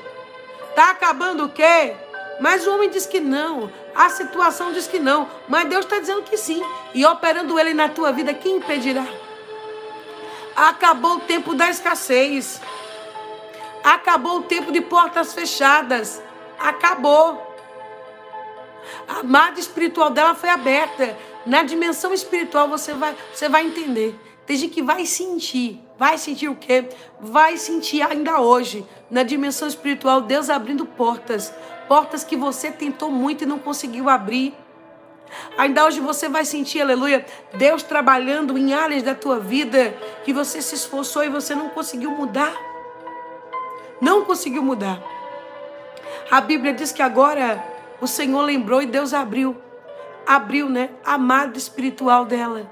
Está 0.71 0.91
acabando 0.91 1.47
o 1.47 1.49
quê? 1.49 1.97
Mas 2.39 2.65
o 2.65 2.73
homem 2.73 2.89
diz 2.89 3.05
que 3.05 3.19
não. 3.19 3.69
A 3.93 4.11
situação 4.11 4.73
diz 4.73 4.87
que 4.87 5.01
não. 5.01 5.29
Mas 5.49 5.69
Deus 5.69 5.85
está 5.85 5.99
dizendo 5.99 6.23
que 6.23 6.37
sim. 6.37 6.63
E 6.95 7.05
operando 7.05 7.59
ele 7.59 7.75
na 7.75 7.89
tua 7.89 8.13
vida, 8.13 8.33
quem 8.33 8.59
impedirá? 8.59 9.05
Acabou 10.55 11.17
o 11.17 11.21
tempo 11.21 11.53
da 11.53 11.69
escassez. 11.69 12.61
Acabou 13.83 14.39
o 14.39 14.43
tempo 14.45 14.71
de 14.71 14.83
portas 14.83 15.35
fechadas. 15.35 16.23
Acabou. 16.61 17.46
A 19.09 19.21
amada 19.21 19.59
espiritual 19.59 20.11
dela 20.11 20.35
foi 20.35 20.49
aberta. 20.49 21.17
Na 21.45 21.63
dimensão 21.63 22.13
espiritual 22.13 22.69
você 22.69 22.95
vai, 22.95 23.17
você 23.33 23.49
vai 23.49 23.67
entender. 23.67 24.19
Tem 24.47 24.57
gente 24.57 24.75
que 24.75 24.83
vai 24.83 25.05
sentir. 25.07 25.81
Vai 25.99 26.19
sentir 26.19 26.49
o 26.49 26.55
quê? 26.55 26.89
Vai 27.19 27.57
sentir 27.57 28.03
ainda 28.03 28.41
hoje, 28.41 28.87
na 29.11 29.23
dimensão 29.23 29.67
espiritual, 29.67 30.21
Deus 30.21 30.51
abrindo 30.51 30.85
portas. 30.85 31.53
Portas 31.89 32.23
que 32.23 32.37
você 32.37 32.71
tentou 32.71 33.11
muito 33.11 33.45
e 33.45 33.47
não 33.47 33.59
conseguiu 33.59 34.09
abrir. 34.09 34.55
Ainda 35.57 35.85
hoje 35.85 36.01
você 36.01 36.29
vai 36.29 36.45
sentir, 36.45 36.81
aleluia, 36.81 37.25
Deus 37.55 37.83
trabalhando 37.83 38.57
em 38.57 38.75
áreas 38.75 39.03
da 39.03 39.15
tua 39.15 39.41
vida 39.41 39.95
que 40.25 40.33
você 40.33 40.61
se 40.61 40.75
esforçou 40.75 41.25
e 41.25 41.29
você 41.29 41.55
não 41.55 41.71
conseguiu 41.71 42.11
mudar. 42.11 42.55
Não 44.01 44.25
conseguiu 44.25 44.63
mudar. 44.63 45.03
A 46.31 46.41
Bíblia 46.41 46.73
diz 46.73 46.93
que 46.93 47.03
agora 47.03 47.65
o 48.01 48.07
Senhor 48.07 48.43
lembrou 48.43 48.83
e 48.83 48.87
Deus 48.87 49.15
abriu. 49.15 49.57
Abriu, 50.27 50.69
né? 50.69 50.91
A 51.05 51.15
amada 51.15 51.57
espiritual 51.57 52.25
dela. 52.25 52.71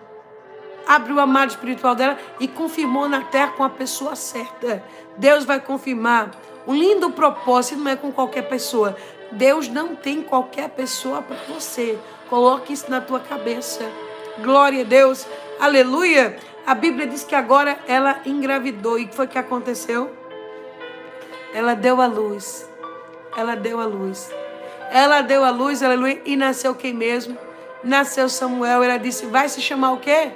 Abriu 0.87 1.19
a 1.19 1.23
amada 1.23 1.51
espiritual 1.51 1.95
dela 1.95 2.19
e 2.39 2.47
confirmou 2.47 3.09
na 3.09 3.23
terra 3.23 3.53
com 3.53 3.65
a 3.65 3.71
pessoa 3.71 4.15
certa. 4.17 4.85
Deus 5.17 5.45
vai 5.45 5.61
confirmar 5.61 6.31
um 6.67 6.75
lindo 6.75 7.11
propósito, 7.11 7.81
não 7.81 7.91
é 7.91 7.97
com 7.97 8.13
qualquer 8.13 8.49
pessoa. 8.49 8.97
Deus 9.33 9.69
não 9.69 9.95
tem 9.95 10.23
qualquer 10.23 10.69
pessoa 10.71 11.23
para 11.23 11.37
você. 11.49 11.99
Coloque 12.29 12.73
isso 12.73 12.91
na 12.91 13.01
tua 13.01 13.21
cabeça. 13.21 13.85
Glória 14.43 14.83
a 14.83 14.85
Deus. 14.85 15.27
Aleluia. 15.59 16.37
A 16.67 16.75
Bíblia 16.75 17.07
diz 17.07 17.25
que 17.25 17.35
agora 17.35 17.79
ela 17.87 18.21
engravidou. 18.27 18.99
E 18.99 19.05
o 19.05 19.09
que 19.09 19.15
foi 19.15 19.27
que 19.27 19.39
aconteceu? 19.39 20.15
Ela 21.55 21.75
deu 21.75 22.01
a 22.01 22.07
luz. 22.07 22.69
Ela 23.37 23.55
deu 23.55 23.81
a 23.81 23.85
luz. 23.85 24.31
Ela 24.95 25.23
deu 25.23 25.45
a 25.45 25.51
luz, 25.51 25.83
aleluia, 25.83 26.23
e 26.25 26.37
nasceu 26.37 26.73
quem 26.73 26.95
mesmo? 26.95 27.37
Nasceu 27.83 28.29
Samuel. 28.29 28.81
Ela 28.81 28.97
disse: 28.97 29.27
Vai 29.27 29.49
se 29.49 29.61
chamar 29.61 29.91
o 29.91 29.97
quê? 29.97 30.31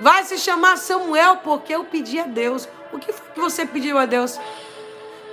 Vai 0.00 0.22
se 0.22 0.36
chamar 0.36 0.76
Samuel, 0.76 1.38
porque 1.38 1.74
eu 1.74 1.82
pedi 1.82 2.20
a 2.20 2.24
Deus. 2.24 2.68
O 2.92 2.98
que 2.98 3.10
foi 3.10 3.26
que 3.32 3.40
você 3.40 3.64
pediu 3.64 3.96
a 3.96 4.04
Deus? 4.04 4.38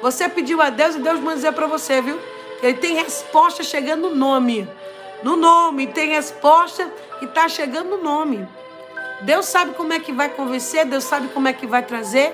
Você 0.02 0.30
pediu 0.30 0.62
a 0.62 0.70
Deus 0.70 0.96
e 0.96 1.00
Deus 1.00 1.20
manda 1.20 1.36
dizer 1.36 1.52
para 1.52 1.68
você, 1.68 2.02
viu? 2.02 2.18
Ele 2.62 2.78
tem 2.78 2.96
resposta 2.96 3.64
chegando 3.64 4.10
no 4.10 4.16
nome. 4.16 4.66
No 5.24 5.36
nome, 5.36 5.88
tem 5.88 6.12
resposta 6.12 6.90
que 7.20 7.26
está 7.26 7.50
chegando 7.50 7.98
no 7.98 8.02
nome. 8.02 8.48
Deus 9.24 9.46
sabe 9.46 9.74
como 9.74 9.92
é 9.92 10.00
que 10.00 10.14
vai 10.14 10.30
convencer, 10.30 10.86
Deus 10.86 11.04
sabe 11.04 11.28
como 11.34 11.50
é 11.50 11.54
que 11.54 11.68
vai 11.68 11.84
trazer. 11.84 12.34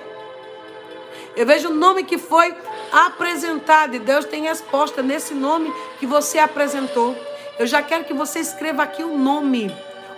Eu 1.36 1.46
vejo 1.46 1.70
o 1.70 1.74
nome 1.74 2.04
que 2.04 2.18
foi 2.18 2.54
apresentado 2.92 3.96
e 3.96 4.00
Deus 4.00 4.26
tem 4.26 4.44
resposta 4.44 5.02
nesse 5.02 5.34
nome 5.34 5.74
que 6.00 6.06
você 6.06 6.40
apresentou. 6.40 7.16
Eu 7.58 7.68
já 7.68 7.82
quero 7.82 8.06
que 8.06 8.14
você 8.14 8.40
escreva 8.40 8.84
aqui 8.84 9.04
o 9.04 9.18
nome, 9.18 9.74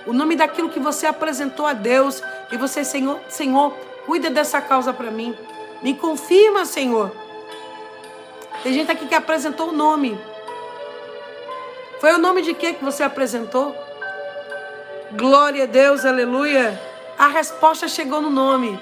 o 0.05 0.14
nome 0.14 0.36
daquilo 0.36 0.70
que 0.70 0.80
você 0.80 1.05
apresentou 1.05 1.66
a 1.66 1.74
Deus 1.74 2.22
e 2.51 2.57
você, 2.57 2.84
Senhor, 2.84 3.20
Senhor, 3.30 3.72
cuida 4.05 4.30
dessa 4.30 4.62
causa 4.62 4.93
para 4.93 5.12
mim. 5.12 5.36
Me 5.82 5.93
confirma, 5.93 6.66
Senhor. 6.66 7.12
Tem 8.64 8.74
gente 8.74 8.91
aqui 8.91 9.07
que 9.07 9.16
apresentou 9.16 9.70
o 9.70 9.72
nome. 9.72 10.20
Foi 11.99 12.14
o 12.14 12.18
nome 12.18 12.41
de 12.41 12.53
quê 12.53 12.74
que 12.74 12.84
você 12.84 13.03
apresentou? 13.03 13.76
Glória 15.14 15.64
a 15.64 15.68
Deus, 15.68 16.05
aleluia. 16.05 16.80
A 17.18 17.28
resposta 17.28 17.88
chegou 17.88 18.22
no 18.22 18.30
nome. 18.30 18.80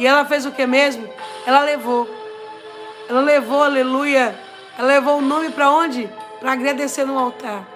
E 0.00 0.06
ela 0.06 0.24
fez 0.24 0.46
o 0.46 0.50
que 0.50 0.66
mesmo? 0.66 1.06
Ela 1.46 1.60
levou. 1.60 2.08
Ela 3.06 3.20
levou, 3.20 3.62
aleluia. 3.62 4.34
Ela 4.78 4.88
levou 4.88 5.18
o 5.18 5.20
nome 5.20 5.50
para 5.50 5.70
onde? 5.70 6.08
Para 6.40 6.52
agradecer 6.52 7.04
no 7.04 7.18
altar. 7.18 7.68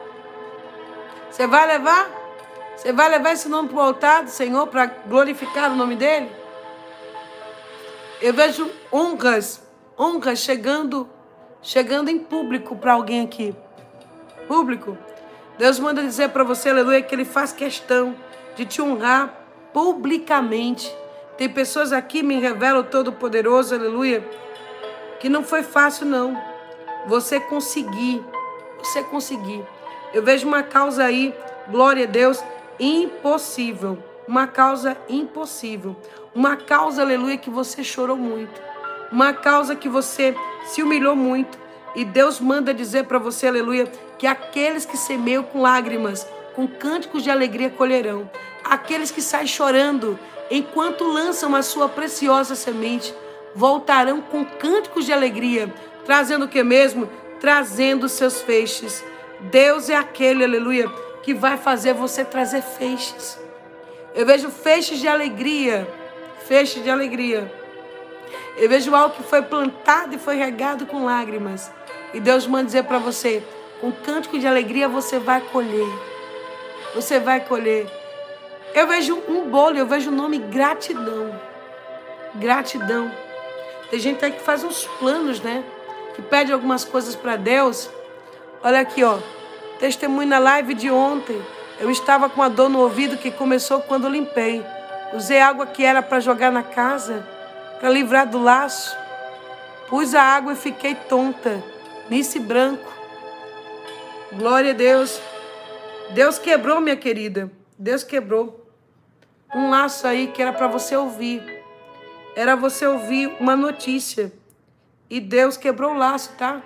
Você 1.31 1.47
vai 1.47 1.67
levar? 1.67 2.09
Você 2.75 2.95
vai 2.95 3.11
levar 3.11 3.33
esse 3.33 3.47
nome 3.47 3.69
para 3.69 3.77
o 3.77 3.81
altar 3.81 4.23
do 4.23 4.31
Senhor 4.31 4.67
para 4.69 4.87
glorificar 4.87 5.71
o 5.71 5.77
nome 5.77 5.97
dele? 5.97 6.33
Eu 8.23 8.33
vejo 8.33 8.71
honras, 8.91 9.63
honras 9.99 10.39
chegando, 10.39 11.07
chegando 11.61 12.09
em 12.09 12.19
público 12.19 12.75
para 12.75 12.95
alguém 12.95 13.21
aqui. 13.21 13.55
Público. 14.49 14.97
Deus 15.59 15.79
manda 15.79 16.03
dizer 16.03 16.31
para 16.31 16.43
você, 16.43 16.71
aleluia, 16.71 17.03
que 17.03 17.15
ele 17.15 17.27
faz 17.27 17.53
questão 17.53 18.17
de 18.57 18.65
te 18.65 18.81
honrar 18.81 19.31
publicamente. 19.75 21.04
Tem 21.37 21.49
pessoas 21.49 21.93
aqui, 21.93 22.23
me 22.23 22.39
revela 22.39 22.81
o 22.81 22.85
Todo-Poderoso, 22.85 23.75
aleluia, 23.75 24.25
que 25.19 25.29
não 25.29 25.43
foi 25.43 25.63
fácil, 25.63 26.07
não. 26.07 26.41
Você 27.07 27.41
conseguir, 27.41 28.25
você 28.79 29.03
conseguir. 29.03 29.65
Eu 30.13 30.23
vejo 30.23 30.47
uma 30.47 30.63
causa 30.63 31.05
aí, 31.05 31.35
glória 31.69 32.05
a 32.05 32.07
Deus, 32.07 32.43
impossível. 32.79 33.99
Uma 34.29 34.47
causa 34.47 34.97
impossível. 35.09 35.97
Uma 36.35 36.57
causa, 36.57 37.03
aleluia, 37.03 37.37
que 37.37 37.51
você 37.51 37.83
chorou 37.83 38.17
muito. 38.17 38.63
Uma 39.11 39.33
causa 39.33 39.75
que 39.75 39.89
você 39.89 40.37
se 40.67 40.83
humilhou 40.83 41.17
muito. 41.17 41.59
E 41.97 42.05
Deus 42.05 42.39
manda 42.41 42.73
dizer 42.73 43.05
para 43.05 43.19
você, 43.19 43.49
aleluia, 43.49 43.91
que 44.19 44.27
aqueles 44.27 44.87
que 44.87 44.97
semeiam 44.97 45.43
com 45.43 45.61
lágrimas, 45.61 46.27
com 46.55 46.67
cânticos 46.67 47.23
de 47.23 47.31
alegria 47.31 47.71
colherão. 47.71 48.31
Aqueles 48.65 49.11
que 49.11 49.21
saem 49.21 49.47
chorando 49.47 50.19
enquanto 50.51 51.05
lançam 51.05 51.55
a 51.55 51.63
sua 51.63 51.89
preciosa 51.89 52.55
semente, 52.55 53.15
voltarão 53.55 54.21
com 54.21 54.45
cânticos 54.45 55.07
de 55.07 55.13
alegria, 55.13 55.73
Trazendo 56.05 56.45
o 56.45 56.49
que 56.49 56.63
mesmo? 56.63 57.09
Trazendo 57.41 58.09
seus 58.09 58.43
feixes. 58.43 59.03
Deus 59.41 59.89
é 59.89 59.97
aquele, 59.97 60.45
aleluia, 60.45 60.89
que 61.23 61.35
vai 61.35 61.57
fazer 61.57 61.95
você 61.95 62.25
trazer 62.25 62.63
feixes. 62.63 63.39
Eu 64.15 64.25
vejo 64.25 64.51
feixes 64.51 64.99
de 64.99 65.09
alegria, 65.09 65.89
feixes 66.47 66.83
de 66.83 66.91
alegria. 66.91 67.53
Eu 68.57 68.69
vejo 68.69 68.95
algo 68.95 69.17
que 69.17 69.23
foi 69.23 69.43
plantado 69.43 70.15
e 70.15 70.19
foi 70.19 70.37
regado 70.37 70.87
com 70.87 71.05
lágrimas. 71.05 71.71
E 72.13 72.21
Deus 72.21 72.47
manda 72.47 72.67
dizer 72.67 72.85
para 72.85 72.99
você: 72.99 73.43
com 73.81 73.91
cântico 73.91 74.39
de 74.39 74.47
alegria 74.47 74.89
você 74.89 75.19
vai 75.19 75.41
colher. 75.41 76.14
Você 76.95 77.19
vai 77.19 77.41
colher. 77.41 77.87
Eu 78.75 78.87
vejo 78.87 79.23
um 79.29 79.49
bolo, 79.51 79.77
eu 79.77 79.87
vejo 79.87 80.11
o 80.11 80.15
nome 80.15 80.39
gratidão. 80.39 81.39
Gratidão. 82.35 83.11
Tem 83.91 83.99
gente 84.01 84.25
aí 84.25 84.33
que 84.33 84.41
faz 84.41 84.65
uns 84.65 84.87
planos, 84.99 85.41
né? 85.41 85.65
Que 86.15 86.23
pede 86.23 86.53
algumas 86.53 86.85
coisas 86.85 87.15
para 87.15 87.37
Deus. 87.37 87.91
Olha 88.63 88.81
aqui, 88.81 89.03
ó. 89.05 89.19
Testemunho 89.79 90.29
na 90.29 90.39
live 90.39 90.75
de 90.75 90.91
ontem. 90.91 91.41
Eu 91.79 91.91
estava 91.91 92.29
com 92.29 92.43
a 92.43 92.49
dor 92.49 92.69
no 92.69 92.81
ouvido 92.81 93.17
que 93.17 93.31
começou 93.31 93.81
quando 93.81 94.09
limpei. 94.09 94.65
Usei 95.13 95.41
água 95.41 95.67
que 95.67 95.85
era 95.85 96.03
para 96.03 96.21
jogar 96.21 96.51
na 96.51 96.63
casa, 96.63 97.27
para 97.79 97.91
livrar 97.91 98.27
do 98.27 98.43
laço. 98.43 98.97
Pus 99.89 100.15
a 100.15 100.23
água 100.23 100.55
e 100.55 100.57
fiquei 100.57 100.95
tonta, 100.95 101.63
nice 102.09 102.39
branco. 102.39 102.93
Glória 104.33 104.71
a 104.71 104.75
Deus. 104.75 105.21
Deus 106.15 106.39
quebrou, 106.39 106.81
minha 106.81 106.97
querida. 106.97 107.51
Deus 107.77 108.05
quebrou. 108.05 108.71
Um 109.53 109.69
laço 109.69 110.07
aí 110.07 110.29
que 110.29 110.41
era 110.41 110.53
para 110.53 110.69
você 110.69 110.97
ouvir. 110.97 111.43
Era 112.37 112.55
você 112.55 112.87
ouvir 112.87 113.35
uma 113.41 113.57
notícia. 113.57 114.33
E 115.11 115.19
Deus 115.19 115.57
quebrou 115.57 115.91
o 115.91 115.99
laço, 115.99 116.33
tá? 116.39 116.63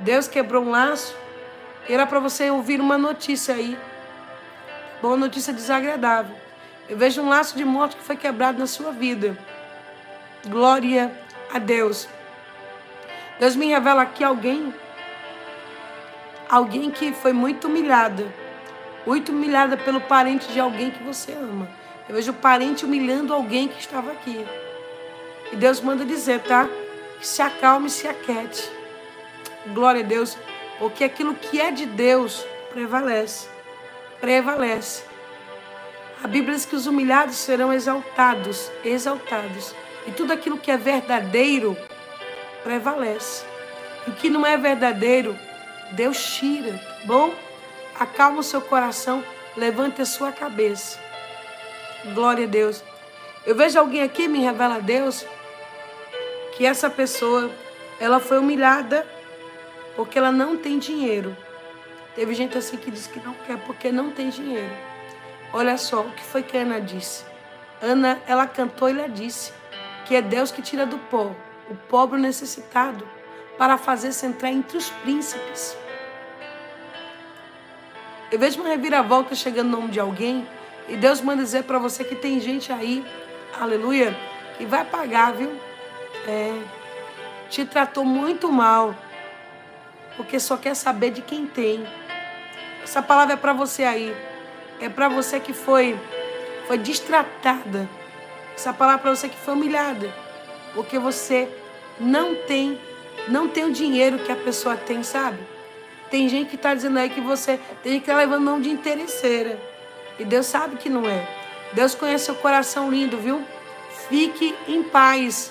Deus 0.00 0.28
quebrou 0.28 0.62
um 0.62 0.70
laço. 0.70 1.16
Era 1.88 2.06
para 2.06 2.20
você 2.20 2.50
ouvir 2.50 2.80
uma 2.80 2.98
notícia 2.98 3.54
aí. 3.54 3.78
Boa 5.00 5.16
notícia 5.16 5.50
desagradável. 5.50 6.36
Eu 6.90 6.98
vejo 6.98 7.22
um 7.22 7.30
laço 7.30 7.56
de 7.56 7.64
morte 7.64 7.96
que 7.96 8.04
foi 8.04 8.16
quebrado 8.16 8.58
na 8.58 8.66
sua 8.66 8.92
vida. 8.92 9.38
Glória 10.46 11.10
a 11.50 11.58
Deus. 11.58 12.06
Deus 13.40 13.56
me 13.56 13.68
revela 13.68 14.02
aqui 14.02 14.22
alguém 14.22 14.74
alguém 16.52 16.90
que 16.90 17.14
foi 17.14 17.32
muito 17.32 17.66
humilhada, 17.66 18.30
muito 19.06 19.32
humilhada 19.32 19.74
pelo 19.74 20.02
parente 20.02 20.52
de 20.52 20.60
alguém 20.60 20.90
que 20.90 21.02
você 21.02 21.32
ama. 21.32 21.66
Eu 22.06 22.14
vejo 22.14 22.30
o 22.30 22.34
parente 22.34 22.84
humilhando 22.84 23.32
alguém 23.32 23.68
que 23.68 23.80
estava 23.80 24.12
aqui. 24.12 24.44
E 25.50 25.56
Deus 25.56 25.80
manda 25.80 26.04
dizer, 26.04 26.42
tá? 26.42 26.68
Que 27.18 27.26
se 27.26 27.40
acalme, 27.40 27.88
se 27.88 28.06
aquete. 28.06 28.70
Glória 29.68 30.02
a 30.02 30.06
Deus, 30.06 30.36
porque 30.78 31.02
aquilo 31.02 31.34
que 31.34 31.58
é 31.58 31.70
de 31.70 31.86
Deus 31.86 32.44
prevalece. 32.70 33.48
Prevalece. 34.20 35.04
A 36.22 36.28
Bíblia 36.28 36.54
diz 36.54 36.66
que 36.66 36.76
os 36.76 36.86
humilhados 36.86 37.36
serão 37.36 37.72
exaltados, 37.72 38.70
exaltados. 38.84 39.74
E 40.06 40.10
tudo 40.10 40.34
aquilo 40.34 40.58
que 40.58 40.70
é 40.70 40.76
verdadeiro 40.76 41.74
prevalece. 42.62 43.42
E 44.06 44.10
o 44.10 44.12
que 44.12 44.28
não 44.28 44.44
é 44.44 44.58
verdadeiro 44.58 45.34
Deus 45.92 46.36
tira, 46.36 46.78
tá 46.78 47.06
bom? 47.06 47.34
Acalma 47.98 48.40
o 48.40 48.42
seu 48.42 48.60
coração, 48.60 49.24
levante 49.56 50.02
a 50.02 50.06
sua 50.06 50.32
cabeça. 50.32 50.98
Glória 52.14 52.44
a 52.44 52.48
Deus. 52.48 52.82
Eu 53.46 53.54
vejo 53.54 53.78
alguém 53.78 54.02
aqui, 54.02 54.28
me 54.28 54.40
revela 54.40 54.76
a 54.76 54.80
Deus, 54.80 55.24
que 56.56 56.64
essa 56.64 56.88
pessoa, 56.88 57.50
ela 58.00 58.20
foi 58.20 58.38
humilhada 58.38 59.06
porque 59.94 60.18
ela 60.18 60.32
não 60.32 60.56
tem 60.56 60.78
dinheiro. 60.78 61.36
Teve 62.14 62.34
gente 62.34 62.56
assim 62.56 62.76
que 62.76 62.90
disse 62.90 63.08
que 63.08 63.20
não 63.20 63.34
quer 63.46 63.58
porque 63.58 63.90
não 63.92 64.10
tem 64.10 64.28
dinheiro. 64.28 64.74
Olha 65.52 65.76
só 65.76 66.00
o 66.00 66.12
que 66.12 66.22
foi 66.22 66.42
que 66.42 66.56
Ana 66.56 66.80
disse. 66.80 67.24
Ana, 67.80 68.20
ela 68.26 68.46
cantou 68.46 68.88
e 68.88 68.92
ela 68.92 69.08
disse 69.08 69.52
que 70.06 70.16
é 70.16 70.22
Deus 70.22 70.50
que 70.50 70.62
tira 70.62 70.86
do 70.86 70.98
pó 70.98 71.34
o 71.70 71.74
pobre 71.88 72.20
necessitado 72.20 73.06
para 73.56 73.78
fazer-se 73.78 74.26
entrar 74.26 74.50
entre 74.50 74.76
os 74.76 74.90
príncipes. 74.90 75.76
Eu 78.32 78.38
vejo 78.38 78.60
uma 78.60 78.70
reviravolta 78.70 79.34
chegando 79.34 79.68
no 79.68 79.76
nome 79.76 79.92
de 79.92 80.00
alguém 80.00 80.48
e 80.88 80.96
Deus 80.96 81.20
manda 81.20 81.42
dizer 81.42 81.64
para 81.64 81.78
você 81.78 82.02
que 82.02 82.14
tem 82.14 82.40
gente 82.40 82.72
aí, 82.72 83.04
aleluia, 83.60 84.16
que 84.56 84.64
vai 84.64 84.86
pagar, 84.86 85.34
viu? 85.34 85.52
É, 86.26 86.62
te 87.50 87.66
tratou 87.66 88.06
muito 88.06 88.50
mal, 88.50 88.94
porque 90.16 90.40
só 90.40 90.56
quer 90.56 90.74
saber 90.74 91.10
de 91.10 91.20
quem 91.20 91.44
tem. 91.44 91.86
Essa 92.82 93.02
palavra 93.02 93.34
é 93.34 93.36
para 93.36 93.52
você 93.52 93.84
aí. 93.84 94.16
É 94.80 94.88
para 94.88 95.10
você 95.10 95.38
que 95.38 95.52
foi 95.52 96.00
foi 96.66 96.78
distratada. 96.78 97.86
Essa 98.54 98.72
palavra 98.72 99.00
é 99.00 99.02
para 99.02 99.14
você 99.14 99.28
que 99.28 99.36
foi 99.36 99.52
humilhada, 99.52 100.10
porque 100.72 100.98
você 100.98 101.50
não 102.00 102.34
tem 102.34 102.80
não 103.28 103.46
tem 103.46 103.64
o 103.64 103.72
dinheiro 103.72 104.20
que 104.20 104.32
a 104.32 104.36
pessoa 104.36 104.74
tem, 104.74 105.02
sabe? 105.02 105.51
Tem 106.12 106.28
gente 106.28 106.50
que 106.50 106.56
está 106.56 106.74
dizendo 106.74 106.98
aí 106.98 107.08
que 107.08 107.22
você 107.22 107.58
tem 107.82 107.94
que 107.94 108.00
estar 108.00 108.14
levando 108.18 108.44
mão 108.44 108.60
de 108.60 108.68
interesseira. 108.68 109.58
E 110.18 110.26
Deus 110.26 110.44
sabe 110.44 110.76
que 110.76 110.90
não 110.90 111.08
é. 111.08 111.26
Deus 111.72 111.94
conhece 111.94 112.26
seu 112.26 112.34
coração 112.34 112.90
lindo, 112.90 113.16
viu? 113.16 113.42
Fique 114.10 114.54
em 114.68 114.82
paz. 114.82 115.50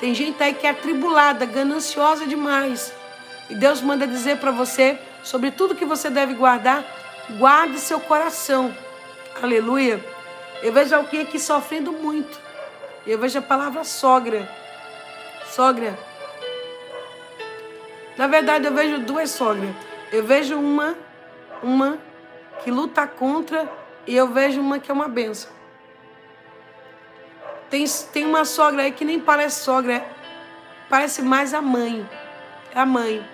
Tem 0.00 0.12
gente 0.12 0.42
aí 0.42 0.52
que 0.52 0.66
é 0.66 0.70
atribulada, 0.70 1.46
gananciosa 1.46 2.26
demais. 2.26 2.92
E 3.48 3.54
Deus 3.54 3.80
manda 3.80 4.04
dizer 4.04 4.38
para 4.38 4.50
você 4.50 4.98
sobre 5.22 5.52
tudo 5.52 5.76
que 5.76 5.84
você 5.84 6.10
deve 6.10 6.34
guardar. 6.34 6.84
Guarde 7.38 7.78
seu 7.78 8.00
coração. 8.00 8.76
Aleluia. 9.40 10.04
Eu 10.60 10.72
vejo 10.72 10.92
alguém 10.92 11.20
aqui 11.20 11.38
sofrendo 11.38 11.92
muito. 11.92 12.36
Eu 13.06 13.16
vejo 13.16 13.38
a 13.38 13.42
palavra 13.42 13.84
sogra. 13.84 14.50
Sogra. 15.52 15.96
Na 18.16 18.26
verdade, 18.26 18.66
eu 18.66 18.74
vejo 18.74 18.98
duas 19.00 19.30
sogras. 19.30 19.70
Eu 20.12 20.24
vejo 20.24 20.56
uma, 20.58 20.96
uma 21.62 21.98
que 22.62 22.70
luta 22.70 23.06
contra 23.06 23.70
e 24.06 24.14
eu 24.14 24.28
vejo 24.28 24.60
uma 24.60 24.78
que 24.78 24.90
é 24.90 24.94
uma 24.94 25.08
benção. 25.08 25.50
Tem, 27.68 27.84
tem 28.12 28.24
uma 28.24 28.44
sogra 28.44 28.82
aí 28.82 28.92
que 28.92 29.04
nem 29.04 29.18
parece 29.18 29.64
sogra, 29.64 29.94
é, 29.94 30.08
parece 30.88 31.22
mais 31.22 31.52
a 31.52 31.60
mãe. 31.60 32.08
É 32.74 32.80
a 32.80 32.86
mãe. 32.86 33.24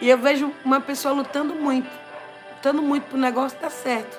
E 0.00 0.08
eu 0.08 0.18
vejo 0.18 0.52
uma 0.64 0.80
pessoa 0.80 1.14
lutando 1.14 1.54
muito, 1.54 1.90
lutando 2.52 2.82
muito 2.82 3.04
para 3.04 3.16
o 3.16 3.20
negócio 3.20 3.58
dar 3.58 3.70
certo. 3.70 4.18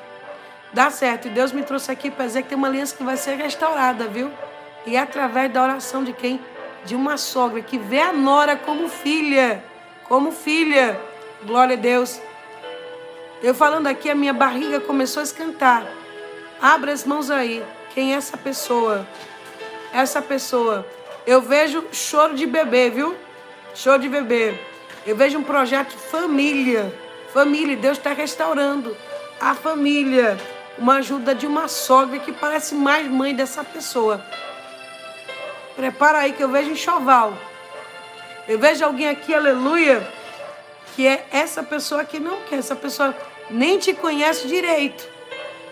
Dá 0.73 0.89
certo. 0.89 1.27
E 1.27 1.31
Deus 1.31 1.51
me 1.51 1.63
trouxe 1.63 1.91
aqui 1.91 2.11
para 2.11 2.25
dizer 2.25 2.43
que 2.43 2.49
tem 2.49 2.57
uma 2.57 2.67
aliança 2.67 2.95
que 2.95 3.03
vai 3.03 3.17
ser 3.17 3.35
restaurada, 3.35 4.07
viu? 4.07 4.31
E 4.85 4.95
é 4.95 4.99
através 4.99 5.51
da 5.51 5.61
oração 5.61 6.03
de 6.03 6.13
quem? 6.13 6.39
De 6.85 6.95
uma 6.95 7.17
sogra 7.17 7.61
que 7.61 7.77
vê 7.77 8.01
a 8.01 8.13
nora 8.13 8.55
como 8.55 8.87
filha, 8.89 9.63
como 10.07 10.31
filha. 10.31 10.99
Glória 11.43 11.75
a 11.75 11.79
Deus. 11.79 12.19
Eu 13.41 13.53
falando 13.53 13.87
aqui, 13.87 14.09
a 14.09 14.15
minha 14.15 14.33
barriga 14.33 14.79
começou 14.79 15.21
a 15.21 15.23
esquentar. 15.23 15.85
Abra 16.61 16.91
as 16.91 17.05
mãos 17.05 17.31
aí. 17.31 17.63
Quem 17.93 18.13
é 18.13 18.17
essa 18.17 18.35
pessoa? 18.35 19.07
Essa 19.93 20.21
pessoa. 20.21 20.85
Eu 21.25 21.41
vejo 21.41 21.85
choro 21.91 22.35
de 22.35 22.45
bebê, 22.45 22.89
viu? 22.89 23.15
Choro 23.73 23.99
de 23.99 24.09
bebê. 24.09 24.59
Eu 25.05 25.15
vejo 25.15 25.37
um 25.37 25.43
projeto 25.43 25.97
família. 25.97 26.93
Família. 27.33 27.77
Deus 27.77 27.97
está 27.97 28.11
restaurando 28.11 28.95
a 29.39 29.55
família. 29.55 30.37
Uma 30.77 30.95
ajuda 30.95 31.33
de 31.33 31.47
uma 31.47 31.67
sogra 31.67 32.19
que 32.19 32.31
parece 32.31 32.75
mais 32.75 33.07
mãe 33.07 33.33
dessa 33.33 33.63
pessoa. 33.63 34.23
Prepara 35.79 36.17
aí 36.17 36.33
que 36.33 36.43
eu 36.43 36.49
vejo 36.49 36.71
enxoval. 36.71 37.33
Eu 38.45 38.59
vejo 38.59 38.83
alguém 38.83 39.07
aqui, 39.07 39.33
aleluia, 39.33 40.05
que 40.93 41.07
é 41.07 41.25
essa 41.31 41.63
pessoa 41.63 42.03
que 42.03 42.19
não 42.19 42.41
quer. 42.41 42.59
Essa 42.59 42.75
pessoa 42.75 43.15
nem 43.49 43.79
te 43.79 43.93
conhece 43.93 44.45
direito, 44.45 45.07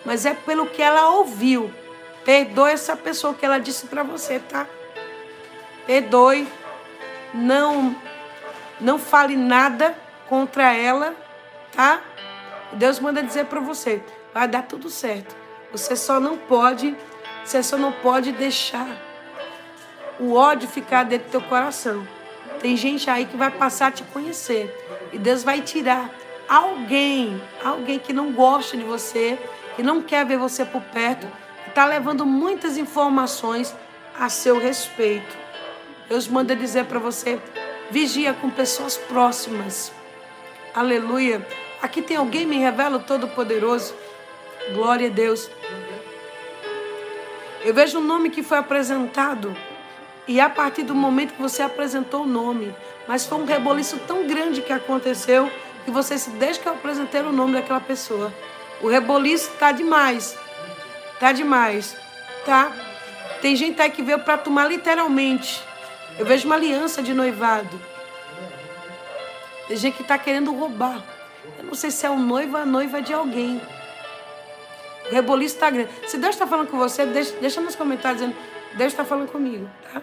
mas 0.05 0.26
é 0.26 0.34
pelo 0.34 0.66
que 0.68 0.82
ela 0.82 1.10
ouviu. 1.10 1.70
Perdoe 2.24 2.72
essa 2.72 2.95
pessoa 2.95 3.34
que 3.34 3.45
ela 3.45 3.58
disse 3.60 3.88
para 3.88 4.01
você, 4.01 4.39
tá? 4.39 4.66
Perdoe. 5.86 6.47
Não, 7.34 7.93
não 8.80 8.97
fale 8.97 9.36
nada 9.36 9.93
contra 10.30 10.74
ela, 10.74 11.14
tá? 11.76 11.99
Deus 12.72 12.97
manda 13.01 13.22
dizer 13.22 13.47
para 13.47 13.60
você, 13.60 14.01
vai 14.34 14.47
dar 14.47 14.62
tudo 14.62 14.89
certo. 14.89 15.36
Você 15.74 15.97
só 15.97 16.18
não 16.18 16.38
pode, 16.38 16.95
você 17.43 17.62
só 17.62 17.78
não 17.78 17.91
pode 17.91 18.32
deixar 18.32 19.05
o 20.20 20.34
ódio 20.34 20.68
ficar 20.68 21.03
dentro 21.03 21.28
do 21.28 21.32
teu 21.32 21.41
coração. 21.41 22.07
Tem 22.59 22.76
gente 22.76 23.09
aí 23.09 23.26
que 23.26 23.38
vai 23.38 23.51
passar 23.51 23.88
a 23.88 23.91
te 23.91 24.03
conhecer. 24.03 24.74
E 25.13 25.18
Deus 25.18 25.43
vai 25.43 25.61
tirar 25.61 26.09
alguém, 26.47 27.41
alguém 27.63 27.99
que 27.99 28.13
não 28.13 28.32
gosta 28.32 28.76
de 28.76 28.84
você, 28.84 29.38
que 29.76 29.84
não 29.84 30.01
quer 30.01 30.26
ver 30.26 30.38
você 30.38 30.65
por 30.65 30.82
perto, 30.82 31.28
que 31.63 31.70
está 31.70 31.86
levando 31.86 32.26
muitas 32.26 32.78
informações 32.78 33.76
a 34.18 34.30
seu 34.30 34.59
respeito. 34.59 35.38
Deus 36.09 36.28
manda 36.28 36.55
dizer 36.55 36.86
para 36.86 36.99
você: 36.99 37.39
vigia 37.91 38.34
com 38.34 38.49
pessoas 38.49 38.97
próximas. 38.97 39.91
Aleluia. 40.74 41.45
Aqui 41.82 42.01
tem 42.01 42.18
alguém, 42.18 42.45
me 42.45 42.57
revela 42.57 42.97
o 42.97 43.03
Todo-Poderoso. 43.03 43.93
Glória 44.74 45.07
a 45.07 45.11
Deus. 45.11 45.49
Eu 47.63 47.74
vejo 47.74 47.99
um 47.99 48.03
nome 48.03 48.30
que 48.30 48.41
foi 48.41 48.57
apresentado. 48.57 49.55
E 50.28 50.41
a 50.41 50.49
partir 50.49 50.84
do 50.84 50.93
momento 50.93 51.34
que 51.34 51.41
você 51.41 51.61
apresentou 51.61 52.23
o 52.23 52.28
nome, 52.28 52.75
mas 53.07 53.25
foi 53.25 53.38
um 53.38 53.45
reboliço 53.45 53.97
tão 53.99 54.28
grande 54.28 54.61
que 54.61 54.73
aconteceu 54.73 55.49
que 55.86 55.91
você 55.91 56.17
se 56.17 56.30
deixa 56.32 56.59
que 56.59 56.67
eu 56.67 56.73
apresentei 56.73 57.21
o 57.21 57.32
nome 57.32 57.53
daquela 57.53 57.80
pessoa. 57.80 58.34
O 58.82 58.89
reboliço 58.89 59.49
tá 59.57 59.71
demais. 59.71 60.38
Tá 61.17 61.32
demais. 61.32 61.95
Tá? 62.45 62.71
Tem 63.41 63.55
gente 63.55 63.82
aí 63.82 63.89
que 63.89 64.01
veio 64.01 64.19
para 64.19 64.38
tomar 64.38 64.67
literalmente. 64.67 65.63
Eu 66.19 66.25
vejo 66.25 66.45
uma 66.45 66.55
aliança 66.55 67.01
de 67.01 67.13
noivado. 67.13 67.80
Tem 69.67 69.78
gente 69.78 69.95
que 69.95 70.01
está 70.01 70.17
querendo 70.17 70.53
roubar. 70.53 71.01
Eu 71.57 71.63
não 71.63 71.73
sei 71.73 71.89
se 71.89 72.05
é 72.05 72.09
o 72.09 72.19
noivo 72.19 72.57
ou 72.57 72.63
a 72.63 72.65
noiva 72.65 73.01
de 73.01 73.13
alguém. 73.13 73.61
O 75.09 75.13
reboliço 75.13 75.55
está 75.55 75.69
grande. 75.69 75.89
Se 76.07 76.17
Deus 76.17 76.36
está 76.36 76.45
falando 76.45 76.67
com 76.67 76.78
você, 76.78 77.05
deixa, 77.05 77.34
deixa 77.39 77.61
nos 77.61 77.75
comentários 77.75 78.21
dizendo: 78.21 78.38
Deus 78.73 78.91
está 78.91 79.05
falando 79.05 79.32
comigo. 79.32 79.69
Tá? 79.93 80.01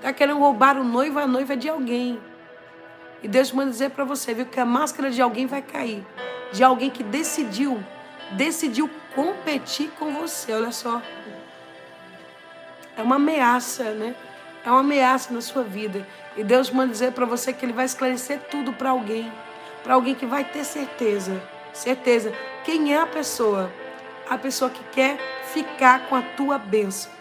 Está 0.00 0.14
querendo 0.14 0.38
roubar 0.38 0.78
o 0.78 0.84
noivo 0.84 1.18
a 1.18 1.26
noiva 1.26 1.54
de 1.54 1.68
alguém. 1.68 2.18
E 3.22 3.28
Deus 3.28 3.52
manda 3.52 3.70
dizer 3.70 3.90
para 3.90 4.02
você, 4.02 4.32
viu, 4.32 4.46
que 4.46 4.58
a 4.58 4.64
máscara 4.64 5.10
de 5.10 5.20
alguém 5.20 5.44
vai 5.44 5.60
cair. 5.60 6.02
De 6.52 6.64
alguém 6.64 6.88
que 6.88 7.02
decidiu, 7.02 7.84
decidiu 8.30 8.88
competir 9.14 9.90
com 9.98 10.10
você. 10.14 10.54
Olha 10.54 10.72
só. 10.72 11.02
É 12.96 13.02
uma 13.02 13.16
ameaça, 13.16 13.90
né? 13.90 14.14
É 14.64 14.70
uma 14.70 14.80
ameaça 14.80 15.34
na 15.34 15.42
sua 15.42 15.62
vida. 15.62 16.06
E 16.34 16.42
Deus 16.42 16.70
manda 16.70 16.92
dizer 16.92 17.12
para 17.12 17.26
você 17.26 17.52
que 17.52 17.66
Ele 17.66 17.74
vai 17.74 17.84
esclarecer 17.84 18.40
tudo 18.50 18.72
para 18.72 18.88
alguém. 18.88 19.30
Para 19.84 19.92
alguém 19.92 20.14
que 20.14 20.24
vai 20.24 20.44
ter 20.44 20.64
certeza. 20.64 21.42
Certeza. 21.74 22.32
Quem 22.64 22.94
é 22.94 22.98
a 22.98 23.06
pessoa? 23.06 23.70
A 24.30 24.38
pessoa 24.38 24.70
que 24.70 24.82
quer 24.92 25.18
ficar 25.52 26.08
com 26.08 26.16
a 26.16 26.22
tua 26.22 26.56
bênção. 26.56 27.19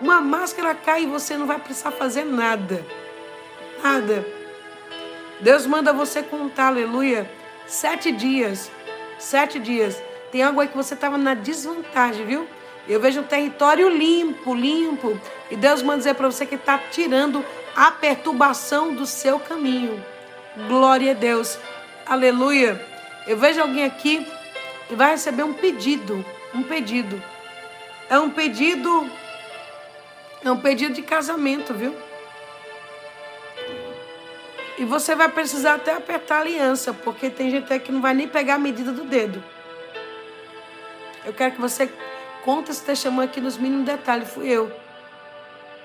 Uma 0.00 0.20
máscara 0.20 0.74
cai 0.74 1.04
e 1.04 1.06
você 1.06 1.36
não 1.36 1.46
vai 1.46 1.58
precisar 1.58 1.90
fazer 1.92 2.24
nada. 2.24 2.84
Nada. 3.82 4.26
Deus 5.40 5.66
manda 5.66 5.92
você 5.92 6.22
contar, 6.22 6.68
aleluia, 6.68 7.30
sete 7.66 8.10
dias. 8.10 8.70
Sete 9.18 9.58
dias. 9.58 10.02
Tem 10.32 10.42
algo 10.42 10.60
aí 10.60 10.68
que 10.68 10.76
você 10.76 10.94
estava 10.94 11.16
na 11.16 11.34
desvantagem, 11.34 12.26
viu? 12.26 12.48
Eu 12.88 13.00
vejo 13.00 13.20
um 13.20 13.24
território 13.24 13.88
limpo, 13.88 14.54
limpo. 14.54 15.18
E 15.50 15.56
Deus 15.56 15.82
manda 15.82 15.98
dizer 15.98 16.14
para 16.14 16.30
você 16.30 16.44
que 16.44 16.56
está 16.56 16.78
tirando 16.78 17.44
a 17.74 17.90
perturbação 17.90 18.94
do 18.94 19.06
seu 19.06 19.38
caminho. 19.38 20.04
Glória 20.68 21.12
a 21.12 21.14
Deus. 21.14 21.58
Aleluia. 22.06 22.84
Eu 23.26 23.38
vejo 23.38 23.60
alguém 23.60 23.84
aqui 23.84 24.26
que 24.88 24.94
vai 24.94 25.12
receber 25.12 25.42
um 25.42 25.54
pedido. 25.54 26.24
Um 26.54 26.62
pedido. 26.62 27.22
É 28.10 28.18
um 28.18 28.28
pedido. 28.28 29.10
É 30.44 30.50
um 30.50 30.58
pedido 30.58 30.94
de 30.94 31.02
casamento, 31.02 31.72
viu? 31.72 31.94
E 34.76 34.84
você 34.84 35.14
vai 35.14 35.28
precisar 35.28 35.74
até 35.74 35.94
apertar 35.94 36.36
a 36.36 36.40
aliança, 36.40 36.92
porque 36.92 37.30
tem 37.30 37.50
gente 37.50 37.72
aí 37.72 37.80
que 37.80 37.90
não 37.90 38.02
vai 38.02 38.12
nem 38.12 38.28
pegar 38.28 38.56
a 38.56 38.58
medida 38.58 38.92
do 38.92 39.04
dedo. 39.04 39.42
Eu 41.24 41.32
quero 41.32 41.52
que 41.52 41.60
você 41.60 41.90
conte 42.44 42.70
esse 42.70 42.84
testemunho 42.84 43.26
aqui 43.26 43.40
nos 43.40 43.56
mínimos 43.56 43.86
detalhes. 43.86 44.28
Fui 44.28 44.46
eu. 44.48 44.70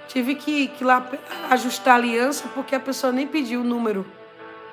Tive 0.09 0.35
que, 0.35 0.67
que 0.67 0.83
lá 0.83 1.07
ajustar 1.49 1.93
a 1.93 1.97
aliança 1.97 2.49
porque 2.53 2.75
a 2.75 2.79
pessoa 2.79 3.13
nem 3.13 3.27
pediu 3.27 3.61
o 3.61 3.63
número. 3.63 4.05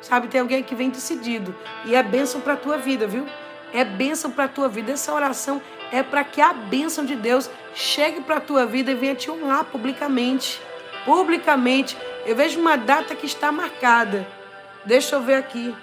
Sabe, 0.01 0.29
tem 0.29 0.41
alguém 0.41 0.63
que 0.63 0.75
vem 0.75 0.91
decidido. 0.91 1.55
E 1.85 1.95
é 1.95 2.03
bênção 2.03 2.41
para 2.41 2.57
tua 2.57 2.77
vida, 2.79 3.07
viu? 3.07 3.27
É 3.77 3.85
bênção 3.85 4.31
para 4.31 4.45
a 4.45 4.49
tua 4.49 4.71
vida. 4.71 4.93
Essa 4.93 5.13
oração 5.13 5.61
é 5.93 6.03
para 6.03 6.25
que 6.25 6.41
a 6.41 6.55
bênção 6.55 7.05
de 7.05 7.15
Deus 7.15 7.51
chegue 7.75 8.23
para 8.23 8.39
a 8.39 8.41
tua 8.41 8.65
vida 8.65 8.91
e 8.91 8.95
venha 8.95 9.15
te 9.15 9.31
honrar 9.31 9.65
publicamente. 9.65 10.59
Publicamente. 11.05 11.95
Eu 12.25 12.35
vejo 12.35 12.59
uma 12.59 12.77
data 12.77 13.15
que 13.15 13.27
está 13.27 13.53
marcada. 13.53 14.27
Deixa 14.83 15.17
eu 15.17 15.21
ver 15.21 15.35
aqui. 15.35 15.77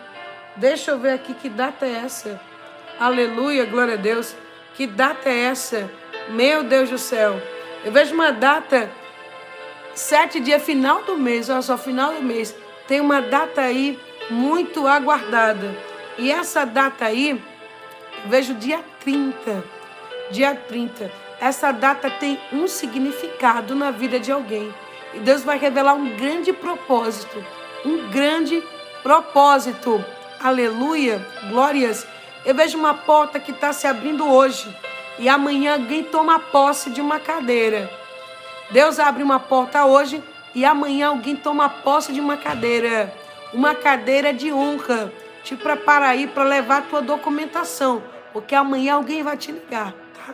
Deixa 0.55 0.89
eu 0.89 0.97
ver 0.97 1.11
aqui 1.11 1.35
que 1.35 1.47
data 1.47 1.85
é 1.85 2.01
essa. 2.03 2.41
Aleluia, 2.99 3.63
glória 3.65 3.93
a 3.93 3.97
Deus. 3.97 4.35
Que 4.73 4.87
data 4.87 5.29
é 5.29 5.43
essa? 5.43 5.87
Meu 6.29 6.63
Deus 6.63 6.89
do 6.89 6.97
céu. 6.97 7.39
Eu 7.85 7.91
vejo 7.91 8.15
uma 8.15 8.31
data, 8.31 8.89
sete 9.93 10.39
dias, 10.39 10.63
final 10.63 11.03
do 11.03 11.15
mês, 11.15 11.47
olha 11.47 11.61
só, 11.61 11.77
final 11.77 12.13
do 12.13 12.23
mês. 12.23 12.55
Tem 12.87 12.99
uma 12.99 13.21
data 13.21 13.61
aí 13.61 13.99
muito 14.31 14.87
aguardada. 14.87 15.77
E 16.17 16.31
essa 16.31 16.65
data 16.65 17.05
aí, 17.05 17.39
vejo 18.25 18.53
dia 18.55 18.83
30. 19.01 19.63
Dia 20.31 20.55
30. 20.55 21.11
Essa 21.39 21.71
data 21.71 22.09
tem 22.09 22.39
um 22.51 22.67
significado 22.67 23.75
na 23.75 23.91
vida 23.91 24.19
de 24.19 24.31
alguém. 24.31 24.73
E 25.13 25.19
Deus 25.19 25.43
vai 25.43 25.57
revelar 25.57 25.93
um 25.93 26.15
grande 26.15 26.53
propósito. 26.53 27.43
Um 27.85 28.09
grande 28.09 28.63
propósito. 29.01 30.03
Aleluia. 30.39 31.25
Glórias. 31.49 32.07
Eu 32.45 32.55
vejo 32.55 32.77
uma 32.77 32.93
porta 32.93 33.39
que 33.39 33.51
está 33.51 33.73
se 33.73 33.85
abrindo 33.85 34.25
hoje. 34.25 34.73
E 35.19 35.29
amanhã 35.29 35.73
alguém 35.73 36.03
toma 36.03 36.39
posse 36.39 36.89
de 36.89 37.01
uma 37.01 37.19
cadeira. 37.19 37.89
Deus 38.71 38.99
abre 38.99 39.21
uma 39.21 39.39
porta 39.39 39.85
hoje 39.85 40.23
e 40.55 40.65
amanhã 40.65 41.09
alguém 41.09 41.35
toma 41.35 41.69
posse 41.69 42.13
de 42.13 42.19
uma 42.19 42.37
cadeira. 42.37 43.13
Uma 43.53 43.75
cadeira 43.75 44.33
de 44.33 44.51
honra. 44.51 45.11
Te 45.43 45.55
prepara 45.55 46.07
aí 46.07 46.25
para 46.25 46.43
levar 46.43 46.77
a 46.77 46.81
tua 46.81 47.01
documentação. 47.01 48.12
Porque 48.33 48.55
amanhã 48.55 48.95
alguém 48.95 49.23
vai 49.23 49.37
te 49.37 49.51
ligar. 49.51 49.93
Tá? 49.93 50.33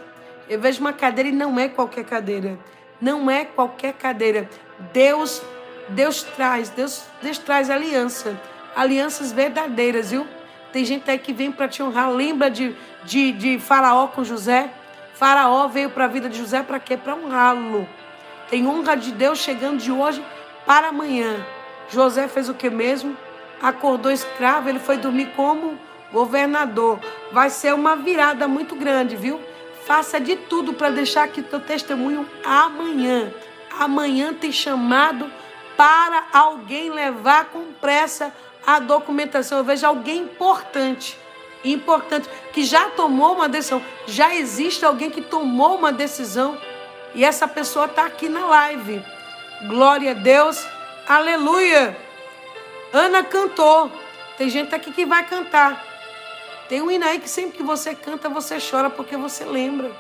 Eu 0.50 0.60
vejo 0.60 0.80
uma 0.80 0.94
cadeira 0.94 1.30
e 1.30 1.34
não 1.34 1.60
é 1.60 1.68
qualquer 1.68 2.06
cadeira. 2.06 2.58
Não 3.00 3.30
é 3.30 3.46
qualquer 3.46 3.94
cadeira. 3.94 4.50
Deus, 4.94 5.42
Deus 5.90 6.24
traz, 6.24 6.70
Deus, 6.70 7.04
Deus 7.22 7.38
traz 7.38 7.70
aliança, 7.70 8.40
alianças 8.76 9.32
verdadeiras, 9.32 10.12
viu? 10.12 10.26
Tem 10.72 10.86
gente 10.86 11.10
aí 11.12 11.20
que 11.20 11.34
vem 11.34 11.52
para 11.52 11.68
te 11.68 11.84
honrar. 11.84 12.10
Lembra 12.10 12.50
de, 12.50 12.76
de, 13.04 13.32
de 13.34 13.60
Faraó 13.60 14.08
com 14.08 14.24
José? 14.24 14.70
Faraó 15.16 15.68
veio 15.68 15.90
para 15.90 16.06
a 16.06 16.08
vida 16.08 16.30
de 16.30 16.38
José 16.38 16.64
para 16.64 16.80
quê? 16.80 16.96
Para 16.96 17.16
honrá-lo. 17.16 17.88
Tem 18.50 18.66
honra 18.68 18.96
de 18.96 19.12
Deus 19.12 19.40
chegando 19.40 19.78
de 19.78 19.92
hoje 19.92 20.24
para 20.66 20.88
amanhã. 20.88 21.46
José 21.90 22.28
fez 22.28 22.48
o 22.50 22.54
que 22.54 22.70
mesmo? 22.70 23.18
Acordou 23.62 24.12
escravo, 24.12 24.70
ele 24.70 24.80
foi 24.80 24.98
dormir 24.98 25.34
como 25.36 25.78
governador. 26.12 27.00
Vai 27.32 27.50
ser 27.50 27.74
uma 27.74 27.96
virada 27.96 28.48
muito 28.48 28.76
grande, 28.76 29.16
viu? 29.16 29.40
Faça 29.86 30.20
de 30.20 30.36
tudo 30.36 30.74
para 30.74 30.90
deixar 30.90 31.24
aqui 31.24 31.42
teu 31.42 31.60
testemunho 31.60 32.28
amanhã 32.44 33.32
amanhã 33.80 34.34
tem 34.34 34.52
chamado 34.52 35.32
para 35.78 36.26
alguém 36.34 36.90
levar 36.90 37.46
com 37.46 37.72
pressa 37.80 38.34
a 38.68 38.80
documentação. 38.80 39.60
Eu 39.60 39.64
vejo 39.64 39.88
alguém 39.88 40.24
importante, 40.24 41.18
importante, 41.64 42.30
que 42.52 42.64
já 42.64 42.90
tomou 42.90 43.34
uma 43.34 43.48
decisão. 43.48 43.82
Já 44.06 44.36
existe 44.36 44.84
alguém 44.84 45.10
que 45.10 45.22
tomou 45.22 45.78
uma 45.78 45.94
decisão 45.94 46.60
e 47.16 47.24
essa 47.24 47.48
pessoa 47.48 47.86
está 47.86 48.06
aqui 48.06 48.28
na 48.28 48.46
live. 48.46 49.02
Glória 49.68 50.12
a 50.12 50.16
Deus, 50.16 50.62
aleluia. 51.08 51.98
Ana 52.92 53.24
cantou. 53.24 53.90
Tem 54.38 54.50
gente 54.50 54.76
aqui 54.76 54.92
que 54.92 55.06
vai 55.06 55.26
cantar. 55.26 55.89
Tem 56.70 56.84
um 56.84 56.92
hino 56.92 57.04
aí 57.04 57.20
que 57.20 57.28
sempre 57.28 57.58
que 57.58 57.64
você 57.64 57.96
canta, 57.96 58.30
você 58.30 58.60
chora 58.60 58.92
porque 58.92 59.18
você 59.18 59.44
lembra. 59.44 59.92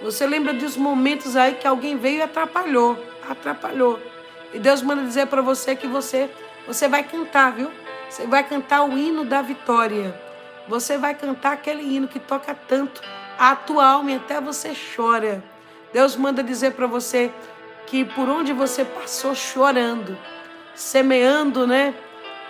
Você 0.00 0.24
lembra 0.24 0.54
dos 0.54 0.76
momentos 0.76 1.34
aí 1.34 1.54
que 1.54 1.66
alguém 1.66 1.96
veio 1.96 2.18
e 2.18 2.22
atrapalhou, 2.22 2.96
atrapalhou. 3.28 3.98
E 4.54 4.60
Deus 4.60 4.80
manda 4.82 5.02
dizer 5.02 5.26
para 5.26 5.42
você 5.42 5.74
que 5.74 5.88
você, 5.88 6.30
você 6.64 6.86
vai 6.86 7.02
cantar, 7.02 7.50
viu? 7.52 7.72
Você 8.08 8.24
vai 8.24 8.44
cantar 8.44 8.84
o 8.84 8.96
hino 8.96 9.24
da 9.24 9.42
vitória. 9.42 10.14
Você 10.68 10.96
vai 10.96 11.12
cantar 11.12 11.54
aquele 11.54 11.82
hino 11.82 12.06
que 12.06 12.20
toca 12.20 12.54
tanto 12.54 13.02
a 13.36 13.56
tua 13.56 13.84
alma 13.84 14.12
e 14.12 14.14
até 14.14 14.40
você 14.40 14.72
chora. 14.94 15.42
Deus 15.92 16.14
manda 16.14 16.40
dizer 16.40 16.74
para 16.74 16.86
você 16.86 17.32
que 17.86 18.04
por 18.04 18.28
onde 18.28 18.52
você 18.52 18.84
passou 18.84 19.34
chorando, 19.34 20.16
semeando, 20.74 21.66
né, 21.66 21.94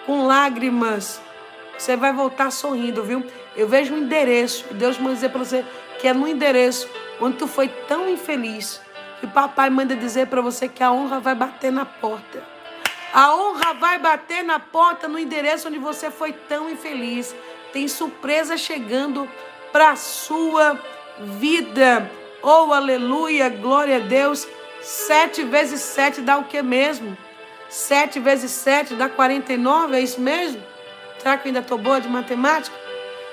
com 0.05 0.27
lágrimas, 0.27 1.23
você 1.79 1.97
vai 1.97 2.13
voltar 2.13 2.51
sorrindo, 2.51 3.05
viu? 3.05 3.25
Eu 3.57 3.69
vejo 3.69 3.95
um 3.95 3.99
endereço. 3.99 4.65
Deus 4.73 4.99
manda 4.99 5.15
dizer 5.15 5.29
para 5.31 5.39
você 5.39 5.65
que 6.01 6.09
é 6.09 6.13
no 6.13 6.27
endereço 6.27 6.89
onde 7.21 7.37
tu 7.37 7.47
foi 7.47 7.69
tão 7.69 8.09
infeliz, 8.09 8.81
que 9.21 9.27
papai 9.27 9.71
manda 9.71 9.97
dizer 9.97 10.27
para 10.27 10.41
você 10.41 10.69
que 10.69 10.83
a 10.83 10.93
honra 10.93 11.21
vai 11.21 11.35
bater 11.35 11.73
na 11.73 11.85
porta. 11.85 12.43
A 13.13 13.35
honra 13.35 13.75
vai 13.75 13.99
bater 13.99 14.45
na 14.45 14.59
porta 14.59 15.09
no 15.09 15.19
endereço 15.19 15.69
onde 15.69 15.79
você 15.79 16.11
foi 16.11 16.33
tão 16.33 16.69
infeliz. 16.69 17.35
Tem 17.73 17.89
surpresa 17.89 18.57
chegando 18.57 19.29
para 19.73 19.97
sua 19.97 20.79
vida. 21.19 22.11
Oh, 22.43 22.73
aleluia, 22.73 23.49
glória 23.49 23.97
a 23.97 24.01
Deus. 24.01 24.47
Sete 24.81 25.43
vezes 25.43 25.81
sete 25.81 26.21
dá 26.21 26.39
o 26.39 26.45
que 26.45 26.63
mesmo? 26.63 27.17
Sete 27.69 28.21
vezes 28.21 28.51
sete 28.51 28.95
dá 28.95 29.09
49, 29.09 29.97
é 29.97 30.01
isso 30.01 30.21
mesmo? 30.21 30.63
Será 31.19 31.37
que 31.37 31.47
eu 31.47 31.51
ainda 31.51 31.61
estou 31.61 31.79
boa 31.79 32.01
de 32.01 32.09
matemática? 32.09 32.77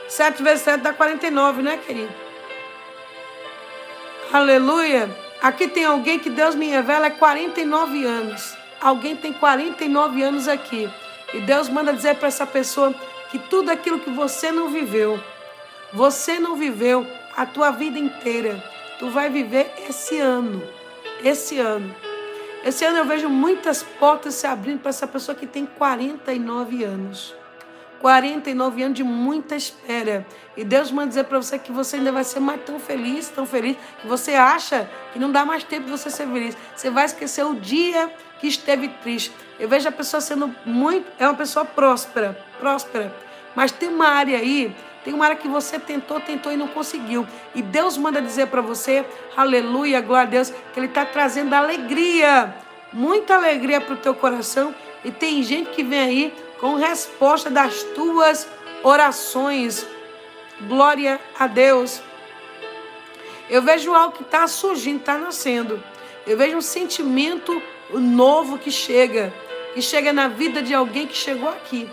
Sete 0.08 0.44
vezes 0.44 0.64
sete 0.64 0.82
dá 0.82 0.94
49, 0.94 1.62
né, 1.62 1.78
querido? 1.78 2.14
Aleluia. 4.32 5.10
Aqui 5.42 5.68
tem 5.68 5.86
alguém 5.86 6.20
que 6.20 6.30
Deus 6.30 6.56
me 6.56 6.68
revela 6.68 7.08
é 7.08 7.10
49 7.10 8.06
anos. 8.06 8.58
Alguém 8.82 9.16
tem 9.16 9.32
49 9.32 10.24
anos 10.24 10.48
aqui. 10.48 10.90
E 11.34 11.42
Deus 11.42 11.70
manda 11.70 11.94
dizer 11.94 12.16
para 12.16 12.28
essa 12.28 12.46
pessoa 12.46 12.94
que 13.30 13.40
tudo 13.40 13.70
aquilo 13.70 14.00
que 14.00 14.10
você 14.10 14.52
não 14.52 14.70
viveu, 14.70 15.20
você 15.94 16.40
não 16.40 16.56
viveu 16.56 17.06
a 17.36 17.46
tua 17.46 17.72
vida 17.72 18.00
inteira, 18.00 18.64
tu 19.00 19.10
vai 19.10 19.30
viver 19.30 19.72
esse 19.90 20.20
ano. 20.20 20.62
Esse 21.24 21.60
ano. 21.60 21.96
Esse 22.64 22.84
ano 22.84 22.98
eu 22.98 23.06
vejo 23.06 23.30
muitas 23.30 23.84
portas 23.84 24.34
se 24.34 24.48
abrindo 24.48 24.80
para 24.80 24.90
essa 24.90 25.06
pessoa 25.06 25.36
que 25.36 25.46
tem 25.46 25.66
49 25.66 26.84
anos. 26.84 27.36
49 28.02 28.84
anos 28.84 28.96
de 28.96 29.04
muita 29.04 29.56
espera. 29.56 30.26
E 30.56 30.64
Deus 30.64 30.92
manda 30.92 31.10
dizer 31.10 31.26
para 31.26 31.38
você 31.38 31.58
que 31.60 31.72
você 31.72 31.98
ainda 31.98 32.12
vai 32.12 32.24
ser 32.24 32.40
mais 32.40 32.62
tão 32.64 32.80
feliz, 32.80 33.30
tão 33.30 33.46
feliz, 33.46 33.78
que 34.02 34.08
você 34.08 34.34
acha 34.34 34.90
que 35.12 35.20
não 35.20 35.32
dá 35.32 35.46
mais 35.46 35.64
tempo 35.64 35.86
de 35.86 35.92
você 35.92 36.10
ser 36.10 36.28
feliz. 36.28 36.58
Você 36.76 36.90
vai 36.90 37.06
esquecer 37.06 37.46
o 37.46 37.56
dia 37.56 38.12
que 38.40 38.48
esteve 38.48 38.88
triste. 38.88 39.32
Eu 39.60 39.68
vejo 39.68 39.88
a 39.88 39.92
pessoa 39.92 40.22
sendo 40.22 40.54
muito. 40.66 41.06
É 41.20 41.28
uma 41.28 41.36
pessoa 41.36 41.66
próspera, 41.66 42.38
próspera. 42.60 43.14
Mas 43.56 43.72
tem 43.72 43.90
uma 43.90 44.08
área 44.08 44.38
aí 44.38 44.76
tem 45.06 45.14
uma 45.14 45.26
área 45.26 45.38
que 45.38 45.48
você 45.48 45.78
tentou, 45.78 46.20
tentou 46.20 46.52
e 46.52 46.58
não 46.58 46.68
conseguiu. 46.68 47.28
E 47.54 47.62
Deus 47.62 47.96
manda 47.96 48.20
dizer 48.20 48.48
para 48.48 48.60
você, 48.60 49.06
aleluia, 49.38 50.02
glória 50.02 50.24
a 50.24 50.32
Deus, 50.32 50.50
que 50.50 50.80
Ele 50.80 50.88
está 50.88 51.06
trazendo 51.06 51.54
alegria, 51.54 52.56
muita 52.92 53.36
alegria 53.36 53.80
para 53.80 53.94
o 53.94 53.98
teu 53.98 54.16
coração. 54.16 54.74
E 55.04 55.12
tem 55.12 55.44
gente 55.44 55.70
que 55.70 55.84
vem 55.84 56.00
aí 56.00 56.34
com 56.66 56.74
resposta 56.74 57.48
das 57.48 57.84
tuas 57.84 58.48
orações. 58.82 59.86
Glória 60.62 61.22
a 61.38 61.46
Deus. 61.46 62.02
Eu 63.48 63.62
vejo 63.62 63.94
algo 63.94 64.18
que 64.18 64.24
está 64.24 64.48
surgindo, 64.48 64.98
está 64.98 65.16
nascendo. 65.16 65.80
Eu 66.26 66.36
vejo 66.36 66.58
um 66.58 66.62
sentimento 66.62 67.62
novo 67.92 68.58
que 68.58 68.72
chega, 68.72 69.32
que 69.76 69.82
chega 69.84 70.12
na 70.12 70.28
vida 70.28 70.60
de 70.64 70.74
alguém 70.74 71.06
que 71.06 71.16
chegou 71.16 71.50
aqui. 71.50 71.88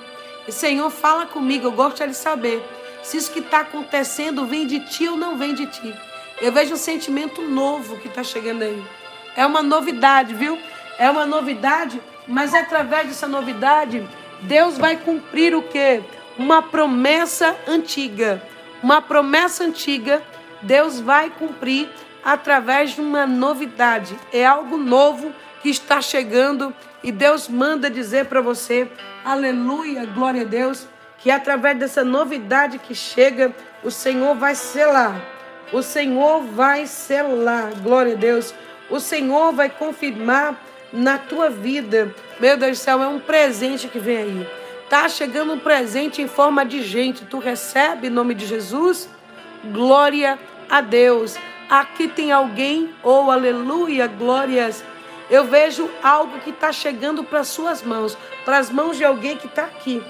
E 0.49 0.53
Senhor, 0.53 0.89
fala 0.89 1.27
comigo, 1.27 1.67
eu 1.67 1.73
gosto 1.73 2.09
de 2.09 2.15
saber 2.15 2.65
se 3.03 3.19
isso 3.19 3.31
que 3.31 3.41
está 3.41 3.61
acontecendo 3.61 4.47
vem 4.47 4.67
de 4.67 4.81
ti 4.81 5.07
ou 5.07 5.19
não 5.19 5.37
vem 5.37 5.55
de 5.55 5.67
ti. 5.67 5.95
Eu 6.41 6.51
vejo 6.51 6.73
um 6.73 6.79
sentimento 6.79 7.43
novo 7.43 7.99
que 7.99 8.09
está 8.09 8.25
chegando 8.25 8.63
aí. 8.63 8.83
É 9.37 9.45
uma 9.45 9.63
novidade, 9.63 10.33
viu? 10.33 10.59
É 10.99 11.11
uma 11.11 11.27
novidade, 11.27 12.01
mas 12.27 12.55
através 12.55 13.07
dessa 13.07 13.29
novidade, 13.29 14.03
Deus 14.43 14.79
vai 14.79 14.97
cumprir 14.97 15.55
o 15.55 15.63
quê? 15.63 16.03
Uma 16.39 16.63
promessa 16.63 17.57
antiga. 17.67 18.43
Uma 18.83 19.01
promessa 19.01 19.65
antiga, 19.65 20.23
Deus 20.61 21.01
vai 21.01 21.31
cumprir 21.31 21.89
através 22.25 22.91
de 22.91 23.01
uma 23.01 23.27
novidade. 23.27 24.17
É 24.33 24.45
algo 24.45 24.77
novo 24.77 25.33
que 25.63 25.69
está 25.69 26.01
chegando 26.01 26.75
e 27.03 27.13
Deus 27.13 27.49
manda 27.49 27.89
dizer 27.89 28.27
para 28.27 28.41
você: 28.41 28.91
aleluia, 29.25 30.05
glória 30.07 30.43
a 30.43 30.45
Deus 30.47 30.89
que 31.23 31.31
através 31.31 31.79
dessa 31.79 32.05
novidade 32.05 32.79
que 32.79 32.95
chega, 32.95 33.55
o 33.85 33.91
Senhor 33.91 34.35
vai 34.35 34.57
selar. 34.57 35.23
O 35.73 35.81
Senhor 35.81 36.43
vai 36.43 36.85
selar, 36.85 37.73
glória 37.81 38.15
a 38.15 38.17
Deus. 38.17 38.53
O 38.91 38.99
Senhor 38.99 39.53
vai 39.53 39.71
confirmar 39.71 40.61
na 40.93 41.19
tua 41.19 41.49
vida. 41.49 42.15
Meu 42.39 42.57
Deus 42.57 42.79
do 42.79 42.83
céu, 42.83 43.03
é 43.03 43.07
um 43.07 43.19
presente 43.19 43.89
que 43.89 43.99
vem 43.99 44.17
aí. 44.17 44.51
Tá 44.89 45.09
chegando 45.09 45.55
um 45.55 45.59
presente 45.59 46.21
em 46.21 46.29
forma 46.29 46.65
de 46.65 46.83
gente. 46.83 47.25
Tu 47.25 47.39
recebe 47.39 48.09
em 48.09 48.11
nome 48.11 48.35
de 48.35 48.45
Jesus? 48.47 49.09
Glória 49.73 50.39
a 50.69 50.81
Deus. 50.81 51.37
Aqui 51.69 52.09
tem 52.09 52.33
alguém, 52.33 52.95
ou 53.03 53.27
oh, 53.27 53.31
aleluia, 53.31 54.07
glórias. 54.07 54.85
Eu 55.31 55.45
vejo 55.45 55.89
algo 56.03 56.41
que 56.41 56.51
está 56.51 56.71
chegando 56.73 57.25
para 57.25 57.43
suas 57.43 57.83
mãos, 57.83 58.19
para 58.45 58.59
as 58.59 58.69
mãos 58.69 58.99
de 58.99 59.05
alguém 59.05 59.39
que 59.39 59.47
está 59.47 59.65
aqui. 59.65 60.03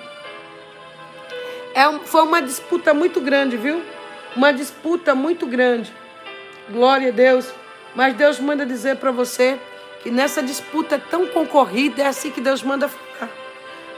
É, 1.74 1.84
foi 2.04 2.22
uma 2.22 2.42
disputa 2.42 2.92
muito 2.92 3.20
grande, 3.20 3.56
viu? 3.56 3.82
Uma 4.34 4.52
disputa 4.52 5.14
muito 5.14 5.46
grande. 5.46 5.92
Glória 6.70 7.08
a 7.08 7.12
Deus. 7.12 7.52
Mas 7.94 8.14
Deus 8.14 8.40
manda 8.40 8.66
dizer 8.66 8.96
para 8.96 9.12
você 9.12 9.60
que 10.02 10.10
nessa 10.10 10.42
disputa 10.42 10.98
tão 10.98 11.26
concorrida, 11.28 12.02
é 12.02 12.06
assim 12.06 12.30
que 12.30 12.40
Deus 12.40 12.62
manda 12.62 12.88
falar. 12.88 13.30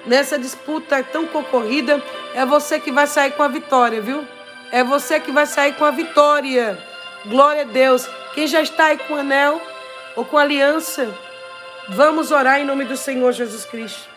Nessa 0.07 0.39
disputa 0.39 1.03
tão 1.03 1.27
concorrida, 1.27 2.03
é 2.35 2.45
você 2.45 2.79
que 2.79 2.93
vai 2.93 3.07
sair 3.07 3.33
com 3.33 3.43
a 3.43 3.49
vitória, 3.49 4.03
viu? 4.03 4.27
É 4.71 4.85
você 4.85 5.19
que 5.19 5.33
vai 5.33 5.47
sair 5.47 5.75
com 5.75 5.85
a 5.85 5.91
vitória. 5.91 6.79
Glória 7.25 7.63
a 7.63 7.65
Deus. 7.65 8.07
Quem 8.35 8.47
já 8.47 8.61
está 8.61 8.87
aí 8.87 8.99
com 8.99 9.17
anel 9.17 9.63
ou 10.15 10.25
com 10.25 10.37
aliança, 10.37 11.09
vamos 11.89 12.31
orar 12.31 12.61
em 12.61 12.65
nome 12.65 12.85
do 12.85 12.97
Senhor 12.97 13.33
Jesus 13.33 13.65
Cristo. 13.65 14.09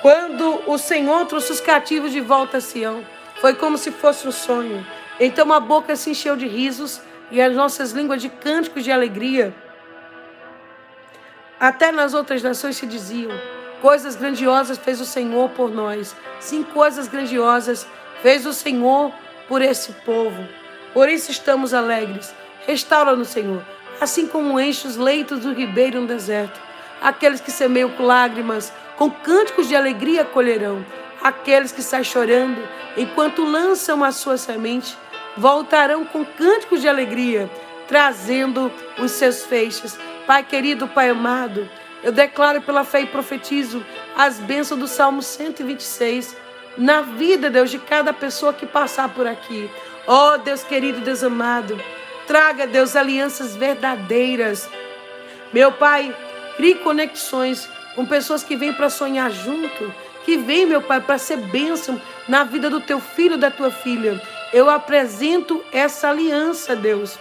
Quando 0.00 0.62
o 0.66 0.78
Senhor 0.78 1.26
trouxe 1.26 1.50
os 1.50 1.60
cativos 1.60 2.12
de 2.12 2.20
volta 2.20 2.58
a 2.58 2.60
Sião, 2.60 3.04
foi 3.40 3.54
como 3.54 3.76
se 3.76 3.90
fosse 3.90 4.28
um 4.28 4.32
sonho. 4.32 4.86
Então 5.18 5.52
a 5.52 5.58
boca 5.58 5.96
se 5.96 6.10
encheu 6.10 6.36
de 6.36 6.46
risos 6.46 7.00
e 7.30 7.40
as 7.40 7.54
nossas 7.54 7.92
línguas 7.92 8.22
de 8.22 8.28
cânticos 8.28 8.84
de 8.84 8.92
alegria. 8.92 9.54
Até 11.58 11.90
nas 11.90 12.14
outras 12.14 12.42
nações 12.42 12.76
se 12.76 12.86
diziam: 12.86 13.32
coisas 13.80 14.16
grandiosas 14.16 14.78
fez 14.78 15.00
o 15.00 15.04
Senhor 15.04 15.50
por 15.50 15.70
nós. 15.70 16.14
Sim, 16.40 16.62
coisas 16.62 17.08
grandiosas 17.08 17.86
fez 18.22 18.46
o 18.46 18.52
Senhor 18.52 19.12
por 19.48 19.62
esse 19.62 19.92
povo. 20.04 20.46
Por 20.92 21.08
isso 21.08 21.30
estamos 21.30 21.74
alegres. 21.74 22.34
Restaura-nos, 22.66 23.28
Senhor, 23.28 23.62
assim 24.00 24.26
como 24.26 24.58
enche 24.58 24.86
os 24.86 24.96
leitos 24.96 25.40
do 25.40 25.52
ribeiro 25.52 26.00
no 26.00 26.06
deserto. 26.06 26.60
Aqueles 27.00 27.40
que 27.40 27.50
semeiam 27.50 27.90
com 27.90 28.04
lágrimas, 28.04 28.72
com 28.96 29.10
cânticos 29.10 29.68
de 29.68 29.76
alegria 29.76 30.24
colherão. 30.24 30.84
Aqueles 31.22 31.72
que 31.72 31.82
saem 31.82 32.04
chorando, 32.04 32.60
enquanto 32.96 33.44
lançam 33.44 34.02
a 34.02 34.10
sua 34.12 34.36
semente, 34.36 34.96
voltarão 35.36 36.04
com 36.04 36.24
cânticos 36.24 36.80
de 36.80 36.88
alegria, 36.88 37.50
trazendo 37.86 38.72
os 38.98 39.12
seus 39.12 39.44
feixes. 39.44 39.98
Pai 40.26 40.42
querido, 40.42 40.88
Pai 40.88 41.10
amado, 41.10 41.68
eu 42.02 42.12
declaro 42.12 42.62
pela 42.62 42.84
fé 42.84 43.02
e 43.02 43.06
profetizo 43.06 43.84
as 44.16 44.38
bênçãos 44.38 44.80
do 44.80 44.88
Salmo 44.88 45.22
126 45.22 46.36
na 46.76 47.00
vida, 47.00 47.48
Deus, 47.48 47.70
de 47.70 47.78
cada 47.78 48.12
pessoa 48.12 48.52
que 48.52 48.66
passar 48.66 49.08
por 49.08 49.26
aqui. 49.26 49.70
Oh, 50.06 50.38
Deus 50.38 50.62
querido, 50.62 51.00
Deus 51.00 51.22
amado, 51.22 51.80
traga, 52.26 52.66
Deus, 52.66 52.94
alianças 52.94 53.56
verdadeiras. 53.56 54.68
Meu 55.52 55.72
Pai, 55.72 56.14
crie 56.56 56.76
conexões 56.76 57.68
com 57.94 58.04
pessoas 58.04 58.42
que 58.42 58.56
vêm 58.56 58.72
para 58.72 58.90
sonhar 58.90 59.30
junto, 59.30 59.92
que 60.24 60.36
vêm, 60.36 60.66
meu 60.66 60.82
Pai, 60.82 61.00
para 61.00 61.18
ser 61.18 61.38
bênção 61.38 62.00
na 62.28 62.44
vida 62.44 62.68
do 62.68 62.80
teu 62.80 63.00
filho, 63.00 63.38
da 63.38 63.50
tua 63.50 63.70
filha. 63.70 64.20
Eu 64.56 64.70
apresento 64.70 65.62
essa 65.70 66.08
aliança, 66.08 66.74
Deus, 66.74 67.18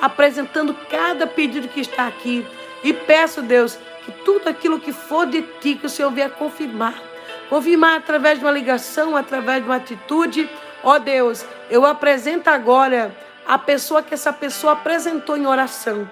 apresentando 0.00 0.74
cada 0.90 1.28
pedido 1.28 1.68
que 1.68 1.78
está 1.78 2.08
aqui 2.08 2.44
e 2.82 2.92
peço, 2.92 3.40
Deus, 3.40 3.78
que 4.04 4.10
tudo 4.24 4.48
aquilo 4.48 4.80
que 4.80 4.92
for 4.92 5.24
de 5.24 5.42
ti, 5.60 5.76
que 5.76 5.86
o 5.86 5.88
Senhor 5.88 6.10
venha 6.10 6.28
confirmar. 6.28 7.00
Confirmar 7.48 7.98
através 7.98 8.40
de 8.40 8.44
uma 8.44 8.50
ligação, 8.50 9.16
através 9.16 9.62
de 9.62 9.68
uma 9.68 9.76
atitude. 9.76 10.50
Ó 10.82 10.98
Deus, 10.98 11.46
eu 11.70 11.86
apresento 11.86 12.50
agora 12.50 13.16
a 13.46 13.56
pessoa 13.56 14.02
que 14.02 14.14
essa 14.14 14.32
pessoa 14.32 14.72
apresentou 14.72 15.36
em 15.36 15.46
oração. 15.46 16.10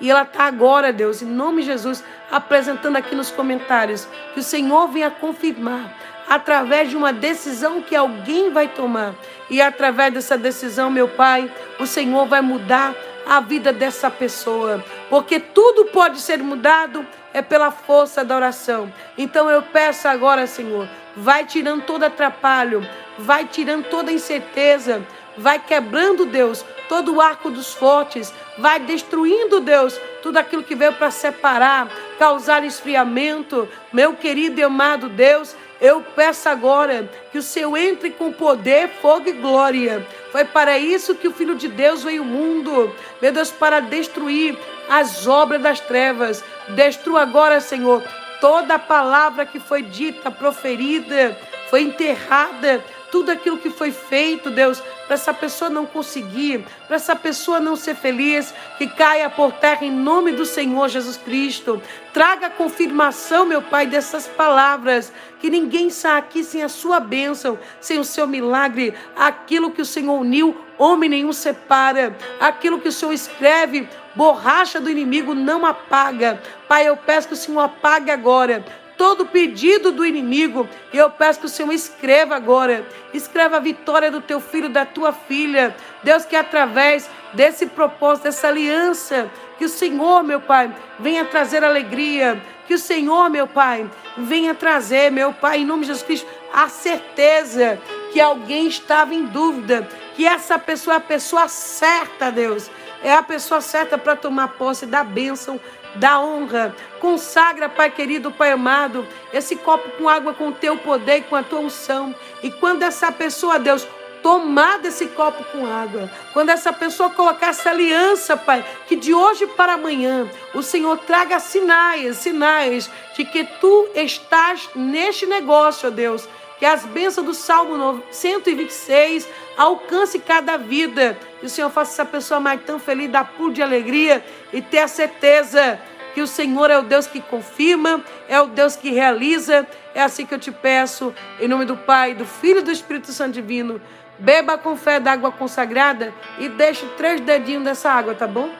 E 0.00 0.10
ela 0.10 0.22
está 0.22 0.44
agora, 0.44 0.90
Deus, 0.90 1.20
em 1.20 1.26
nome 1.26 1.60
de 1.60 1.66
Jesus, 1.66 2.02
apresentando 2.30 2.96
aqui 2.96 3.14
nos 3.14 3.30
comentários 3.30 4.08
que 4.32 4.40
o 4.40 4.42
Senhor 4.42 4.88
venha 4.88 5.10
confirmar 5.10 6.15
através 6.28 6.90
de 6.90 6.96
uma 6.96 7.12
decisão 7.12 7.82
que 7.82 7.94
alguém 7.94 8.50
vai 8.50 8.68
tomar. 8.68 9.14
E 9.48 9.60
através 9.60 10.12
dessa 10.12 10.36
decisão, 10.36 10.90
meu 10.90 11.08
Pai, 11.08 11.50
o 11.78 11.86
Senhor 11.86 12.26
vai 12.26 12.40
mudar 12.40 12.94
a 13.26 13.40
vida 13.40 13.72
dessa 13.72 14.10
pessoa. 14.10 14.84
Porque 15.10 15.40
tudo 15.40 15.86
pode 15.86 16.20
ser 16.20 16.38
mudado 16.38 17.06
é 17.34 17.42
pela 17.42 17.70
força 17.70 18.24
da 18.24 18.34
oração. 18.34 18.92
Então 19.18 19.50
eu 19.50 19.60
peço 19.62 20.08
agora, 20.08 20.46
Senhor, 20.46 20.88
vai 21.14 21.44
tirando 21.44 21.82
todo 21.84 22.04
atrapalho, 22.04 22.86
vai 23.18 23.44
tirando 23.44 23.84
toda 23.90 24.12
incerteza, 24.12 25.02
vai 25.36 25.58
quebrando, 25.58 26.24
Deus, 26.24 26.64
todo 26.88 27.14
o 27.14 27.20
arco 27.20 27.50
dos 27.50 27.74
fortes, 27.74 28.32
vai 28.56 28.80
destruindo, 28.80 29.60
Deus, 29.60 30.00
tudo 30.22 30.38
aquilo 30.38 30.62
que 30.62 30.74
veio 30.74 30.94
para 30.94 31.10
separar, 31.10 31.88
causar 32.18 32.64
esfriamento. 32.64 33.68
Meu 33.92 34.14
querido 34.14 34.60
e 34.60 34.64
amado 34.64 35.08
Deus, 35.08 35.54
eu 35.80 36.00
peço 36.00 36.48
agora 36.48 37.08
que 37.30 37.38
o 37.38 37.42
Senhor 37.42 37.76
entre 37.76 38.10
com 38.10 38.32
poder, 38.32 38.88
fogo 39.00 39.28
e 39.28 39.32
glória. 39.32 40.06
Foi 40.32 40.44
para 40.44 40.78
isso 40.78 41.14
que 41.14 41.28
o 41.28 41.32
Filho 41.32 41.54
de 41.54 41.68
Deus 41.68 42.02
veio 42.02 42.22
ao 42.22 42.28
mundo. 42.28 42.94
Meu 43.20 43.32
Deus, 43.32 43.50
para 43.50 43.80
destruir 43.80 44.56
as 44.88 45.26
obras 45.26 45.60
das 45.60 45.80
trevas. 45.80 46.42
Destrua 46.68 47.22
agora, 47.22 47.60
Senhor, 47.60 48.02
toda 48.40 48.78
palavra 48.78 49.44
que 49.44 49.60
foi 49.60 49.82
dita, 49.82 50.30
proferida, 50.30 51.36
foi 51.68 51.82
enterrada 51.82 52.82
tudo 53.10 53.30
aquilo 53.30 53.58
que 53.58 53.70
foi 53.70 53.92
feito, 53.92 54.50
Deus, 54.50 54.82
para 55.06 55.14
essa 55.14 55.32
pessoa 55.32 55.70
não 55.70 55.86
conseguir, 55.86 56.66
para 56.86 56.96
essa 56.96 57.14
pessoa 57.14 57.60
não 57.60 57.76
ser 57.76 57.94
feliz, 57.94 58.52
que 58.78 58.86
caia 58.86 59.30
por 59.30 59.52
terra 59.52 59.84
em 59.84 59.90
nome 59.90 60.32
do 60.32 60.44
Senhor 60.44 60.88
Jesus 60.88 61.16
Cristo. 61.16 61.80
Traga 62.12 62.50
confirmação, 62.50 63.46
meu 63.46 63.62
Pai, 63.62 63.86
dessas 63.86 64.26
palavras, 64.26 65.12
que 65.46 65.50
ninguém 65.50 65.90
sai 65.90 66.18
aqui 66.18 66.42
sem 66.42 66.64
a 66.64 66.68
sua 66.68 66.98
bênção, 66.98 67.56
sem 67.80 68.00
o 68.00 68.04
seu 68.04 68.26
milagre, 68.26 68.92
aquilo 69.14 69.70
que 69.70 69.80
o 69.80 69.84
Senhor 69.84 70.18
uniu, 70.18 70.60
homem 70.76 71.08
nenhum 71.08 71.32
separa, 71.32 72.16
aquilo 72.40 72.80
que 72.80 72.88
o 72.88 72.92
Senhor 72.92 73.12
escreve, 73.12 73.88
borracha 74.16 74.80
do 74.80 74.90
inimigo 74.90 75.36
não 75.36 75.64
apaga. 75.64 76.42
Pai, 76.66 76.88
eu 76.88 76.96
peço 76.96 77.28
que 77.28 77.34
o 77.34 77.36
Senhor 77.36 77.60
apague 77.60 78.10
agora 78.10 78.64
todo 78.96 79.26
pedido 79.26 79.92
do 79.92 80.04
inimigo. 80.04 80.68
E 80.92 80.96
eu 80.96 81.10
peço 81.10 81.40
que 81.40 81.46
o 81.46 81.50
Senhor 81.50 81.72
escreva 81.72 82.34
agora, 82.34 82.84
escreva 83.14 83.58
a 83.58 83.60
vitória 83.60 84.10
do 84.10 84.20
teu 84.20 84.40
filho, 84.40 84.68
da 84.68 84.84
tua 84.84 85.12
filha. 85.12 85.76
Deus, 86.02 86.24
que 86.24 86.34
através 86.34 87.08
desse 87.34 87.66
propósito, 87.66 88.24
dessa 88.24 88.48
aliança, 88.48 89.30
que 89.58 89.64
o 89.64 89.68
Senhor, 89.68 90.22
meu 90.22 90.40
Pai, 90.40 90.74
venha 90.98 91.24
trazer 91.24 91.62
alegria. 91.62 92.42
Que 92.66 92.74
o 92.74 92.78
Senhor, 92.78 93.30
meu 93.30 93.46
Pai, 93.46 93.88
venha 94.16 94.54
trazer, 94.54 95.10
meu 95.10 95.32
Pai, 95.32 95.58
em 95.58 95.64
nome 95.64 95.82
de 95.82 95.88
Jesus 95.88 96.04
Cristo, 96.04 96.26
a 96.52 96.68
certeza 96.68 97.80
que 98.12 98.20
alguém 98.20 98.66
estava 98.66 99.14
em 99.14 99.26
dúvida, 99.26 99.88
que 100.14 100.26
essa 100.26 100.58
pessoa 100.58 100.94
é 100.94 100.96
a 100.96 101.00
pessoa 101.00 101.48
certa, 101.48 102.30
Deus. 102.30 102.70
É 103.02 103.12
a 103.12 103.22
pessoa 103.22 103.60
certa 103.60 103.98
para 103.98 104.16
tomar 104.16 104.48
posse 104.48 104.86
da 104.86 105.04
bênção 105.04 105.60
da 105.96 106.20
honra. 106.20 106.74
Consagra, 107.00 107.68
Pai 107.68 107.90
querido, 107.90 108.30
Pai 108.30 108.52
amado, 108.52 109.06
esse 109.32 109.56
copo 109.56 109.90
com 109.90 110.08
água 110.08 110.34
com 110.34 110.48
o 110.48 110.52
teu 110.52 110.76
poder 110.76 111.18
e 111.18 111.22
com 111.22 111.36
a 111.36 111.42
tua 111.42 111.60
unção. 111.60 112.14
E 112.42 112.50
quando 112.50 112.82
essa 112.82 113.12
pessoa, 113.12 113.58
Deus, 113.58 113.86
tomar 114.26 114.80
desse 114.80 115.06
copo 115.06 115.44
com 115.52 115.64
água, 115.64 116.10
quando 116.32 116.50
essa 116.50 116.72
pessoa 116.72 117.08
colocar 117.08 117.50
essa 117.50 117.70
aliança, 117.70 118.36
Pai, 118.36 118.66
que 118.88 118.96
de 118.96 119.14
hoje 119.14 119.46
para 119.46 119.74
amanhã 119.74 120.28
o 120.52 120.64
Senhor 120.64 120.98
traga 120.98 121.38
sinais, 121.38 122.16
sinais 122.16 122.90
de 123.14 123.24
que 123.24 123.44
tu 123.60 123.88
estás 123.94 124.68
neste 124.74 125.26
negócio, 125.26 125.86
ó 125.86 125.92
Deus. 125.92 126.28
Que 126.58 126.66
as 126.66 126.84
bênçãos 126.84 127.24
do 127.24 127.34
Salmo 127.34 128.02
126 128.10 129.28
alcance 129.56 130.18
cada 130.18 130.56
vida. 130.56 131.16
Que 131.38 131.46
o 131.46 131.48
Senhor 131.48 131.70
faça 131.70 131.92
essa 131.92 132.04
pessoa 132.04 132.40
mais 132.40 132.60
tão 132.64 132.80
feliz, 132.80 133.08
dar 133.08 133.32
pulo 133.36 133.52
de 133.52 133.62
alegria 133.62 134.24
e 134.52 134.60
ter 134.60 134.80
a 134.80 134.88
certeza 134.88 135.80
que 136.16 136.20
o 136.20 136.26
Senhor 136.26 136.68
é 136.68 136.78
o 136.78 136.82
Deus 136.82 137.06
que 137.06 137.20
confirma, 137.20 138.02
é 138.26 138.40
o 138.40 138.46
Deus 138.46 138.74
que 138.74 138.90
realiza. 138.90 139.64
É 139.94 140.02
assim 140.02 140.26
que 140.26 140.34
eu 140.34 140.38
te 140.38 140.50
peço, 140.50 141.14
em 141.38 141.46
nome 141.46 141.64
do 141.64 141.76
Pai, 141.76 142.12
do 142.12 142.24
Filho 142.26 142.58
e 142.58 142.62
do 142.62 142.72
Espírito 142.72 143.12
Santo 143.12 143.34
Divino. 143.34 143.80
Beba 144.18 144.56
com 144.56 144.76
fé 144.76 144.98
da 144.98 145.12
água 145.12 145.30
consagrada 145.30 146.12
e 146.38 146.48
deixe 146.48 146.86
três 146.96 147.20
dedinhos 147.20 147.64
dessa 147.64 147.90
água, 147.90 148.14
tá 148.14 148.26
bom? 148.26 148.50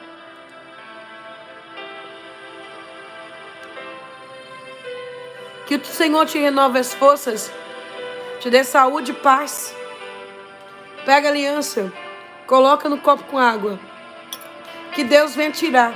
Que 5.66 5.76
o 5.76 5.84
Senhor 5.84 6.26
te 6.26 6.38
renove 6.38 6.78
as 6.78 6.94
forças, 6.94 7.50
te 8.40 8.50
dê 8.50 8.62
saúde 8.62 9.12
e 9.12 9.14
paz. 9.14 9.74
Pega 11.04 11.28
a 11.28 11.30
aliança, 11.30 11.92
coloca 12.46 12.88
no 12.88 12.98
copo 12.98 13.24
com 13.24 13.38
água. 13.38 13.78
Que 14.92 15.02
Deus 15.02 15.34
venha 15.34 15.50
tirar 15.50 15.94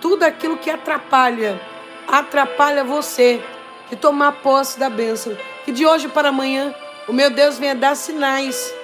tudo 0.00 0.24
aquilo 0.24 0.58
que 0.58 0.70
atrapalha, 0.70 1.60
atrapalha 2.06 2.84
você 2.84 3.42
de 3.88 3.96
tomar 3.96 4.32
posse 4.32 4.78
da 4.78 4.90
bênção. 4.90 5.36
Que 5.64 5.72
de 5.72 5.86
hoje 5.86 6.08
para 6.08 6.28
amanhã 6.28 6.74
o 7.08 7.12
meu 7.12 7.30
Deus 7.30 7.58
venha 7.58 7.74
dar 7.74 7.94
sinais, 7.94 8.74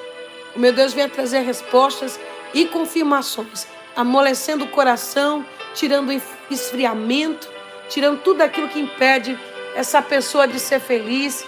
o 0.55 0.59
meu 0.59 0.73
Deus 0.73 0.93
venha 0.93 1.09
trazer 1.09 1.41
respostas 1.41 2.19
e 2.53 2.67
confirmações, 2.67 3.67
amolecendo 3.97 4.65
o 4.65 4.69
coração, 4.69 5.45
tirando 5.75 6.11
o 6.11 6.23
esfriamento, 6.51 7.49
tirando 7.89 8.21
tudo 8.21 8.43
aquilo 8.43 8.69
que 8.69 8.81
impede 8.81 9.39
essa 9.75 10.03
pessoa 10.03 10.47
de 10.47 10.59
ser 10.61 10.81
feliz 10.81 11.47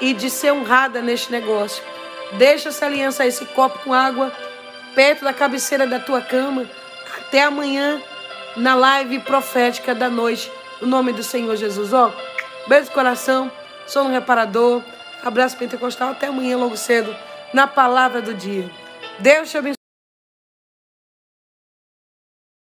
e 0.00 0.14
de 0.14 0.30
ser 0.30 0.52
honrada 0.52 1.02
neste 1.02 1.30
negócio. 1.30 1.82
Deixa 2.32 2.68
essa 2.70 2.86
aliança, 2.86 3.26
esse 3.26 3.44
copo 3.46 3.78
com 3.80 3.92
água, 3.92 4.32
perto 4.94 5.24
da 5.24 5.32
cabeceira 5.32 5.86
da 5.86 5.98
tua 5.98 6.20
cama. 6.20 6.66
Até 7.18 7.42
amanhã 7.44 8.00
na 8.56 8.74
live 8.74 9.18
profética 9.20 9.94
da 9.94 10.08
noite. 10.08 10.50
O 10.80 10.86
nome 10.86 11.12
do 11.12 11.22
Senhor 11.22 11.56
Jesus. 11.56 11.92
Ó, 11.92 12.12
beijo 12.66 12.86
do 12.86 12.92
coração, 12.92 13.50
sou 13.86 14.04
um 14.04 14.12
reparador. 14.12 14.82
Abraço 15.22 15.56
pentecostal. 15.56 16.10
Até 16.10 16.28
amanhã, 16.28 16.56
logo 16.56 16.76
cedo, 16.76 17.14
na 17.52 17.66
palavra 17.66 18.20
do 18.20 18.34
dia. 18.34 18.70
Deus 19.18 19.50
te 19.50 19.58
abençoe. 19.58 19.77